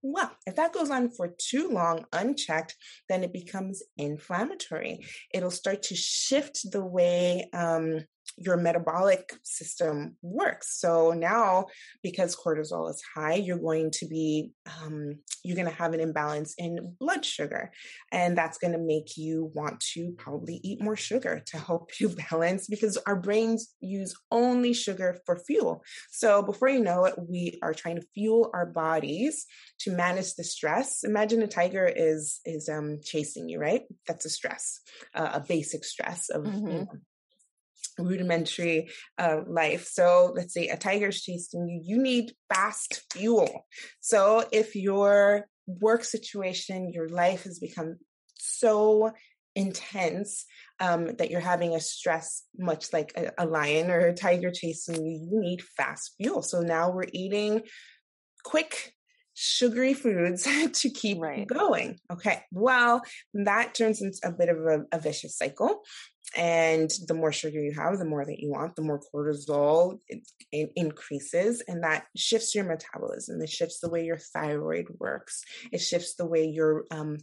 Well, 0.02 0.32
if 0.46 0.56
that 0.56 0.72
goes 0.72 0.90
on 0.90 1.10
for 1.10 1.36
too 1.38 1.70
long 1.70 2.06
unchecked, 2.14 2.76
then 3.10 3.24
it 3.24 3.34
becomes 3.34 3.84
inflammatory. 3.98 5.06
It'll 5.34 5.52
start 5.52 5.84
to 5.84 5.96
shift 5.96 6.72
the 6.72 6.84
way 6.86 7.50
um, 7.52 8.06
your 8.38 8.58
metabolic 8.58 9.34
system 9.44 10.16
works. 10.22 10.80
So 10.80 11.12
now, 11.12 11.66
because 12.02 12.36
cortisol 12.36 12.90
is 12.90 13.04
high, 13.16 13.36
you're 13.36 13.60
going 13.60 13.92
to 13.92 14.08
be 14.08 14.52
um, 14.82 15.16
you're 15.44 15.56
going 15.56 15.68
to 15.68 15.74
have 15.74 15.94
an 15.94 16.00
imbalance 16.00 16.56
in 16.58 16.96
blood 17.00 17.26
sugar, 17.26 17.72
and 18.12 18.38
that's 18.38 18.58
going 18.58 18.74
to 18.74 18.80
make 18.80 19.18
you 19.18 19.52
want 19.54 19.80
to 19.94 20.14
probably 20.18 20.60
eat 20.64 20.82
more 20.82 20.96
sugar 20.96 21.44
to 21.48 21.58
help 21.58 21.92
you 22.00 22.10
balance 22.10 22.68
because 22.68 22.98
our 23.06 23.16
brains 23.16 23.74
use 23.80 24.16
only 24.32 24.74
sugar 24.74 25.20
for 25.26 25.38
fuel. 25.38 25.84
So 26.12 26.42
before 26.42 26.70
you 26.70 26.82
know 26.82 27.06
it, 27.06 27.16
we 27.18 27.60
are 27.62 27.74
trying 27.74 27.98
to 27.98 28.08
fuel 28.14 28.50
our 28.54 28.66
bodies 28.66 29.46
to 29.80 29.92
manage 29.92 30.36
the 30.36 30.44
stress. 30.44 31.04
Imagine 31.04 31.42
a 31.42 31.48
tiger 31.48 31.86
is 31.86 32.40
is 32.46 32.70
um, 32.70 33.00
chasing 33.04 33.50
you, 33.50 33.60
right? 33.60 33.84
That's 34.08 34.26
a 34.26 34.30
stress, 34.30 34.80
uh, 35.14 35.32
a 35.34 35.40
basic 35.40 35.84
stress 35.84 36.30
of 36.30 36.44
mm-hmm. 36.44 36.68
you 36.68 36.74
know, 36.74 36.88
rudimentary 38.00 38.90
uh, 39.18 39.42
life. 39.48 39.88
So 39.88 40.34
let's 40.36 40.54
say 40.54 40.68
a 40.68 40.78
tiger's 40.78 41.22
chasing 41.22 41.68
you, 41.68 41.82
you 41.84 42.02
need 42.02 42.34
fast 42.54 43.02
fuel. 43.12 43.66
So 44.00 44.46
if 44.52 44.76
your 44.76 45.48
work 45.68 46.04
situation, 46.04 46.92
your 46.94 47.10
life 47.10 47.44
has 47.44 47.60
become 47.60 47.98
so 48.36 49.12
intense 49.56 50.46
um, 50.80 51.16
that 51.18 51.30
you're 51.30 51.42
having 51.42 51.76
a 51.76 51.80
stress, 51.80 52.44
much 52.58 52.94
like 52.94 53.12
a, 53.16 53.44
a 53.44 53.46
lion 53.46 53.92
or 53.92 54.00
a 54.00 54.14
tiger 54.14 54.52
chasing 54.52 55.06
you, 55.06 55.28
you 55.32 55.40
need 55.42 55.62
fast 55.62 56.16
fuel. 56.18 56.42
So 56.42 56.62
now 56.62 56.92
we're 56.92 57.10
eating 57.12 57.62
quick 58.44 58.94
sugary 59.34 59.94
foods 59.94 60.44
to 60.74 60.90
keep 60.90 61.20
right. 61.20 61.48
going. 61.48 61.98
Okay. 62.12 62.44
Well, 62.52 63.02
that 63.34 63.74
turns 63.74 64.02
into 64.02 64.20
a 64.24 64.32
bit 64.32 64.50
of 64.50 64.58
a, 64.58 64.86
a, 64.92 65.00
vicious 65.00 65.38
cycle. 65.38 65.82
And 66.36 66.92
the 67.08 67.16
more 67.16 67.32
sugar 67.32 67.60
you 67.60 67.74
have, 67.74 67.98
the 67.98 68.06
more 68.06 68.24
that 68.24 68.40
you 68.40 68.52
want, 68.52 68.76
the 68.76 68.84
more 68.84 69.02
cortisol 69.14 70.00
it, 70.08 70.28
it 70.52 70.72
increases. 70.76 71.64
And 71.68 71.84
that 71.84 72.06
shifts 72.16 72.54
your 72.54 72.66
metabolism. 72.66 73.42
It 73.42 73.50
shifts 73.50 73.80
the 73.80 73.90
way 73.90 74.06
your 74.06 74.20
thyroid 74.20 74.88
works. 75.00 75.44
It 75.72 75.80
shifts 75.80 76.16
the 76.16 76.28
way 76.28 76.46
your 76.46 76.86
um, 76.92 77.18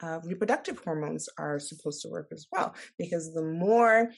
uh, 0.00 0.20
reproductive 0.24 0.78
hormones 0.84 1.28
are 1.36 1.58
supposed 1.58 2.02
to 2.02 2.08
work 2.08 2.28
as 2.32 2.46
well. 2.52 2.74
Because 2.96 3.34
the 3.34 3.42
more 3.42 4.12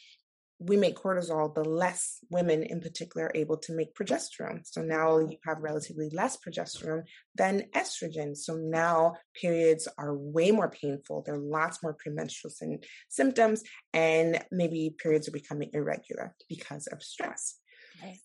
we 0.61 0.77
make 0.77 0.97
cortisol, 0.97 1.55
the 1.55 1.65
less 1.65 2.19
women 2.29 2.63
in 2.63 2.81
particular 2.81 3.27
are 3.27 3.33
able 3.35 3.57
to 3.57 3.73
make 3.73 3.95
progesterone. 3.95 4.61
So 4.65 4.83
now 4.83 5.19
you 5.19 5.39
have 5.47 5.63
relatively 5.63 6.11
less 6.13 6.37
progesterone 6.37 7.05
than 7.35 7.65
estrogen. 7.75 8.37
So 8.37 8.57
now 8.57 9.15
periods 9.41 9.89
are 9.97 10.15
way 10.15 10.51
more 10.51 10.71
painful. 10.71 11.23
There 11.25 11.35
are 11.35 11.39
lots 11.39 11.83
more 11.83 11.95
premenstrual 11.95 12.53
symptoms, 13.09 13.63
and 13.95 14.45
maybe 14.53 14.95
periods 15.03 15.29
are 15.29 15.33
becoming 15.33 15.71
irregular 15.73 16.35
because 16.47 16.87
of 16.89 17.03
stress. 17.03 17.57
Right. 18.03 18.19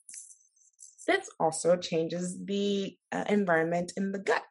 This 1.08 1.30
also 1.40 1.78
changes 1.78 2.38
the 2.44 2.98
uh, 3.14 3.24
environment 3.30 3.94
in 3.96 4.12
the 4.12 4.20
gut. 4.20 4.44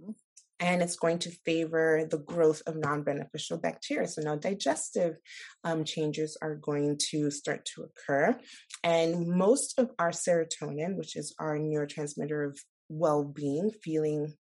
Mm-hmm 0.00 0.12
and 0.60 0.82
it's 0.82 0.96
going 0.96 1.18
to 1.20 1.30
favor 1.44 2.06
the 2.10 2.18
growth 2.18 2.62
of 2.66 2.76
non-beneficial 2.76 3.58
bacteria. 3.58 4.08
So 4.08 4.22
now 4.22 4.36
digestive 4.36 5.16
um, 5.64 5.84
changes 5.84 6.36
are 6.42 6.56
going 6.56 6.98
to 7.10 7.30
start 7.30 7.64
to 7.74 7.84
occur, 7.84 8.38
and 8.82 9.26
most 9.28 9.78
of 9.78 9.90
our 9.98 10.10
serotonin, 10.10 10.96
which 10.96 11.16
is 11.16 11.34
our 11.38 11.56
neurotransmitter 11.58 12.48
of 12.48 12.58
well 12.88 13.24
being, 13.24 13.70
feeling 13.70 14.34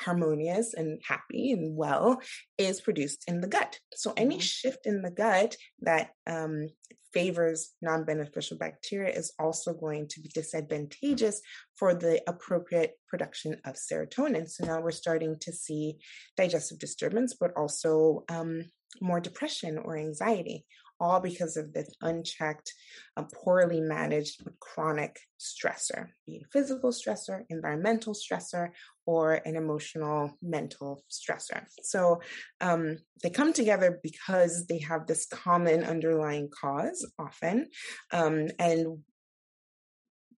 harmonious 0.00 0.74
and 0.74 1.00
happy 1.06 1.52
and 1.52 1.76
well 1.76 2.20
is 2.58 2.80
produced 2.80 3.24
in 3.28 3.40
the 3.40 3.48
gut. 3.48 3.78
So 3.94 4.12
any 4.16 4.36
mm-hmm. 4.36 4.40
shift 4.40 4.86
in 4.86 5.02
the 5.02 5.10
gut 5.10 5.56
that 5.80 6.10
um, 6.26 6.68
favors 7.12 7.72
non-beneficial 7.82 8.56
bacteria 8.56 9.12
is 9.12 9.32
also 9.38 9.74
going 9.74 10.06
to 10.08 10.20
be 10.20 10.28
disadvantageous 10.28 11.40
for 11.76 11.94
the 11.94 12.22
appropriate 12.28 12.92
production 13.08 13.56
of 13.64 13.74
serotonin. 13.74 14.48
So 14.48 14.64
now 14.64 14.80
we're 14.80 14.92
starting 14.92 15.36
to 15.40 15.52
see 15.52 15.98
digestive 16.36 16.78
disturbance, 16.78 17.34
but 17.38 17.56
also 17.56 18.24
um, 18.28 18.64
more 19.00 19.20
depression 19.20 19.78
or 19.78 19.96
anxiety 19.96 20.64
all 21.00 21.20
because 21.20 21.56
of 21.56 21.72
this 21.72 21.92
unchecked, 22.02 22.74
uh, 23.16 23.24
poorly 23.32 23.80
managed 23.80 24.42
chronic 24.60 25.18
stressor, 25.40 26.08
be 26.26 26.36
it 26.36 26.46
physical 26.52 26.90
stressor, 26.90 27.44
environmental 27.48 28.14
stressor, 28.14 28.70
or 29.10 29.42
an 29.44 29.56
emotional 29.56 30.38
mental 30.40 31.02
stressor. 31.10 31.64
So 31.82 32.20
um, 32.60 32.98
they 33.24 33.30
come 33.30 33.52
together 33.52 33.98
because 34.04 34.68
they 34.68 34.78
have 34.78 35.08
this 35.08 35.26
common 35.26 35.82
underlying 35.82 36.48
cause 36.48 37.04
often. 37.18 37.70
Um, 38.12 38.50
and 38.60 38.98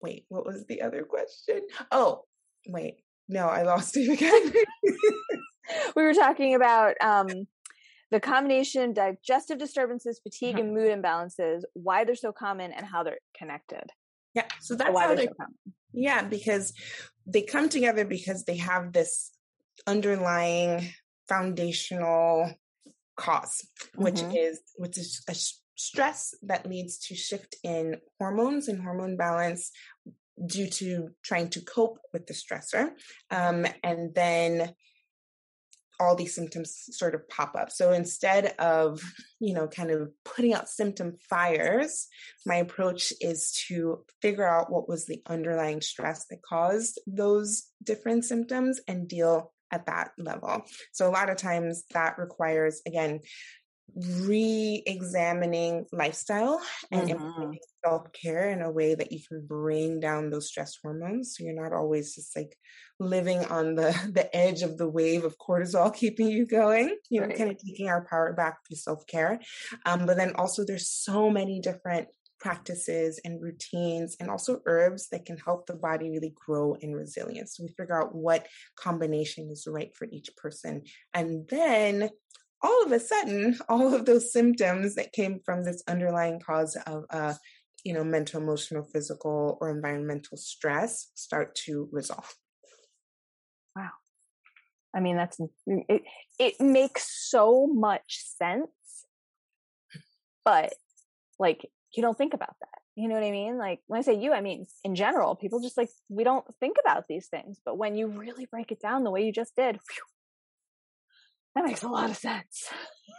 wait, 0.01 0.25
what 0.31 0.47
was 0.47 0.65
the 0.65 0.81
other 0.81 1.03
question? 1.05 1.61
Oh, 1.91 2.23
wait, 2.67 3.03
no, 3.29 3.47
I 3.47 3.61
lost 3.61 3.95
it 3.99 4.09
again. 4.09 4.53
we 5.95 6.03
were 6.03 6.15
talking 6.15 6.55
about 6.55 6.95
um, 7.03 7.29
the 8.11 8.21
combination 8.21 8.89
of 8.89 8.95
digestive 8.95 9.59
disturbances, 9.59 10.19
fatigue, 10.23 10.55
uh-huh. 10.55 10.65
and 10.65 10.75
mood 10.75 10.89
imbalances, 10.89 11.61
why 11.75 12.05
they're 12.05 12.15
so 12.15 12.33
common, 12.33 12.73
and 12.73 12.87
how 12.87 13.03
they're 13.03 13.19
connected. 13.37 13.85
Yeah, 14.35 14.47
so 14.61 14.75
that's 14.75 14.93
why 14.93 15.09
how 15.09 15.15
they 15.15 15.27
come. 15.27 15.55
Yeah, 15.93 16.23
because 16.25 16.73
they 17.27 17.43
come 17.43 17.69
together 17.69 18.05
because 18.05 18.45
they 18.45 18.57
have 18.57 18.93
this 18.93 19.33
underlying 19.87 20.89
foundational 21.29 22.53
cause, 23.17 23.67
which 23.95 24.17
mm-hmm. 24.17 24.37
is 24.37 24.61
which 24.77 24.99
is 24.99 25.23
a 25.29 25.35
stress 25.77 26.35
that 26.43 26.67
leads 26.67 26.99
to 26.99 27.15
shift 27.15 27.57
in 27.63 27.97
hormones 28.19 28.69
and 28.69 28.83
hormone 28.83 29.17
balance 29.17 29.71
due 30.47 30.69
to 30.69 31.11
trying 31.23 31.49
to 31.51 31.61
cope 31.61 31.99
with 32.13 32.27
the 32.27 32.35
stressor, 32.35 32.91
um, 33.31 33.67
and 33.83 34.15
then 34.15 34.75
all 36.03 36.17
these 36.17 36.35
symptoms 36.35 36.75
sort 36.91 37.15
of 37.15 37.29
pop 37.29 37.55
up. 37.57 37.71
So 37.71 37.93
instead 37.93 38.55
of, 38.59 39.01
you 39.41 39.55
know, 39.55 39.69
kind 39.69 39.91
of 39.91 40.11
putting 40.25 40.55
out 40.55 40.69
symptom 40.69 41.17
fires, 41.31 42.09
my 42.45 42.57
approach 42.57 43.13
is 43.21 43.65
to 43.69 44.05
figure 44.21 44.47
out 44.47 44.71
what 44.71 44.89
was 44.89 45.07
the 45.07 45.23
underlying 45.27 45.81
stress 45.81 46.27
that 46.27 46.43
caused 46.43 47.01
those 47.07 47.69
different 47.83 48.25
symptoms 48.25 48.81
and 48.89 49.09
deal 49.09 49.53
at 49.71 49.87
that 49.87 50.11
level. 50.19 50.65
So 50.93 51.09
a 51.09 51.11
lot 51.11 51.31
of 51.31 51.39
times 51.39 51.85
that 51.93 52.19
requires, 52.19 52.83
again, 52.87 53.21
re-examining 53.95 55.87
lifestyle 55.93 56.61
and 56.91 57.11
mm-hmm. 57.11 57.53
self-care 57.85 58.51
in 58.51 58.63
a 58.63 58.71
way 58.71 58.95
that 58.95 59.13
you 59.13 59.21
can 59.29 59.45
bring 59.47 60.01
down 60.01 60.31
those 60.31 60.49
stress 60.49 60.79
hormones 60.83 61.35
so 61.35 61.45
you're 61.45 61.55
not 61.55 61.73
always 61.73 62.15
just 62.15 62.35
like 62.35 62.57
living 62.99 63.45
on 63.47 63.75
the 63.75 63.95
the 64.15 64.35
edge 64.35 64.63
of 64.63 64.79
the 64.79 64.89
wave 64.89 65.25
of 65.25 65.37
cortisol 65.39 65.95
keeping 66.03 66.29
you 66.29 66.47
going 66.47 66.97
you 67.11 67.21
know 67.21 67.27
right. 67.27 67.37
kind 67.37 67.51
of 67.51 67.59
taking 67.59 67.89
our 67.89 68.05
power 68.07 68.33
back 68.33 68.59
through 68.67 68.77
self-care 68.77 69.39
um, 69.85 70.07
but 70.07 70.17
then 70.17 70.33
also 70.37 70.65
there's 70.65 70.89
so 70.89 71.29
many 71.29 71.61
different 71.61 72.09
practices 72.43 73.21
and 73.25 73.41
routines 73.41 74.17
and 74.19 74.29
also 74.29 74.61
herbs 74.67 75.09
that 75.11 75.25
can 75.25 75.37
help 75.37 75.67
the 75.67 75.75
body 75.75 76.11
really 76.11 76.35
grow 76.35 76.75
in 76.81 76.93
resilience. 76.93 77.57
So 77.57 77.63
we 77.63 77.69
figure 77.69 78.03
out 78.03 78.17
what 78.17 78.49
combination 78.75 79.49
is 79.53 79.69
right 79.71 79.95
for 79.95 80.09
each 80.11 80.29
person. 80.37 80.83
And 81.15 81.49
then 81.49 82.11
all 82.63 82.85
of 82.85 82.93
a 82.93 83.01
sudden, 83.01 83.59
all 83.69 83.95
of 83.95 84.07
those 84.07 84.33
symptoms 84.33 84.95
that 84.95 85.13
came 85.13 85.41
from 85.45 85.65
this 85.65 85.83
underlying 85.89 86.41
cause 86.41 86.77
of, 86.87 87.05
uh, 87.11 87.35
you 87.85 87.93
know, 87.93 88.05
mental, 88.05 88.41
emotional, 88.41 88.85
physical, 88.85 89.59
or 89.61 89.71
environmental 89.71 90.37
stress 90.37 91.11
start 91.15 91.55
to 91.67 91.89
resolve. 91.91 92.35
Wow. 93.75 93.91
I 94.95 95.01
mean, 95.01 95.17
that's 95.17 95.41
it. 95.67 96.03
It 96.39 96.61
makes 96.61 97.31
so 97.31 97.67
much 97.67 98.23
sense, 98.39 98.69
but 100.45 100.75
like 101.39 101.67
you 101.95 102.03
don't 102.03 102.17
think 102.17 102.35
about 102.35 102.55
that. 102.61 102.69
You 102.95 103.09
know 103.09 103.15
what 103.15 103.25
I 103.25 103.31
mean? 103.31 103.57
Like 103.57 103.81
when 103.87 103.99
I 103.99 104.03
say 104.03 104.15
you, 104.15 104.33
I 104.33 104.43
mean 104.43 104.67
in 104.85 104.95
general, 104.95 105.35
people 105.35 105.61
just 105.61 105.79
like 105.79 105.89
we 106.09 106.25
don't 106.25 106.45
think 106.61 106.77
about 106.85 107.09
these 107.09 107.27
things. 107.29 107.59
But 107.65 107.79
when 107.79 107.97
you 107.97 108.07
really 108.07 108.47
break 108.47 108.71
it 108.71 108.81
down 108.81 109.03
the 109.03 109.11
way 109.11 109.25
you 109.25 109.33
just 109.33 109.57
did, 109.57 109.77
whew, 109.77 110.05
that 111.55 111.65
makes 111.65 111.83
a 111.83 111.89
lot 111.89 112.11
of 112.11 112.17
sense. 112.17 112.69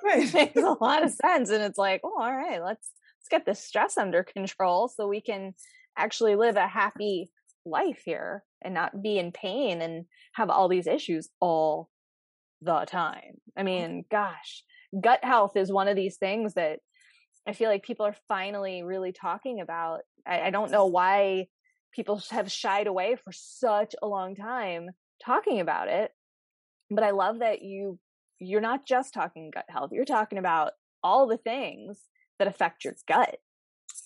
Right. 0.04 0.32
makes 0.34 0.58
a 0.58 0.78
lot 0.82 1.04
of 1.04 1.12
sense. 1.12 1.50
And 1.50 1.64
it's 1.64 1.78
like, 1.78 2.02
oh, 2.04 2.20
all 2.20 2.36
right, 2.36 2.62
let's 2.62 2.92
let's 3.20 3.30
get 3.30 3.46
this 3.46 3.64
stress 3.64 3.98
under 3.98 4.24
control 4.24 4.88
so 4.88 5.08
we 5.08 5.22
can 5.22 5.54
actually 5.98 6.36
live 6.36 6.58
a 6.58 6.68
happy 6.68 7.30
life 7.66 8.02
here 8.04 8.44
and 8.62 8.74
not 8.74 9.02
be 9.02 9.18
in 9.18 9.32
pain 9.32 9.82
and 9.82 10.06
have 10.34 10.50
all 10.50 10.68
these 10.68 10.88
issues 10.88 11.30
all 11.40 11.90
the 12.62 12.86
time. 12.86 13.36
I 13.56 13.64
mean, 13.64 14.04
gosh, 14.12 14.64
gut 15.00 15.24
health 15.24 15.56
is 15.56 15.72
one 15.72 15.88
of 15.88 15.96
these 15.96 16.18
things 16.18 16.56
that 16.56 16.80
I 17.48 17.54
feel 17.54 17.70
like 17.70 17.84
people 17.84 18.06
are 18.06 18.16
finally 18.28 18.84
really 18.84 19.14
talking 19.14 19.62
about. 19.62 20.02
I, 20.26 20.42
I 20.42 20.50
don't 20.50 20.72
know 20.72 20.88
why 20.88 21.48
people 21.94 22.22
have 22.32 22.52
shied 22.52 22.88
away 22.88 23.16
for 23.24 23.32
such 23.32 23.96
a 24.02 24.08
long 24.08 24.36
time 24.36 24.90
talking 25.24 25.62
about 25.62 25.88
it 25.88 26.12
but 26.90 27.04
I 27.04 27.12
love 27.12 27.40
that 27.40 27.62
you 27.62 28.00
you're 28.48 28.62
not 28.62 28.86
just 28.86 29.14
talking 29.14 29.52
gut 29.52 29.66
health, 29.68 29.92
you're 29.92 30.06
talking 30.06 30.38
about 30.38 30.72
all 31.04 31.28
the 31.28 31.38
things 31.38 32.00
that 32.40 32.48
affect 32.48 32.86
your 32.86 32.96
gut. 33.08 33.38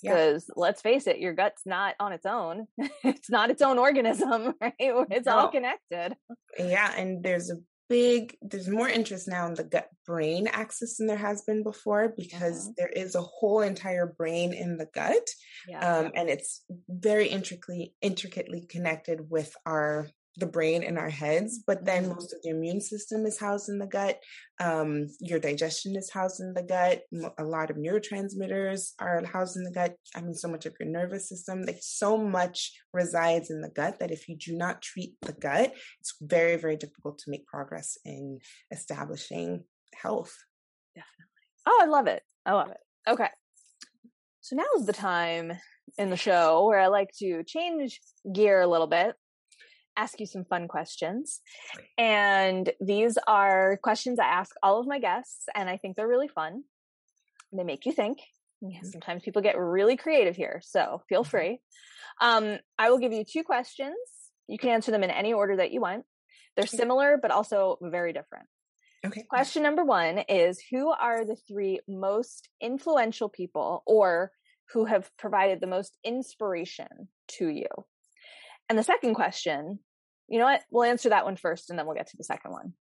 Because 0.01 0.45
yeah. 0.47 0.53
let's 0.57 0.81
face 0.81 1.07
it, 1.07 1.19
your 1.19 1.33
gut's 1.33 1.61
not 1.65 1.95
on 1.99 2.11
its 2.11 2.25
own. 2.25 2.67
it's 3.03 3.29
not 3.29 3.49
its 3.49 3.61
own 3.61 3.79
organism, 3.79 4.53
right? 4.61 4.73
It's 4.79 5.25
no. 5.25 5.38
all 5.38 5.47
connected. 5.49 6.15
Yeah. 6.57 6.93
And 6.95 7.23
there's 7.23 7.49
a 7.49 7.55
big, 7.89 8.35
there's 8.41 8.67
more 8.67 8.89
interest 8.89 9.27
now 9.27 9.47
in 9.47 9.53
the 9.53 9.63
gut 9.63 9.88
brain 10.05 10.47
axis 10.47 10.97
than 10.97 11.07
there 11.07 11.17
has 11.17 11.43
been 11.43 11.63
before 11.63 12.13
because 12.17 12.63
mm-hmm. 12.63 12.71
there 12.77 12.89
is 12.89 13.15
a 13.15 13.21
whole 13.21 13.61
entire 13.61 14.05
brain 14.05 14.53
in 14.53 14.77
the 14.77 14.88
gut. 14.93 15.27
Yeah. 15.67 15.79
Um, 15.79 16.11
and 16.15 16.29
it's 16.29 16.63
very 16.89 17.27
intricately, 17.29 17.93
intricately 18.01 18.65
connected 18.69 19.29
with 19.29 19.55
our 19.65 20.07
the 20.38 20.45
brain 20.45 20.83
in 20.83 20.97
our 20.97 21.09
heads, 21.09 21.59
but 21.65 21.83
then 21.83 22.03
mm-hmm. 22.03 22.13
most 22.13 22.33
of 22.33 22.41
the 22.43 22.49
immune 22.49 22.79
system 22.79 23.25
is 23.25 23.39
housed 23.39 23.69
in 23.69 23.79
the 23.79 23.88
gut. 23.88 24.19
Um, 24.59 25.07
your 25.19 25.39
digestion 25.39 25.95
is 25.95 26.11
housed 26.11 26.39
in 26.39 26.53
the 26.53 26.63
gut. 26.63 27.01
A 27.38 27.43
lot 27.43 27.69
of 27.69 27.77
neurotransmitters 27.77 28.91
are 28.99 29.23
housed 29.25 29.57
in 29.57 29.63
the 29.63 29.71
gut. 29.71 29.95
I 30.15 30.21
mean, 30.21 30.35
so 30.35 30.47
much 30.47 30.65
of 30.65 30.75
your 30.79 30.89
nervous 30.89 31.27
system, 31.27 31.63
like 31.63 31.79
so 31.81 32.17
much 32.17 32.71
resides 32.93 33.49
in 33.49 33.61
the 33.61 33.69
gut 33.69 33.99
that 33.99 34.11
if 34.11 34.29
you 34.29 34.38
do 34.38 34.55
not 34.55 34.81
treat 34.81 35.15
the 35.21 35.33
gut, 35.33 35.73
it's 35.99 36.15
very, 36.21 36.55
very 36.55 36.77
difficult 36.77 37.17
to 37.19 37.31
make 37.31 37.47
progress 37.47 37.97
in 38.05 38.39
establishing 38.71 39.63
health. 39.95 40.35
Definitely. 40.95 41.25
Oh, 41.65 41.79
I 41.81 41.85
love 41.85 42.07
it. 42.07 42.21
I 42.45 42.53
love 42.53 42.69
it. 42.69 42.77
Okay. 43.07 43.29
So 44.41 44.55
now 44.55 44.63
is 44.77 44.85
the 44.85 44.93
time 44.93 45.53
in 45.97 46.09
the 46.09 46.17
show 46.17 46.65
where 46.67 46.79
I 46.79 46.88
like 46.88 47.09
to 47.19 47.43
change 47.43 47.99
gear 48.31 48.61
a 48.61 48.67
little 48.67 48.88
bit 48.88 49.15
ask 49.98 50.20
you 50.20 50.26
some 50.26 50.45
fun 50.45 50.68
questions. 50.68 51.41
And 51.98 52.72
these 52.80 53.18
are 53.28 53.80
questions 53.82 54.20
I 54.20 54.26
ask 54.26 54.56
all 54.62 54.80
of 54.80 54.88
my 54.88 55.00
guests, 55.00 55.45
and 55.56 55.70
I 55.70 55.78
think 55.78 55.95
they're 55.95 56.08
really 56.08 56.28
fun. 56.28 56.64
They 57.52 57.64
make 57.64 57.86
you 57.86 57.91
think. 57.91 58.20
Mm-hmm. 58.64 58.88
sometimes 58.88 59.22
people 59.22 59.43
get 59.43 59.56
really 59.56 59.98
creative 59.98 60.36
here, 60.36 60.62
so 60.64 61.04
feel 61.08 61.22
mm-hmm. 61.22 61.30
free. 61.30 61.62
Um, 62.20 62.58
I 62.80 62.89
will 62.89 62.98
give 62.98 63.14
you 63.14 63.24
two 63.24 63.43
questions. 63.43 63.95
You 64.48 64.58
can 64.58 64.72
answer 64.72 64.89
them 64.89 65.04
in 65.04 65.12
any 65.12 65.32
order 65.32 65.58
that 65.58 65.72
you 65.72 65.80
want. 65.80 66.06
They're 66.56 66.66
similar, 66.66 67.20
but 67.22 67.30
also 67.30 67.78
very 67.82 68.14
different. 68.14 68.48
Okay. 69.06 69.24
Question 69.30 69.62
number 69.62 69.84
one 69.84 70.24
is 70.28 70.60
Who 70.72 70.89
are 70.89 71.24
the 71.24 71.38
three 71.48 71.80
most 71.88 72.50
influential 72.60 73.30
people 73.30 73.84
or 73.86 74.32
who 74.74 74.86
have 74.86 75.16
provided 75.18 75.62
the 75.62 75.68
most 75.68 75.95
inspiration 76.04 77.10
to 77.38 77.48
you? 77.48 77.68
And 78.70 78.78
the 78.78 78.84
second 78.84 79.14
question 79.14 79.80
you 80.28 80.39
know 80.39 80.45
what? 80.45 80.61
We'll 80.71 80.84
answer 80.84 81.09
that 81.09 81.25
one 81.25 81.36
first 81.36 81.69
and 81.69 81.78
then 81.78 81.86
we'll 81.86 81.95
get 81.95 82.07
to 82.07 82.17
the 82.17 82.23
second 82.23 82.51
one. 82.51 82.73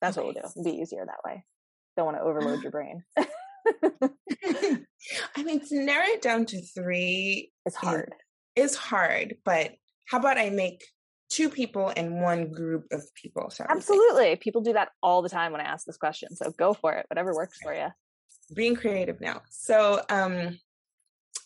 That's 0.00 0.16
okay. 0.16 0.26
what 0.26 0.34
we'll 0.34 0.42
do. 0.42 0.48
It'll 0.60 0.72
be 0.72 0.80
easier 0.80 1.04
that 1.04 1.28
way. 1.28 1.44
Don't 1.96 2.06
want 2.06 2.18
to 2.18 2.22
overload 2.22 2.62
your 2.62 2.72
brain. 2.72 3.04
I 5.36 5.42
mean, 5.42 5.60
to 5.68 5.80
narrow 5.80 6.06
it 6.06 6.22
down 6.22 6.46
to 6.46 6.60
three 6.62 7.50
it's 7.64 7.76
hard. 7.76 8.12
Is 8.56 8.76
hard, 8.76 9.36
but 9.44 9.72
how 10.06 10.18
about 10.18 10.38
I 10.38 10.50
make 10.50 10.84
two 11.30 11.48
people 11.48 11.92
and 11.96 12.20
one 12.20 12.52
group 12.52 12.86
of 12.92 13.02
people? 13.20 13.50
Absolutely. 13.68 14.36
People 14.36 14.62
do 14.62 14.74
that 14.74 14.90
all 15.02 15.22
the 15.22 15.28
time 15.28 15.52
when 15.52 15.60
I 15.60 15.64
ask 15.64 15.84
this 15.86 15.96
question. 15.96 16.36
So 16.36 16.50
go 16.50 16.74
for 16.74 16.92
it. 16.92 17.06
Whatever 17.08 17.34
works 17.34 17.58
for 17.62 17.74
you. 17.74 17.88
Being 18.54 18.76
creative 18.76 19.20
now. 19.20 19.42
So 19.50 20.02
um 20.08 20.58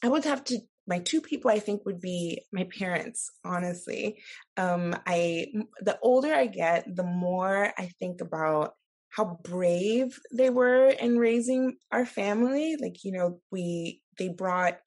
I 0.02 0.08
would 0.08 0.24
have 0.24 0.44
to 0.44 0.58
my 0.88 0.98
two 0.98 1.20
people 1.20 1.50
I 1.50 1.60
think 1.60 1.84
would 1.84 2.00
be 2.00 2.40
my 2.52 2.66
parents, 2.76 3.30
honestly. 3.44 4.20
Um, 4.56 4.96
I 5.06 5.48
the 5.80 5.98
older 6.02 6.32
I 6.34 6.46
get, 6.46 6.96
the 6.96 7.04
more 7.04 7.72
I 7.78 7.90
think 8.00 8.20
about 8.20 8.72
how 9.10 9.38
brave 9.42 10.18
they 10.32 10.50
were 10.50 10.88
in 10.88 11.18
raising 11.18 11.76
our 11.92 12.06
family. 12.06 12.76
Like, 12.80 13.04
you 13.04 13.12
know, 13.12 13.40
we 13.52 14.00
they 14.18 14.28
brought 14.28 14.78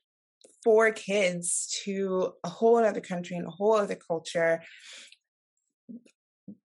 four 0.64 0.91
kids 0.91 1.80
to 1.84 2.34
a 2.43 2.49
whole 2.49 2.78
other 2.78 3.02
country 3.02 3.38
and 3.38 3.47
a 3.47 3.52
whole 3.52 3.76
other 3.76 3.95
culture 3.95 4.62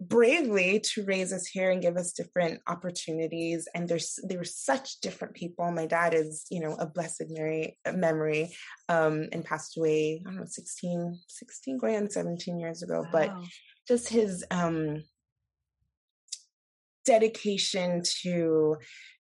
bravely 0.00 0.80
to 0.80 1.04
raise 1.04 1.32
us 1.32 1.46
here 1.46 1.70
and 1.70 1.82
give 1.82 1.96
us 1.96 2.12
different 2.12 2.60
opportunities. 2.66 3.68
And 3.74 3.88
there's 3.88 4.18
they 4.28 4.36
were 4.36 4.44
such 4.44 5.00
different 5.00 5.34
people. 5.34 5.70
My 5.70 5.86
dad 5.86 6.14
is 6.14 6.46
you 6.50 6.60
know 6.60 6.74
a 6.74 6.86
blessed 6.86 7.24
memory 7.30 7.78
memory 7.92 8.54
um 8.88 9.28
and 9.32 9.44
passed 9.44 9.76
away 9.76 10.22
i 10.24 10.28
don't 10.28 10.36
know 10.36 10.44
16 10.46 11.18
16 11.28 11.78
going 11.78 11.96
on 11.96 12.10
17 12.10 12.58
years 12.58 12.82
ago. 12.82 13.02
Wow. 13.02 13.08
but 13.12 13.36
just 13.86 14.08
his 14.08 14.44
um 14.50 15.02
dedication 17.04 18.02
to 18.22 18.76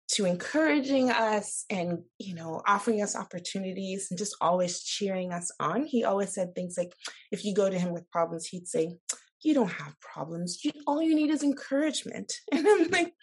to 0.09 0.25
encouraging 0.25 1.11
us 1.11 1.65
and 1.69 1.99
you 2.17 2.33
know 2.33 2.61
offering 2.67 3.01
us 3.01 3.15
opportunities 3.15 4.07
and 4.09 4.17
just 4.17 4.35
always 4.41 4.81
cheering 4.81 5.31
us 5.31 5.51
on. 5.59 5.85
He 5.85 6.03
always 6.03 6.33
said 6.33 6.55
things 6.55 6.75
like 6.77 6.93
if 7.31 7.45
you 7.45 7.53
go 7.53 7.69
to 7.69 7.77
him 7.77 7.91
with 7.93 8.09
problems 8.11 8.47
he'd 8.47 8.67
say 8.67 8.97
you 9.41 9.53
don't 9.53 9.71
have 9.71 9.99
problems. 9.99 10.63
You, 10.63 10.71
all 10.87 11.01
you 11.01 11.15
need 11.15 11.29
is 11.29 11.43
encouragement. 11.43 12.33
And 12.51 12.67
I'm 12.67 12.87
like, 12.89 13.13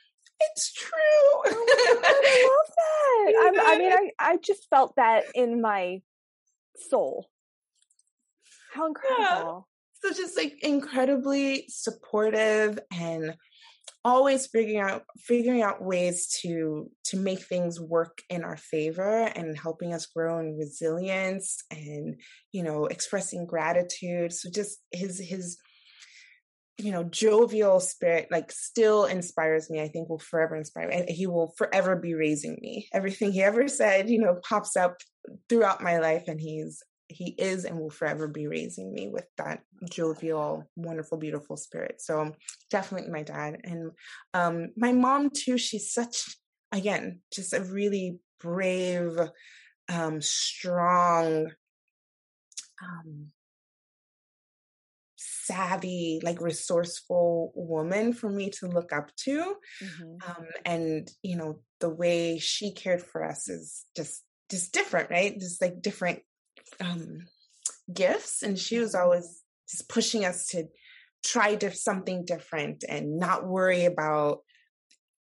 it's 0.41 0.73
true. 0.73 0.91
Oh 0.99 1.43
God, 1.45 2.05
I 2.05 2.49
love 2.49 2.75
that. 3.57 3.63
I, 3.69 3.75
I 3.75 3.79
mean, 3.79 3.93
I, 3.93 4.11
I 4.19 4.37
just 4.39 4.69
felt 4.71 4.97
that 4.97 5.25
in 5.35 5.61
my 5.61 6.03
soul. 6.91 7.29
How 8.73 8.87
incredible. 8.87 9.69
Yeah. 10.03 10.11
So 10.11 10.23
just 10.23 10.37
like 10.37 10.63
incredibly 10.63 11.65
supportive 11.69 12.79
and 12.93 13.35
always 14.05 14.47
figuring 14.47 14.79
out 14.79 15.03
figuring 15.19 15.63
out 15.63 15.83
ways 15.83 16.29
to 16.43 16.89
to 17.05 17.17
make 17.17 17.41
things 17.41 17.81
work 17.81 18.23
in 18.31 18.45
our 18.45 18.57
favor 18.57 19.23
and 19.35 19.59
helping 19.59 19.93
us 19.93 20.07
grow 20.07 20.39
in 20.39 20.57
resilience 20.57 21.65
and 21.73 22.21
you 22.53 22.63
know 22.63 22.87
expressing 22.87 23.47
gratitude 23.47 24.33
so 24.33 24.49
just 24.49 24.79
his 24.93 25.19
his 25.19 25.59
you 26.79 26.93
know 26.93 27.05
jovial 27.05 27.81
spirit 27.81 28.29
like 28.31 28.53
still 28.53 29.07
inspires 29.07 29.71
me 29.71 29.81
i 29.81 29.89
think 29.89 30.09
will 30.09 30.19
forever 30.19 30.57
inspire 30.57 30.89
me 30.89 31.07
he 31.09 31.27
will 31.27 31.55
forever 31.57 31.97
be 31.97 32.15
raising 32.15 32.59
me. 32.61 32.89
Everything 32.93 33.33
he 33.33 33.43
ever 33.43 33.69
said 33.69 34.09
you 34.11 34.21
know 34.21 34.39
pops 34.49 34.77
up 34.77 34.97
throughout 35.49 35.83
my 35.83 35.99
life 35.99 36.25
and 36.29 36.41
he's 36.41 36.83
he 37.09 37.35
is 37.39 37.65
and 37.65 37.79
will 37.79 37.91
forever 37.91 38.27
be 38.27 38.47
raising 38.47 38.93
me 38.93 39.09
with 39.09 39.27
that 39.39 39.61
jovial 39.91 40.69
wonderful 40.77 41.19
beautiful 41.19 41.57
spirit. 41.57 42.01
So 42.01 42.33
definitely 42.71 43.11
my 43.11 43.23
dad 43.23 43.61
and 43.65 43.93
um 44.35 44.71
my 44.77 44.93
mom 44.93 45.31
too 45.31 45.57
she's 45.59 45.93
such 45.93 46.37
again 46.73 47.21
just 47.33 47.53
a 47.53 47.63
really 47.63 48.19
brave 48.41 49.19
um 49.89 50.21
strong 50.21 51.51
um 52.83 53.29
savvy, 55.47 56.21
like 56.23 56.41
resourceful 56.41 57.53
woman 57.55 58.13
for 58.13 58.29
me 58.29 58.51
to 58.51 58.67
look 58.67 58.93
up 58.93 59.15
to. 59.17 59.55
Mm-hmm. 59.83 60.31
Um, 60.31 60.47
and 60.65 61.11
you 61.23 61.37
know, 61.37 61.61
the 61.81 61.91
way 61.91 62.39
she 62.39 62.73
cared 62.73 63.03
for 63.03 63.25
us 63.25 63.49
is 63.49 63.85
just 63.97 64.23
just 64.51 64.73
different, 64.73 65.11
right? 65.11 65.39
Just 65.39 65.61
like 65.61 65.83
different 65.83 66.21
um, 66.81 67.27
gifts, 67.93 68.43
and 68.43 68.59
she 68.59 68.79
was 68.79 68.95
mm-hmm. 68.95 69.05
always 69.05 69.43
just 69.71 69.89
pushing 69.89 70.25
us 70.25 70.47
to 70.49 70.65
try 71.25 71.57
to 71.57 71.75
something 71.75 72.25
different 72.25 72.85
and 72.89 73.19
not 73.19 73.47
worry 73.47 73.85
about 73.85 74.39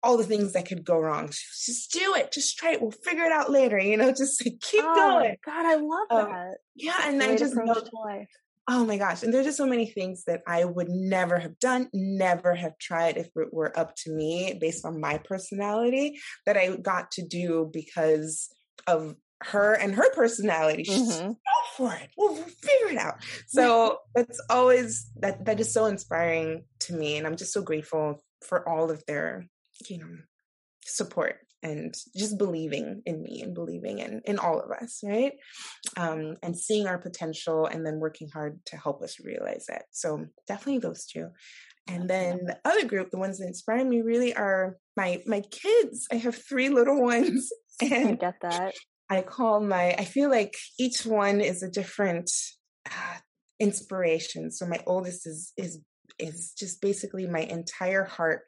all 0.04 0.18
the 0.18 0.24
things 0.26 0.52
that 0.52 0.68
could 0.68 0.84
go 0.84 1.00
wrong. 1.00 1.28
Just 1.28 1.92
do 1.94 2.14
it. 2.16 2.34
Just 2.34 2.58
try 2.58 2.74
it. 2.74 2.82
We'll 2.82 2.92
figure 2.92 3.24
it 3.24 3.32
out 3.32 3.50
later. 3.50 3.80
You 3.80 3.96
know, 3.98 4.12
just 4.18 4.46
like, 4.46 4.60
keep 4.60 4.84
oh, 4.86 4.96
going. 4.96 5.38
God, 5.46 5.66
I 5.66 5.76
love 5.76 6.08
um, 6.26 6.32
that. 6.32 6.58
Yeah, 6.76 6.98
and 7.06 7.24
I 7.24 7.38
just 7.38 7.56
know 7.56 7.82
Oh 8.68 8.86
my 8.86 8.98
gosh. 8.98 9.24
And 9.24 9.34
there's 9.34 9.46
just 9.46 9.58
so 9.58 9.66
many 9.66 9.86
things 9.86 10.24
that 10.26 10.42
I 10.48 10.64
would 10.64 10.88
never 10.90 11.38
have 11.38 11.60
done, 11.60 11.90
never 11.94 12.56
have 12.56 12.78
tried 12.78 13.18
if 13.18 13.28
it 13.36 13.54
were 13.54 13.78
up 13.78 13.96
to 13.98 14.12
me 14.12 14.58
based 14.60 14.86
on 14.86 15.02
my 15.02 15.18
personality 15.18 16.20
that 16.46 16.56
I 16.56 16.76
got 16.78 17.12
to 17.12 17.28
do 17.28 17.70
because 17.72 18.50
of 18.88 19.16
her 19.42 19.74
and 19.74 19.94
her 19.96 20.10
personality. 20.14 20.86
She's 20.86 21.18
mm-hmm. 21.18 21.28
go 21.28 21.36
for 21.76 21.94
it. 21.94 22.10
We'll, 22.18 22.36
we'll 22.36 22.44
figure 22.44 22.92
it 22.92 22.98
out. 22.98 23.16
So 23.48 24.00
that's 24.16 24.40
always 24.50 25.10
that 25.18 25.44
that 25.46 25.60
is 25.60 25.74
so 25.74 25.86
inspiring 25.86 26.64
to 26.82 26.94
me. 26.94 27.18
And 27.18 27.28
I'm 27.28 27.36
just 27.36 27.52
so 27.52 27.62
grateful 27.62 28.24
for 28.46 28.68
all 28.68 28.90
of 28.90 29.04
their, 29.08 29.46
you 29.90 29.98
know, 29.98 30.18
support 30.86 31.40
and 31.64 31.96
just 32.16 32.38
believing 32.38 33.02
in 33.06 33.24
me 33.24 33.42
and 33.42 33.56
believing 33.56 34.00
in 34.00 34.22
in 34.26 34.38
all 34.38 34.60
of 34.60 34.72
us 34.72 35.02
right? 35.04 35.34
Um 35.98 36.36
and 36.44 36.58
seeing 36.58 36.88
our 36.88 36.98
potential 36.98 37.66
and 37.66 37.86
then 37.86 38.00
working 38.00 38.30
hard 38.30 38.60
to 38.68 38.78
help 38.78 39.02
us 39.02 39.20
realize 39.24 39.66
that 39.68 39.86
so 39.92 40.26
definitely 40.48 40.80
those 40.80 41.06
two. 41.06 41.30
And 41.88 42.10
then 42.10 42.46
the 42.46 42.60
other 42.64 42.86
group 42.86 43.10
the 43.10 43.18
ones 43.18 43.40
that 43.40 43.48
inspire 43.48 43.84
me 43.84 44.02
really 44.02 44.36
are 44.36 44.78
my 44.96 45.22
my 45.26 45.42
kids. 45.42 46.08
I 46.12 46.16
have 46.16 46.36
three 46.36 46.70
little 46.70 47.02
ones 47.02 47.50
and 47.82 48.10
I 48.10 48.14
get 48.14 48.36
that. 48.42 48.76
I 49.10 49.22
call 49.22 49.60
my 49.60 49.94
i 50.00 50.06
feel 50.06 50.30
like 50.30 50.56
each 50.80 51.06
one 51.06 51.40
is 51.42 51.62
a 51.62 51.70
different 51.70 52.30
uh, 52.90 53.18
inspiration. 53.60 54.52
So 54.52 54.66
my 54.66 54.80
oldest 54.86 55.26
is 55.28 55.54
is 55.58 55.80
is 56.20 56.54
just 56.58 56.82
basically 56.82 57.28
my 57.28 57.42
entire 57.42 58.04
heart 58.04 58.42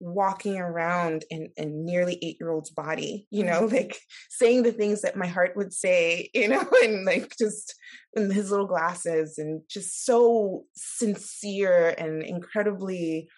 walking 0.00 0.58
around 0.58 1.24
in 1.30 1.50
a 1.56 1.64
nearly 1.64 2.18
eight 2.22 2.36
year 2.40 2.50
old's 2.50 2.70
body, 2.70 3.26
you 3.30 3.44
know, 3.44 3.62
mm-hmm. 3.62 3.74
like 3.74 3.98
saying 4.30 4.62
the 4.62 4.72
things 4.72 5.02
that 5.02 5.16
my 5.16 5.26
heart 5.26 5.56
would 5.56 5.72
say, 5.72 6.30
you 6.34 6.48
know, 6.48 6.64
and 6.82 7.04
like 7.04 7.34
just 7.38 7.74
in 8.14 8.30
his 8.30 8.50
little 8.50 8.66
glasses 8.66 9.38
and 9.38 9.62
just 9.68 10.04
so 10.04 10.64
sincere 10.74 11.94
and 11.96 12.22
incredibly 12.22 13.28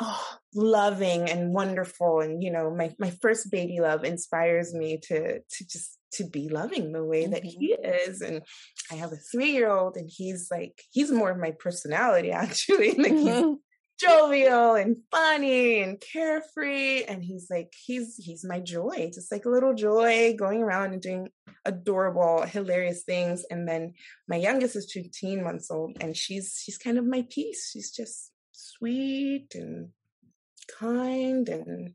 oh, 0.00 0.26
loving 0.54 1.28
and 1.28 1.52
wonderful. 1.52 2.20
And, 2.20 2.42
you 2.42 2.50
know, 2.50 2.74
my, 2.74 2.94
my 2.98 3.10
first 3.22 3.50
baby 3.50 3.80
love 3.80 4.04
inspires 4.04 4.74
me 4.74 4.98
to, 5.04 5.40
to 5.40 5.66
just 5.66 5.98
to 6.12 6.24
be 6.24 6.48
loving 6.48 6.92
the 6.92 7.04
way 7.04 7.26
that 7.26 7.44
he 7.44 7.74
mm-hmm. 7.74 8.10
is 8.10 8.20
and 8.20 8.42
i 8.90 8.94
have 8.94 9.12
a 9.12 9.16
three 9.16 9.52
year 9.52 9.70
old 9.70 9.96
and 9.96 10.10
he's 10.12 10.48
like 10.50 10.82
he's 10.90 11.10
more 11.10 11.30
of 11.30 11.38
my 11.38 11.52
personality 11.52 12.32
actually 12.32 12.92
like 12.92 13.12
mm-hmm. 13.12 13.48
he's 13.48 13.56
jovial 14.00 14.74
and 14.74 14.96
funny 15.10 15.80
and 15.82 16.00
carefree. 16.00 17.04
And 17.04 17.22
he's 17.22 17.48
like 17.50 17.72
he's 17.76 18.16
he's 18.16 18.44
my 18.44 18.60
joy. 18.60 19.10
Just 19.12 19.30
like 19.30 19.44
a 19.44 19.50
little 19.50 19.74
joy 19.74 20.34
going 20.38 20.62
around 20.62 20.92
and 20.92 21.02
doing 21.02 21.30
adorable 21.64 22.42
hilarious 22.42 23.02
things. 23.02 23.44
And 23.50 23.68
then 23.68 23.94
my 24.28 24.36
youngest 24.36 24.76
is 24.76 24.92
15 24.92 25.44
months 25.44 25.70
old 25.70 25.96
and 26.00 26.16
she's 26.16 26.60
she's 26.62 26.78
kind 26.78 26.98
of 26.98 27.04
my 27.04 27.26
peace. 27.28 27.70
She's 27.72 27.90
just 27.90 28.32
sweet 28.52 29.54
and 29.54 29.90
kind 30.78 31.48
and 31.48 31.94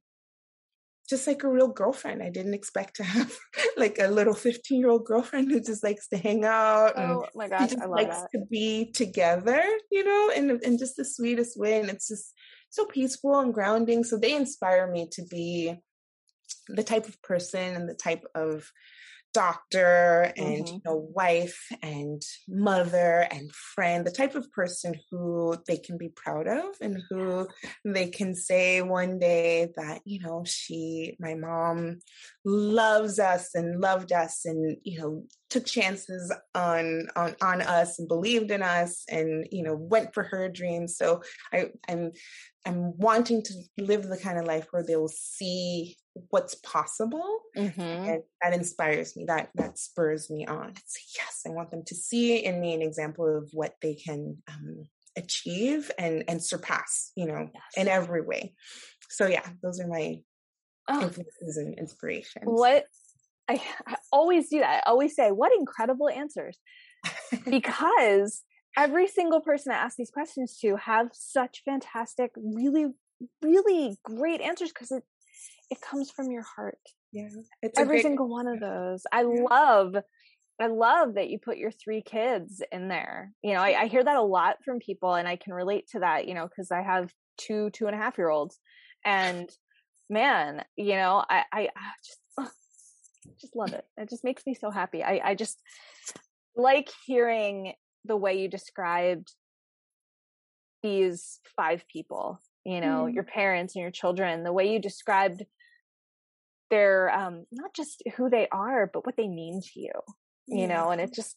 just 1.09 1.27
like 1.27 1.43
a 1.43 1.49
real 1.49 1.67
girlfriend. 1.67 2.23
I 2.23 2.29
didn't 2.29 2.53
expect 2.53 2.95
to 2.97 3.03
have 3.03 3.35
like 3.77 3.97
a 3.99 4.07
little 4.07 4.33
15 4.33 4.79
year 4.79 4.89
old 4.89 5.05
girlfriend 5.05 5.51
who 5.51 5.59
just 5.59 5.83
likes 5.83 6.07
to 6.09 6.17
hang 6.17 6.45
out. 6.45 6.97
Oh 6.97 7.25
my 7.35 7.47
gosh, 7.47 7.73
I 7.73 7.85
love 7.85 7.91
likes 7.91 8.21
that. 8.21 8.31
to 8.33 8.45
be 8.49 8.91
together, 8.91 9.63
you 9.91 10.03
know, 10.03 10.31
in, 10.35 10.59
in 10.63 10.77
just 10.77 10.95
the 10.95 11.05
sweetest 11.05 11.59
way. 11.59 11.79
And 11.79 11.89
it's 11.89 12.07
just 12.07 12.33
so 12.69 12.85
peaceful 12.85 13.39
and 13.39 13.53
grounding. 13.53 14.03
So 14.03 14.17
they 14.17 14.35
inspire 14.35 14.91
me 14.91 15.07
to 15.13 15.23
be 15.23 15.75
the 16.67 16.83
type 16.83 17.07
of 17.07 17.21
person 17.21 17.75
and 17.75 17.87
the 17.87 17.93
type 17.93 18.23
of 18.33 18.71
doctor 19.35 20.31
and 20.37 20.63
mm-hmm. 20.63 20.75
you 20.75 20.81
know 20.85 21.09
wife 21.13 21.67
and 21.83 22.21
mother 22.47 23.27
and 23.29 23.51
friend 23.51 24.07
the 24.07 24.11
type 24.11 24.33
of 24.33 24.49
person 24.53 24.95
who 25.11 25.57
they 25.67 25.75
can 25.75 25.97
be 25.97 26.07
proud 26.07 26.47
of 26.47 26.63
and 26.79 27.01
who 27.09 27.45
they 27.83 28.07
can 28.07 28.33
say 28.33 28.81
one 28.81 29.19
day 29.19 29.67
that 29.75 29.99
you 30.05 30.21
know 30.21 30.41
she 30.45 31.17
my 31.19 31.35
mom 31.35 31.99
loves 32.45 33.19
us 33.19 33.53
and 33.55 33.81
loved 33.81 34.13
us 34.13 34.45
and 34.45 34.77
you 34.83 34.97
know 34.99 35.23
took 35.49 35.65
chances 35.65 36.33
on 36.53 37.07
on 37.15 37.35
on 37.41 37.61
us 37.61 37.99
and 37.99 38.07
believed 38.07 38.51
in 38.51 38.63
us 38.63 39.03
and 39.09 39.47
you 39.51 39.63
know 39.63 39.75
went 39.75 40.13
for 40.13 40.23
her 40.23 40.49
dreams 40.49 40.97
so 40.97 41.21
i 41.53 41.69
i'm 41.87 42.11
i'm 42.65 42.97
wanting 42.97 43.43
to 43.43 43.53
live 43.77 44.03
the 44.03 44.17
kind 44.17 44.39
of 44.39 44.45
life 44.45 44.67
where 44.71 44.83
they'll 44.83 45.07
see 45.07 45.95
what's 46.29 46.55
possible 46.55 47.39
mm-hmm. 47.55 47.81
and 47.81 48.23
that 48.41 48.53
inspires 48.53 49.15
me 49.15 49.25
that 49.25 49.49
that 49.55 49.77
spurs 49.77 50.29
me 50.29 50.45
on 50.45 50.69
it's 50.71 51.15
yes 51.15 51.41
i 51.45 51.49
want 51.49 51.69
them 51.71 51.83
to 51.85 51.95
see 51.95 52.37
in 52.37 52.59
me 52.59 52.73
an 52.73 52.81
example 52.81 53.37
of 53.37 53.49
what 53.53 53.73
they 53.81 53.93
can 53.93 54.37
um, 54.47 54.85
achieve 55.17 55.91
and 55.97 56.23
and 56.27 56.43
surpass 56.43 57.11
you 57.15 57.25
know 57.25 57.49
yes. 57.53 57.63
in 57.77 57.87
every 57.87 58.21
way 58.21 58.53
so 59.09 59.27
yeah 59.27 59.47
those 59.61 59.79
are 59.79 59.87
my 59.87 60.17
oh. 60.89 61.01
influences 61.01 61.57
and 61.57 61.77
inspirations 61.77 62.45
what 62.45 62.85
I, 63.47 63.61
I 63.87 63.95
always 64.11 64.49
do 64.49 64.59
that. 64.59 64.83
I 64.85 64.89
always 64.89 65.15
say, 65.15 65.31
"What 65.31 65.51
incredible 65.57 66.09
answers!" 66.09 66.57
because 67.45 68.43
every 68.77 69.07
single 69.07 69.41
person 69.41 69.71
I 69.71 69.75
ask 69.75 69.95
these 69.97 70.11
questions 70.11 70.57
to 70.61 70.75
have 70.77 71.09
such 71.13 71.61
fantastic, 71.65 72.31
really, 72.35 72.87
really 73.41 73.97
great 74.03 74.41
answers 74.41 74.69
because 74.69 74.91
it 74.91 75.03
it 75.69 75.81
comes 75.81 76.11
from 76.11 76.31
your 76.31 76.43
heart. 76.43 76.79
Yeah, 77.11 77.29
every 77.77 78.01
single 78.01 78.27
one 78.27 78.47
of 78.47 78.59
those. 78.59 79.03
I 79.11 79.21
yeah. 79.21 79.43
love 79.49 79.95
I 80.59 80.67
love 80.67 81.15
that 81.15 81.29
you 81.29 81.37
put 81.39 81.57
your 81.57 81.71
three 81.71 82.01
kids 82.01 82.61
in 82.71 82.87
there. 82.87 83.33
You 83.41 83.53
know, 83.53 83.59
I, 83.59 83.83
I 83.83 83.87
hear 83.87 84.03
that 84.03 84.15
a 84.15 84.21
lot 84.21 84.57
from 84.63 84.79
people, 84.79 85.13
and 85.13 85.27
I 85.27 85.35
can 85.35 85.53
relate 85.53 85.87
to 85.89 85.99
that. 85.99 86.27
You 86.27 86.33
know, 86.33 86.47
because 86.47 86.71
I 86.71 86.81
have 86.81 87.11
two 87.37 87.69
two 87.71 87.87
and 87.87 87.95
a 87.95 87.99
half 87.99 88.17
year 88.17 88.29
olds, 88.29 88.59
and 89.05 89.49
man, 90.09 90.63
you 90.75 90.95
know, 90.95 91.23
I 91.29 91.43
I, 91.51 91.69
just 92.03 92.19
just 93.39 93.55
love 93.55 93.73
it. 93.73 93.85
It 93.97 94.09
just 94.09 94.23
makes 94.23 94.45
me 94.45 94.53
so 94.53 94.71
happy. 94.71 95.03
I 95.03 95.21
I 95.23 95.35
just 95.35 95.61
like 96.55 96.89
hearing 97.05 97.73
the 98.05 98.17
way 98.17 98.39
you 98.39 98.47
described 98.47 99.31
these 100.83 101.39
five 101.55 101.83
people. 101.91 102.41
You 102.63 102.81
know, 102.81 103.05
mm. 103.07 103.13
your 103.13 103.23
parents 103.23 103.75
and 103.75 103.81
your 103.81 103.91
children. 103.91 104.43
The 104.43 104.53
way 104.53 104.71
you 104.71 104.79
described 104.79 105.43
their 106.71 107.11
um 107.11 107.45
not 107.51 107.73
just 107.75 108.01
who 108.15 108.29
they 108.29 108.47
are, 108.51 108.89
but 108.91 109.05
what 109.05 109.17
they 109.17 109.27
mean 109.27 109.61
to 109.61 109.79
you 109.79 109.91
you 110.47 110.61
yeah. 110.61 110.67
know, 110.67 110.89
and 110.91 111.01
it 111.01 111.13
just, 111.13 111.35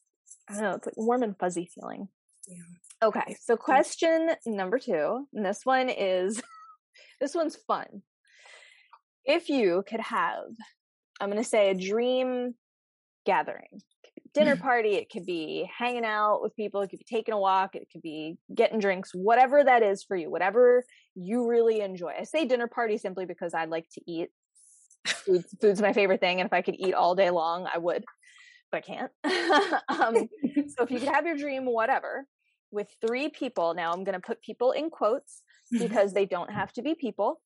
I 0.49 0.55
don't 0.55 0.63
know, 0.63 0.73
it's 0.73 0.87
like 0.87 0.97
warm 0.97 1.23
and 1.23 1.37
fuzzy 1.39 1.71
feeling. 1.75 2.09
Yeah. 2.47 3.09
Okay, 3.09 3.37
so 3.41 3.57
question 3.57 4.31
number 4.47 4.79
two, 4.79 5.27
and 5.33 5.45
this 5.45 5.61
one 5.65 5.89
is, 5.89 6.43
this 7.21 7.35
one's 7.35 7.57
fun. 7.67 8.03
If 9.25 9.49
you 9.49 9.85
could 9.89 10.01
have, 10.01 10.45
I'm 11.21 11.31
going 11.31 11.43
to 11.43 11.49
say 11.49 11.71
a 11.71 11.75
dream 11.75 12.55
gathering, 13.27 13.83
dinner 14.35 14.57
party, 14.69 14.95
it 14.95 15.11
could 15.11 15.27
be 15.27 15.71
hanging 15.77 16.05
out 16.05 16.43
with 16.43 16.57
people, 16.57 16.83
it 16.83 16.89
could 16.89 17.01
be 17.01 17.05
taking 17.05 17.35
a 17.35 17.39
walk, 17.39 17.75
it 17.75 17.89
could 17.93 18.03
be 18.03 18.37
getting 18.55 18.79
drinks, 18.79 19.11
whatever 19.13 19.63
that 19.65 19.83
is 19.83 20.03
for 20.03 20.17
you, 20.17 20.31
whatever 20.31 20.85
you 21.15 21.49
really 21.49 21.81
enjoy. 21.81 22.13
I 22.19 22.25
say 22.25 22.45
dinner 22.45 22.69
party 22.69 22.99
simply 22.99 23.27
because 23.27 23.55
I 23.55 23.65
like 23.65 23.89
to 23.95 24.01
eat. 24.07 24.29
Food, 25.07 25.45
food's 25.61 25.81
my 25.81 25.93
favorite 25.93 26.21
thing, 26.21 26.41
and 26.41 26.47
if 26.47 26.53
I 26.53 26.63
could 26.63 26.77
eat 26.79 26.95
all 26.95 27.15
day 27.15 27.31
long, 27.31 27.67
I 27.73 27.79
would 27.79 28.05
but 28.71 28.79
I 28.79 28.81
can't. 28.81 29.13
um, 29.89 30.29
so 30.69 30.85
if 30.85 30.91
you 30.91 30.99
could 30.99 31.09
have 31.15 31.27
your 31.27 31.37
dream, 31.37 31.65
whatever, 31.65 32.27
with 32.71 32.89
three 33.01 33.29
people, 33.29 33.75
now 33.75 33.93
I'm 33.93 34.05
going 34.05 34.15
to 34.15 34.27
put 34.27 34.43
people 34.43 34.73
in 34.73 34.91
quotes 34.91 35.43
mm-hmm. 35.73 35.87
because 35.87 36.13
they 36.13 36.27
don't 36.27 36.53
have 36.53 36.73
to 36.75 36.83
be 36.83 36.95
people. 36.95 37.41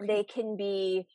They 0.00 0.24
can 0.24 0.56
be 0.56 1.06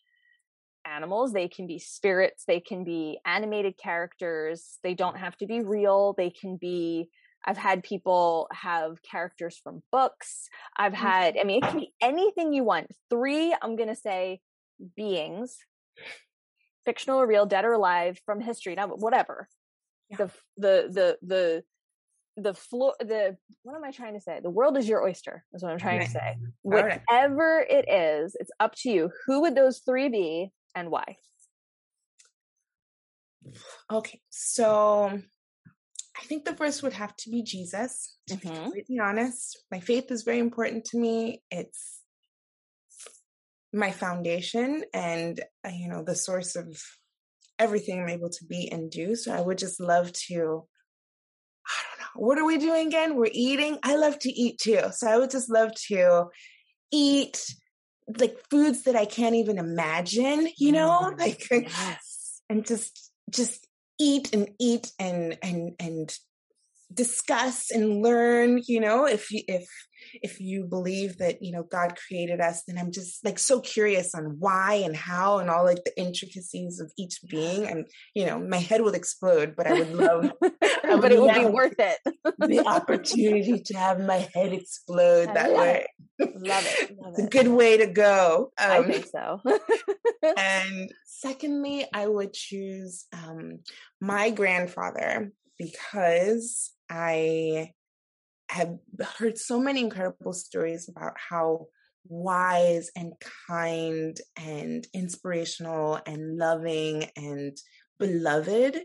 animals, 0.86 1.34
they 1.34 1.48
can 1.48 1.68
be 1.68 1.80
spirits, 1.80 2.44
they 2.48 2.60
can 2.60 2.84
be 2.84 3.20
animated 3.26 3.78
characters, 3.78 4.78
they 4.84 4.94
don't 4.94 5.18
have 5.18 5.38
to 5.38 5.46
be 5.46 5.62
real, 5.62 6.14
they 6.18 6.30
can 6.30 6.58
be 6.58 7.10
I've 7.44 7.58
had 7.58 7.84
people 7.84 8.48
have 8.52 9.02
characters 9.02 9.60
from 9.64 9.82
books. 9.92 10.48
I've 10.78 10.94
mm. 10.94 10.98
had, 10.98 11.38
I 11.42 11.44
mean, 11.44 11.64
it 11.64 11.68
can 11.68 11.80
be 11.80 11.92
anything 12.00 12.54
you 12.54 12.64
want. 12.64 12.92
Three, 13.10 13.56
I'm 13.60 13.76
going 13.76 13.90
to 13.90 13.96
say 13.96 14.42
beings 14.96 15.58
fictional 16.86 17.20
or 17.20 17.28
real, 17.28 17.46
dead 17.46 17.66
or 17.66 17.74
alive, 17.74 18.20
from 18.26 18.42
history, 18.42 18.76
now 18.76 18.88
whatever. 18.88 19.48
Yeah. 20.10 20.18
The 20.18 20.32
the 20.58 20.88
the 20.92 21.18
the 21.22 21.64
the 22.38 22.54
floor 22.54 22.96
the 23.00 23.38
what 23.64 23.76
am 23.76 23.84
I 23.84 23.92
trying 23.92 24.14
to 24.16 24.22
say? 24.22 24.40
The 24.42 24.50
world 24.50 24.78
is 24.78 24.88
your 24.88 25.04
oyster, 25.04 25.44
is 25.54 25.64
what 25.64 25.72
I'm 25.72 25.80
trying 25.80 26.02
to 26.02 26.10
say. 26.10 26.38
Whatever 26.64 27.58
right. 27.60 27.70
it 27.70 27.90
is, 27.90 28.36
it's 28.40 28.52
up 28.60 28.76
to 28.80 28.90
you. 28.90 29.12
Who 29.26 29.42
would 29.42 29.56
those 29.56 29.80
three 29.80 30.10
be 30.10 30.52
and 30.76 30.90
why? 30.90 31.18
Okay, 33.92 34.22
so 34.30 35.20
I 36.18 36.26
think 36.26 36.46
the 36.46 36.56
first 36.56 36.84
would 36.84 36.94
have 36.94 37.16
to 37.18 37.30
be 37.30 37.44
Jesus, 37.44 38.16
to 38.28 38.36
mm-hmm. 38.36 38.50
be 38.50 38.56
completely 38.56 39.00
honest. 39.00 39.64
My 39.72 39.80
faith 39.80 40.12
is 40.12 40.24
very 40.24 40.40
important 40.40 40.86
to 40.86 40.98
me. 40.98 41.42
It's 41.50 42.00
my 43.74 43.92
foundation 43.92 44.84
and 44.94 45.40
uh, 45.66 45.70
you 45.70 45.88
know 45.88 46.04
the 46.04 46.16
source 46.16 46.58
of 46.58 46.82
everything 47.58 48.02
I'm 48.02 48.10
able 48.10 48.30
to 48.30 48.46
be 48.46 48.70
and 48.72 48.92
do. 48.92 49.16
So 49.16 49.34
I 49.34 49.42
would 49.42 49.58
just 49.58 49.80
love 49.80 50.12
to. 50.28 50.66
I 51.66 51.80
don't 51.88 52.00
know. 52.00 52.28
What 52.28 52.38
are 52.38 52.46
we 52.46 52.58
doing 52.58 52.88
again? 52.88 53.16
We're 53.16 53.30
eating. 53.32 53.78
I 53.84 53.96
love 53.96 54.20
to 54.20 54.30
eat 54.30 54.60
too. 54.60 54.82
So 54.92 55.08
I 55.08 55.18
would 55.18 55.30
just 55.32 55.50
love 55.50 55.72
to 55.88 56.26
eat 56.92 57.44
like 58.08 58.38
foods 58.50 58.84
that 58.84 58.96
I 58.96 59.06
can't 59.06 59.36
even 59.36 59.58
imagine, 59.58 60.50
you 60.58 60.72
know, 60.72 60.90
mm, 61.16 61.20
like 61.20 61.48
yes. 61.50 62.42
and 62.50 62.66
just 62.66 63.12
just 63.30 63.68
eat 64.00 64.34
and 64.34 64.50
eat 64.60 64.92
and 65.00 65.38
and 65.42 65.74
and 65.80 66.18
discuss 66.94 67.72
and 67.72 68.02
learn, 68.02 68.62
you 68.68 68.80
know, 68.80 69.06
if 69.06 69.28
if 69.32 69.68
if 70.22 70.40
you 70.40 70.64
believe 70.66 71.18
that 71.18 71.42
you 71.42 71.52
know 71.52 71.64
god 71.64 71.96
created 72.08 72.40
us 72.40 72.64
then 72.68 72.78
i'm 72.78 72.92
just 72.92 73.24
like 73.24 73.40
so 73.40 73.60
curious 73.60 74.14
on 74.16 74.36
why 74.40 74.76
and 74.76 74.96
how 74.96 75.40
and 75.40 75.50
all 75.50 75.64
like 75.64 75.84
the 75.84 75.98
intricacies 76.00 76.80
of 76.80 76.92
each 76.98 77.20
being. 77.30 77.68
And 77.68 77.86
you 78.14 78.26
know 78.26 78.40
my 78.40 78.58
head 78.58 78.82
would 78.82 78.96
explode 78.96 79.56
but 79.56 79.68
i 79.68 79.74
would 79.74 79.94
love 79.94 80.32
I 80.44 80.96
would 80.96 81.02
but 81.02 81.12
it 81.12 81.22
would 81.22 81.34
be 81.34 81.46
worth 81.46 81.80
it. 81.80 81.98
the 82.40 82.64
opportunity 82.66 83.62
to 83.66 83.78
have 83.78 84.00
my 84.00 84.28
head 84.34 84.54
explode 84.54 85.28
that 85.34 85.54
way. 85.54 85.88
love 86.20 86.66
it. 86.66 86.98
Love 87.02 87.14
it's 87.14 87.20
it. 87.20 87.26
a 87.26 87.30
good 87.30 87.48
way 87.48 87.78
to 87.78 87.88
go. 87.88 88.52
Um, 88.58 88.72
i 88.72 88.84
think 88.84 89.08
so. 89.08 89.40
and 90.38 90.92
secondly 91.06 91.86
i 91.94 92.08
would 92.08 92.34
choose 92.34 93.06
um, 93.14 93.60
my 94.00 94.30
grandfather 94.30 95.32
because 95.58 96.72
I 96.92 97.72
have 98.50 98.78
heard 99.18 99.38
so 99.38 99.60
many 99.60 99.80
incredible 99.80 100.34
stories 100.34 100.90
about 100.90 101.14
how 101.18 101.68
wise 102.08 102.92
and 102.98 103.14
kind 103.48 104.18
and 104.38 104.86
inspirational 104.94 106.00
and 106.06 106.38
loving 106.38 107.06
and 107.16 107.58
beloved 107.98 108.78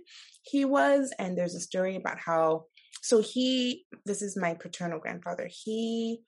he 0.43 0.65
was. 0.65 1.13
And 1.19 1.37
there's 1.37 1.57
a 1.57 1.61
story 1.61 1.97
about 1.97 2.19
how, 2.21 2.67
so 3.03 3.21
he, 3.21 3.87
this 4.05 4.23
is 4.23 4.37
my 4.37 4.55
paternal 4.55 5.01
grandfather, 5.01 5.49
he 5.51 6.21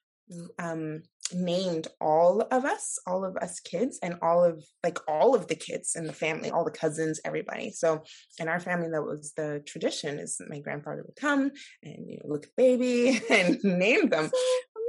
um, 0.59 1.03
named 1.33 1.87
all 2.01 2.41
of 2.51 2.65
us, 2.65 2.99
all 3.05 3.25
of 3.25 3.35
us 3.37 3.59
kids, 3.59 3.99
and 4.01 4.15
all 4.21 4.43
of 4.43 4.63
like 4.83 4.99
all 5.07 5.35
of 5.35 5.47
the 5.47 5.55
kids 5.55 5.95
in 5.95 6.05
the 6.05 6.13
family, 6.13 6.49
all 6.49 6.65
the 6.65 6.71
cousins, 6.71 7.19
everybody. 7.25 7.71
So 7.71 8.03
in 8.39 8.47
our 8.47 8.59
family, 8.59 8.89
that 8.89 9.03
was 9.03 9.33
the 9.35 9.63
tradition: 9.65 10.19
is 10.19 10.39
my 10.47 10.59
grandfather 10.59 11.03
would 11.05 11.15
come 11.15 11.51
and 11.83 12.09
you 12.09 12.17
know 12.17 12.29
look 12.33 12.45
at 12.45 12.55
baby 12.55 13.21
and 13.29 13.57
name 13.63 14.09
them. 14.09 14.31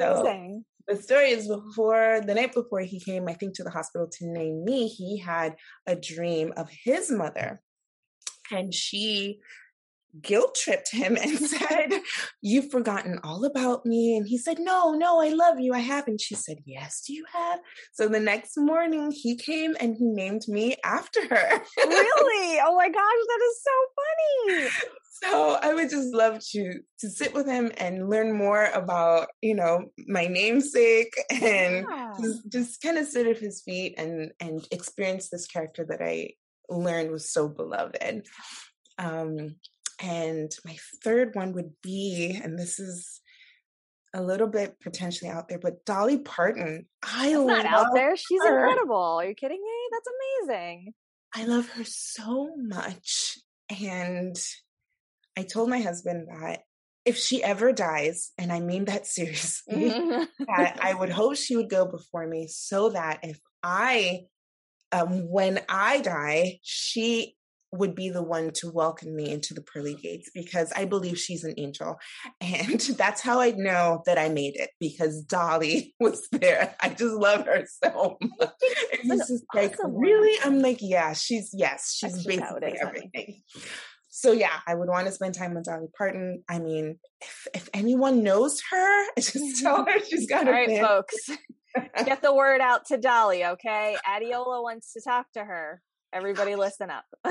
So, 0.00 0.20
amazing. 0.20 0.64
So 0.88 0.94
the 0.94 1.02
story 1.02 1.30
is 1.30 1.46
before 1.46 2.20
the 2.24 2.34
night 2.34 2.52
before 2.52 2.80
he 2.80 3.00
came, 3.00 3.28
I 3.28 3.34
think, 3.34 3.54
to 3.54 3.64
the 3.64 3.70
hospital 3.70 4.08
to 4.10 4.26
name 4.26 4.64
me, 4.64 4.88
he 4.88 5.18
had 5.18 5.56
a 5.86 5.94
dream 5.94 6.52
of 6.56 6.68
his 6.84 7.10
mother. 7.10 7.60
And 8.50 8.74
she 8.74 9.38
guilt 10.20 10.54
tripped 10.54 10.90
him 10.90 11.16
and 11.16 11.38
said, 11.38 12.00
You've 12.40 12.70
forgotten 12.70 13.20
all 13.22 13.44
about 13.44 13.86
me. 13.86 14.16
And 14.16 14.26
he 14.26 14.38
said, 14.38 14.58
No, 14.58 14.92
no, 14.92 15.20
I 15.20 15.28
love 15.28 15.60
you. 15.60 15.74
I 15.74 15.80
have. 15.80 16.08
And 16.08 16.20
she 16.20 16.34
said, 16.34 16.58
Yes, 16.64 17.02
do 17.06 17.14
you 17.14 17.24
have? 17.32 17.60
So 17.92 18.08
the 18.08 18.20
next 18.20 18.56
morning 18.56 19.12
he 19.12 19.36
came 19.36 19.76
and 19.80 19.96
he 19.96 20.04
named 20.04 20.42
me 20.48 20.76
after 20.84 21.20
her. 21.20 21.62
really? 21.76 22.60
Oh 22.64 22.74
my 22.76 22.88
gosh, 22.88 23.20
that 23.28 23.40
is 23.48 23.62
so 23.62 23.70
funny. 23.96 24.70
So 25.22 25.58
I 25.60 25.74
would 25.74 25.90
just 25.90 26.14
love 26.14 26.40
to 26.52 26.80
to 27.00 27.10
sit 27.10 27.34
with 27.34 27.46
him 27.46 27.72
and 27.76 28.08
learn 28.08 28.32
more 28.32 28.64
about, 28.72 29.28
you 29.42 29.54
know, 29.54 29.90
my 30.06 30.26
namesake 30.26 31.12
and 31.30 31.86
yeah. 31.90 32.12
just, 32.18 32.48
just 32.48 32.80
kind 32.80 32.96
of 32.96 33.06
sit 33.06 33.26
at 33.26 33.36
his 33.36 33.60
feet 33.60 33.96
and 33.98 34.32
and 34.40 34.66
experience 34.70 35.28
this 35.28 35.46
character 35.46 35.84
that 35.90 36.00
I 36.00 36.30
learned 36.70 37.10
was 37.10 37.30
so 37.30 37.48
beloved. 37.48 38.26
Um, 38.98 39.56
and 40.00 40.50
my 40.64 40.76
third 41.04 41.34
one 41.34 41.52
would 41.52 41.72
be, 41.82 42.38
and 42.42 42.58
this 42.58 42.78
is 42.78 43.20
a 44.14 44.22
little 44.22 44.48
bit 44.48 44.80
potentially 44.80 45.30
out 45.30 45.48
there, 45.48 45.58
but 45.58 45.84
Dolly 45.84 46.18
Parton. 46.18 46.86
I 47.02 47.32
That's 47.32 47.46
not 47.46 47.66
out 47.66 47.94
there. 47.94 48.16
She's 48.16 48.42
her. 48.42 48.58
incredible. 48.58 48.96
Are 48.96 49.26
you 49.26 49.34
kidding 49.34 49.62
me? 49.62 49.88
That's 49.92 50.08
amazing. 50.48 50.94
I 51.34 51.44
love 51.44 51.68
her 51.70 51.84
so 51.84 52.50
much. 52.56 53.38
And 53.80 54.36
I 55.38 55.42
told 55.42 55.70
my 55.70 55.80
husband 55.80 56.28
that 56.28 56.60
if 57.04 57.16
she 57.16 57.42
ever 57.42 57.72
dies, 57.72 58.32
and 58.36 58.52
I 58.52 58.60
mean 58.60 58.86
that 58.86 59.06
seriously, 59.06 59.88
that 60.56 60.78
I 60.80 60.94
would 60.94 61.10
hope 61.10 61.36
she 61.36 61.56
would 61.56 61.70
go 61.70 61.84
before 61.86 62.26
me 62.26 62.46
so 62.48 62.90
that 62.90 63.20
if 63.22 63.38
I, 63.62 64.22
um, 64.92 65.28
when 65.28 65.60
I 65.68 66.00
die, 66.00 66.58
she 66.62 67.36
would 67.72 67.94
be 67.94 68.10
the 68.10 68.22
one 68.22 68.50
to 68.52 68.70
welcome 68.70 69.14
me 69.14 69.30
into 69.30 69.54
the 69.54 69.62
pearly 69.62 69.94
gates 69.94 70.30
because 70.34 70.72
I 70.74 70.84
believe 70.84 71.18
she's 71.18 71.44
an 71.44 71.54
angel. 71.56 71.98
And 72.40 72.80
that's 72.80 73.20
how 73.20 73.40
I 73.40 73.50
know 73.52 74.02
that 74.06 74.18
I 74.18 74.28
made 74.28 74.56
it 74.56 74.70
because 74.80 75.22
Dolly 75.22 75.94
was 76.00 76.26
there. 76.32 76.74
I 76.80 76.88
just 76.88 77.14
love 77.14 77.46
her 77.46 77.64
so 77.82 78.18
much. 78.20 78.50
It's 78.92 79.28
just 79.28 79.44
like, 79.54 79.76
really? 79.82 80.36
I'm 80.44 80.60
like, 80.60 80.78
yeah, 80.80 81.12
she's, 81.12 81.50
yes, 81.52 81.94
she's 81.94 82.12
that's 82.12 82.26
basically 82.26 82.78
everything. 82.80 83.42
So 84.08 84.32
yeah, 84.32 84.58
I 84.66 84.74
would 84.74 84.88
want 84.88 85.06
to 85.06 85.12
spend 85.12 85.34
time 85.34 85.54
with 85.54 85.64
Dolly 85.64 85.86
Parton. 85.96 86.42
I 86.48 86.58
mean, 86.58 86.98
if, 87.20 87.46
if 87.54 87.68
anyone 87.72 88.22
knows 88.22 88.60
her, 88.70 89.04
just 89.18 89.62
tell 89.62 89.84
her 89.84 90.04
she's 90.04 90.26
got 90.28 90.46
All 90.46 90.52
right, 90.52 90.80
folks. 90.80 91.30
Get 92.04 92.20
the 92.20 92.34
word 92.34 92.60
out 92.60 92.86
to 92.86 92.96
Dolly, 92.96 93.44
okay? 93.44 93.96
Adeola 94.06 94.62
wants 94.62 94.92
to 94.94 95.00
talk 95.00 95.30
to 95.34 95.44
her. 95.44 95.80
Everybody 96.12 96.56
listen 96.56 96.90
up. 96.90 97.04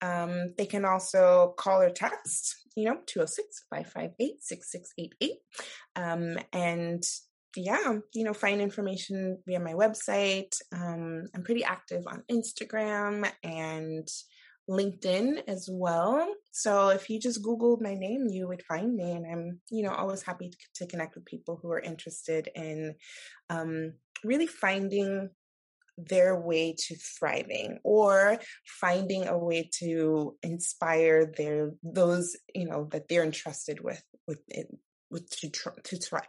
Um, 0.00 0.54
they 0.56 0.66
can 0.66 0.84
also 0.84 1.54
call 1.58 1.82
or 1.82 1.90
text, 1.90 2.54
you 2.76 2.84
know, 2.84 2.98
206-558-6688. 3.74 5.30
Um, 5.96 6.38
and 6.52 7.02
yeah, 7.56 7.96
you 8.14 8.22
know, 8.22 8.32
find 8.32 8.60
information 8.60 9.38
via 9.44 9.58
my 9.58 9.72
website. 9.72 10.56
Um, 10.72 11.26
I'm 11.34 11.42
pretty 11.42 11.64
active 11.64 12.04
on 12.06 12.22
Instagram 12.30 13.28
and 13.42 14.08
LinkedIn 14.70 15.42
as 15.48 15.68
well. 15.70 16.32
So 16.56 16.88
if 16.88 17.10
you 17.10 17.20
just 17.20 17.42
Googled 17.42 17.82
my 17.82 17.94
name, 17.94 18.28
you 18.28 18.48
would 18.48 18.62
find 18.62 18.94
me. 18.94 19.12
And 19.12 19.26
I'm, 19.30 19.60
you 19.70 19.82
know, 19.82 19.92
always 19.92 20.22
happy 20.22 20.48
to, 20.48 20.56
to 20.76 20.86
connect 20.86 21.14
with 21.14 21.26
people 21.26 21.58
who 21.60 21.70
are 21.70 21.80
interested 21.80 22.48
in 22.54 22.94
um, 23.50 23.92
really 24.24 24.46
finding 24.46 25.28
their 25.98 26.38
way 26.38 26.74
to 26.78 26.96
thriving 26.96 27.78
or 27.84 28.38
finding 28.64 29.28
a 29.28 29.36
way 29.36 29.68
to 29.80 30.36
inspire 30.42 31.32
their 31.38 31.70
those 31.82 32.36
you 32.54 32.66
know 32.66 32.86
that 32.92 33.08
they're 33.08 33.24
entrusted 33.24 33.80
with 33.80 34.02
with 34.28 34.40
it 34.48 34.68
with 35.10 35.26
to 35.30 35.48
to 35.84 35.96
thrive 35.96 36.28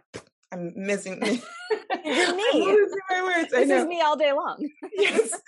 I'm 0.52 0.74
missing. 0.76 1.20
me. 1.20 1.42
I'm 2.02 2.60
losing 2.60 2.98
my 3.10 3.24
words. 3.24 3.52
This 3.52 3.70
is 3.70 3.86
me 3.86 4.02
all 4.02 4.16
day 4.16 4.32
long. 4.32 4.68
yes. 4.94 5.40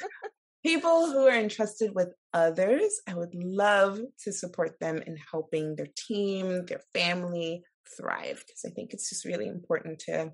People 0.65 1.11
who 1.11 1.25
are 1.27 1.37
entrusted 1.37 1.91
with 1.95 2.09
others, 2.33 2.99
I 3.07 3.13
would 3.13 3.33
love 3.33 3.99
to 4.23 4.33
support 4.33 4.79
them 4.79 4.97
in 4.97 5.17
helping 5.31 5.75
their 5.75 5.87
team, 5.95 6.65
their 6.65 6.81
family 6.93 7.63
thrive 7.97 8.43
because 8.45 8.63
I 8.65 8.69
think 8.69 8.93
it's 8.93 9.09
just 9.09 9.25
really 9.25 9.47
important 9.47 9.99
to 9.99 10.31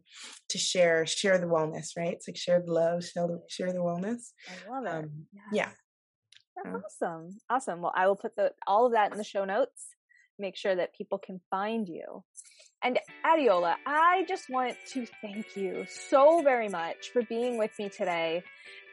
to 0.49 0.57
share 0.57 1.05
share 1.05 1.37
the 1.37 1.45
wellness, 1.45 1.89
right? 1.97 2.13
It's 2.13 2.27
like 2.27 2.37
share 2.37 2.61
the 2.61 2.71
love, 2.71 3.05
share 3.05 3.27
the, 3.27 3.39
share 3.49 3.71
the 3.71 3.79
wellness. 3.79 4.31
I 4.49 4.71
love 4.71 4.85
it. 4.85 5.05
Um, 5.05 5.11
yeah. 5.51 5.69
That's 6.55 6.85
awesome. 6.85 7.37
Awesome. 7.49 7.81
Well, 7.81 7.93
I 7.95 8.07
will 8.07 8.15
put 8.15 8.35
the 8.35 8.51
all 8.65 8.85
of 8.85 8.93
that 8.93 9.11
in 9.11 9.17
the 9.17 9.23
show 9.23 9.45
notes. 9.45 9.87
Make 10.39 10.57
sure 10.57 10.75
that 10.75 10.95
people 10.95 11.17
can 11.17 11.39
find 11.49 11.87
you. 11.87 12.23
And 12.85 12.99
Adeola, 13.25 13.77
I 13.87 14.25
just 14.27 14.47
want 14.47 14.77
to 14.89 15.07
thank 15.19 15.57
you 15.57 15.87
so 15.89 16.43
very 16.43 16.69
much 16.69 17.09
for 17.09 17.23
being 17.23 17.57
with 17.57 17.71
me 17.79 17.89
today 17.89 18.43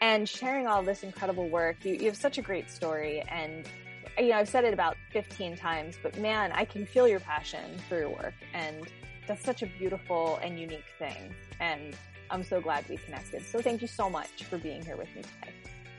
and 0.00 0.26
sharing 0.26 0.66
all 0.66 0.82
this 0.82 1.02
incredible 1.02 1.50
work. 1.50 1.84
You, 1.84 1.96
you 1.96 2.06
have 2.06 2.16
such 2.16 2.38
a 2.38 2.42
great 2.42 2.70
story 2.70 3.22
and 3.28 3.68
you 4.16 4.30
know, 4.30 4.36
I've 4.36 4.48
said 4.48 4.64
it 4.64 4.72
about 4.72 4.96
15 5.12 5.56
times, 5.56 5.98
but 6.02 6.16
man, 6.18 6.52
I 6.52 6.64
can 6.64 6.86
feel 6.86 7.06
your 7.06 7.20
passion 7.20 7.78
for 7.86 7.98
your 7.98 8.08
work 8.08 8.32
and 8.54 8.86
that's 9.26 9.44
such 9.44 9.62
a 9.62 9.66
beautiful 9.66 10.40
and 10.42 10.58
unique 10.58 10.88
thing. 10.98 11.34
And 11.60 11.94
I'm 12.30 12.44
so 12.44 12.62
glad 12.62 12.88
we 12.88 12.96
connected. 12.96 13.44
So 13.44 13.60
thank 13.60 13.82
you 13.82 13.88
so 13.88 14.08
much 14.08 14.44
for 14.44 14.56
being 14.56 14.82
here 14.82 14.96
with 14.96 15.14
me 15.14 15.20
today. 15.20 15.52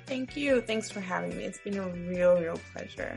Thank 0.07 0.35
you. 0.35 0.61
Thanks 0.61 0.89
for 0.89 0.99
having 0.99 1.37
me. 1.37 1.43
It's 1.43 1.59
been 1.59 1.77
a 1.77 1.87
real, 1.89 2.41
real 2.41 2.59
pleasure. 2.73 3.15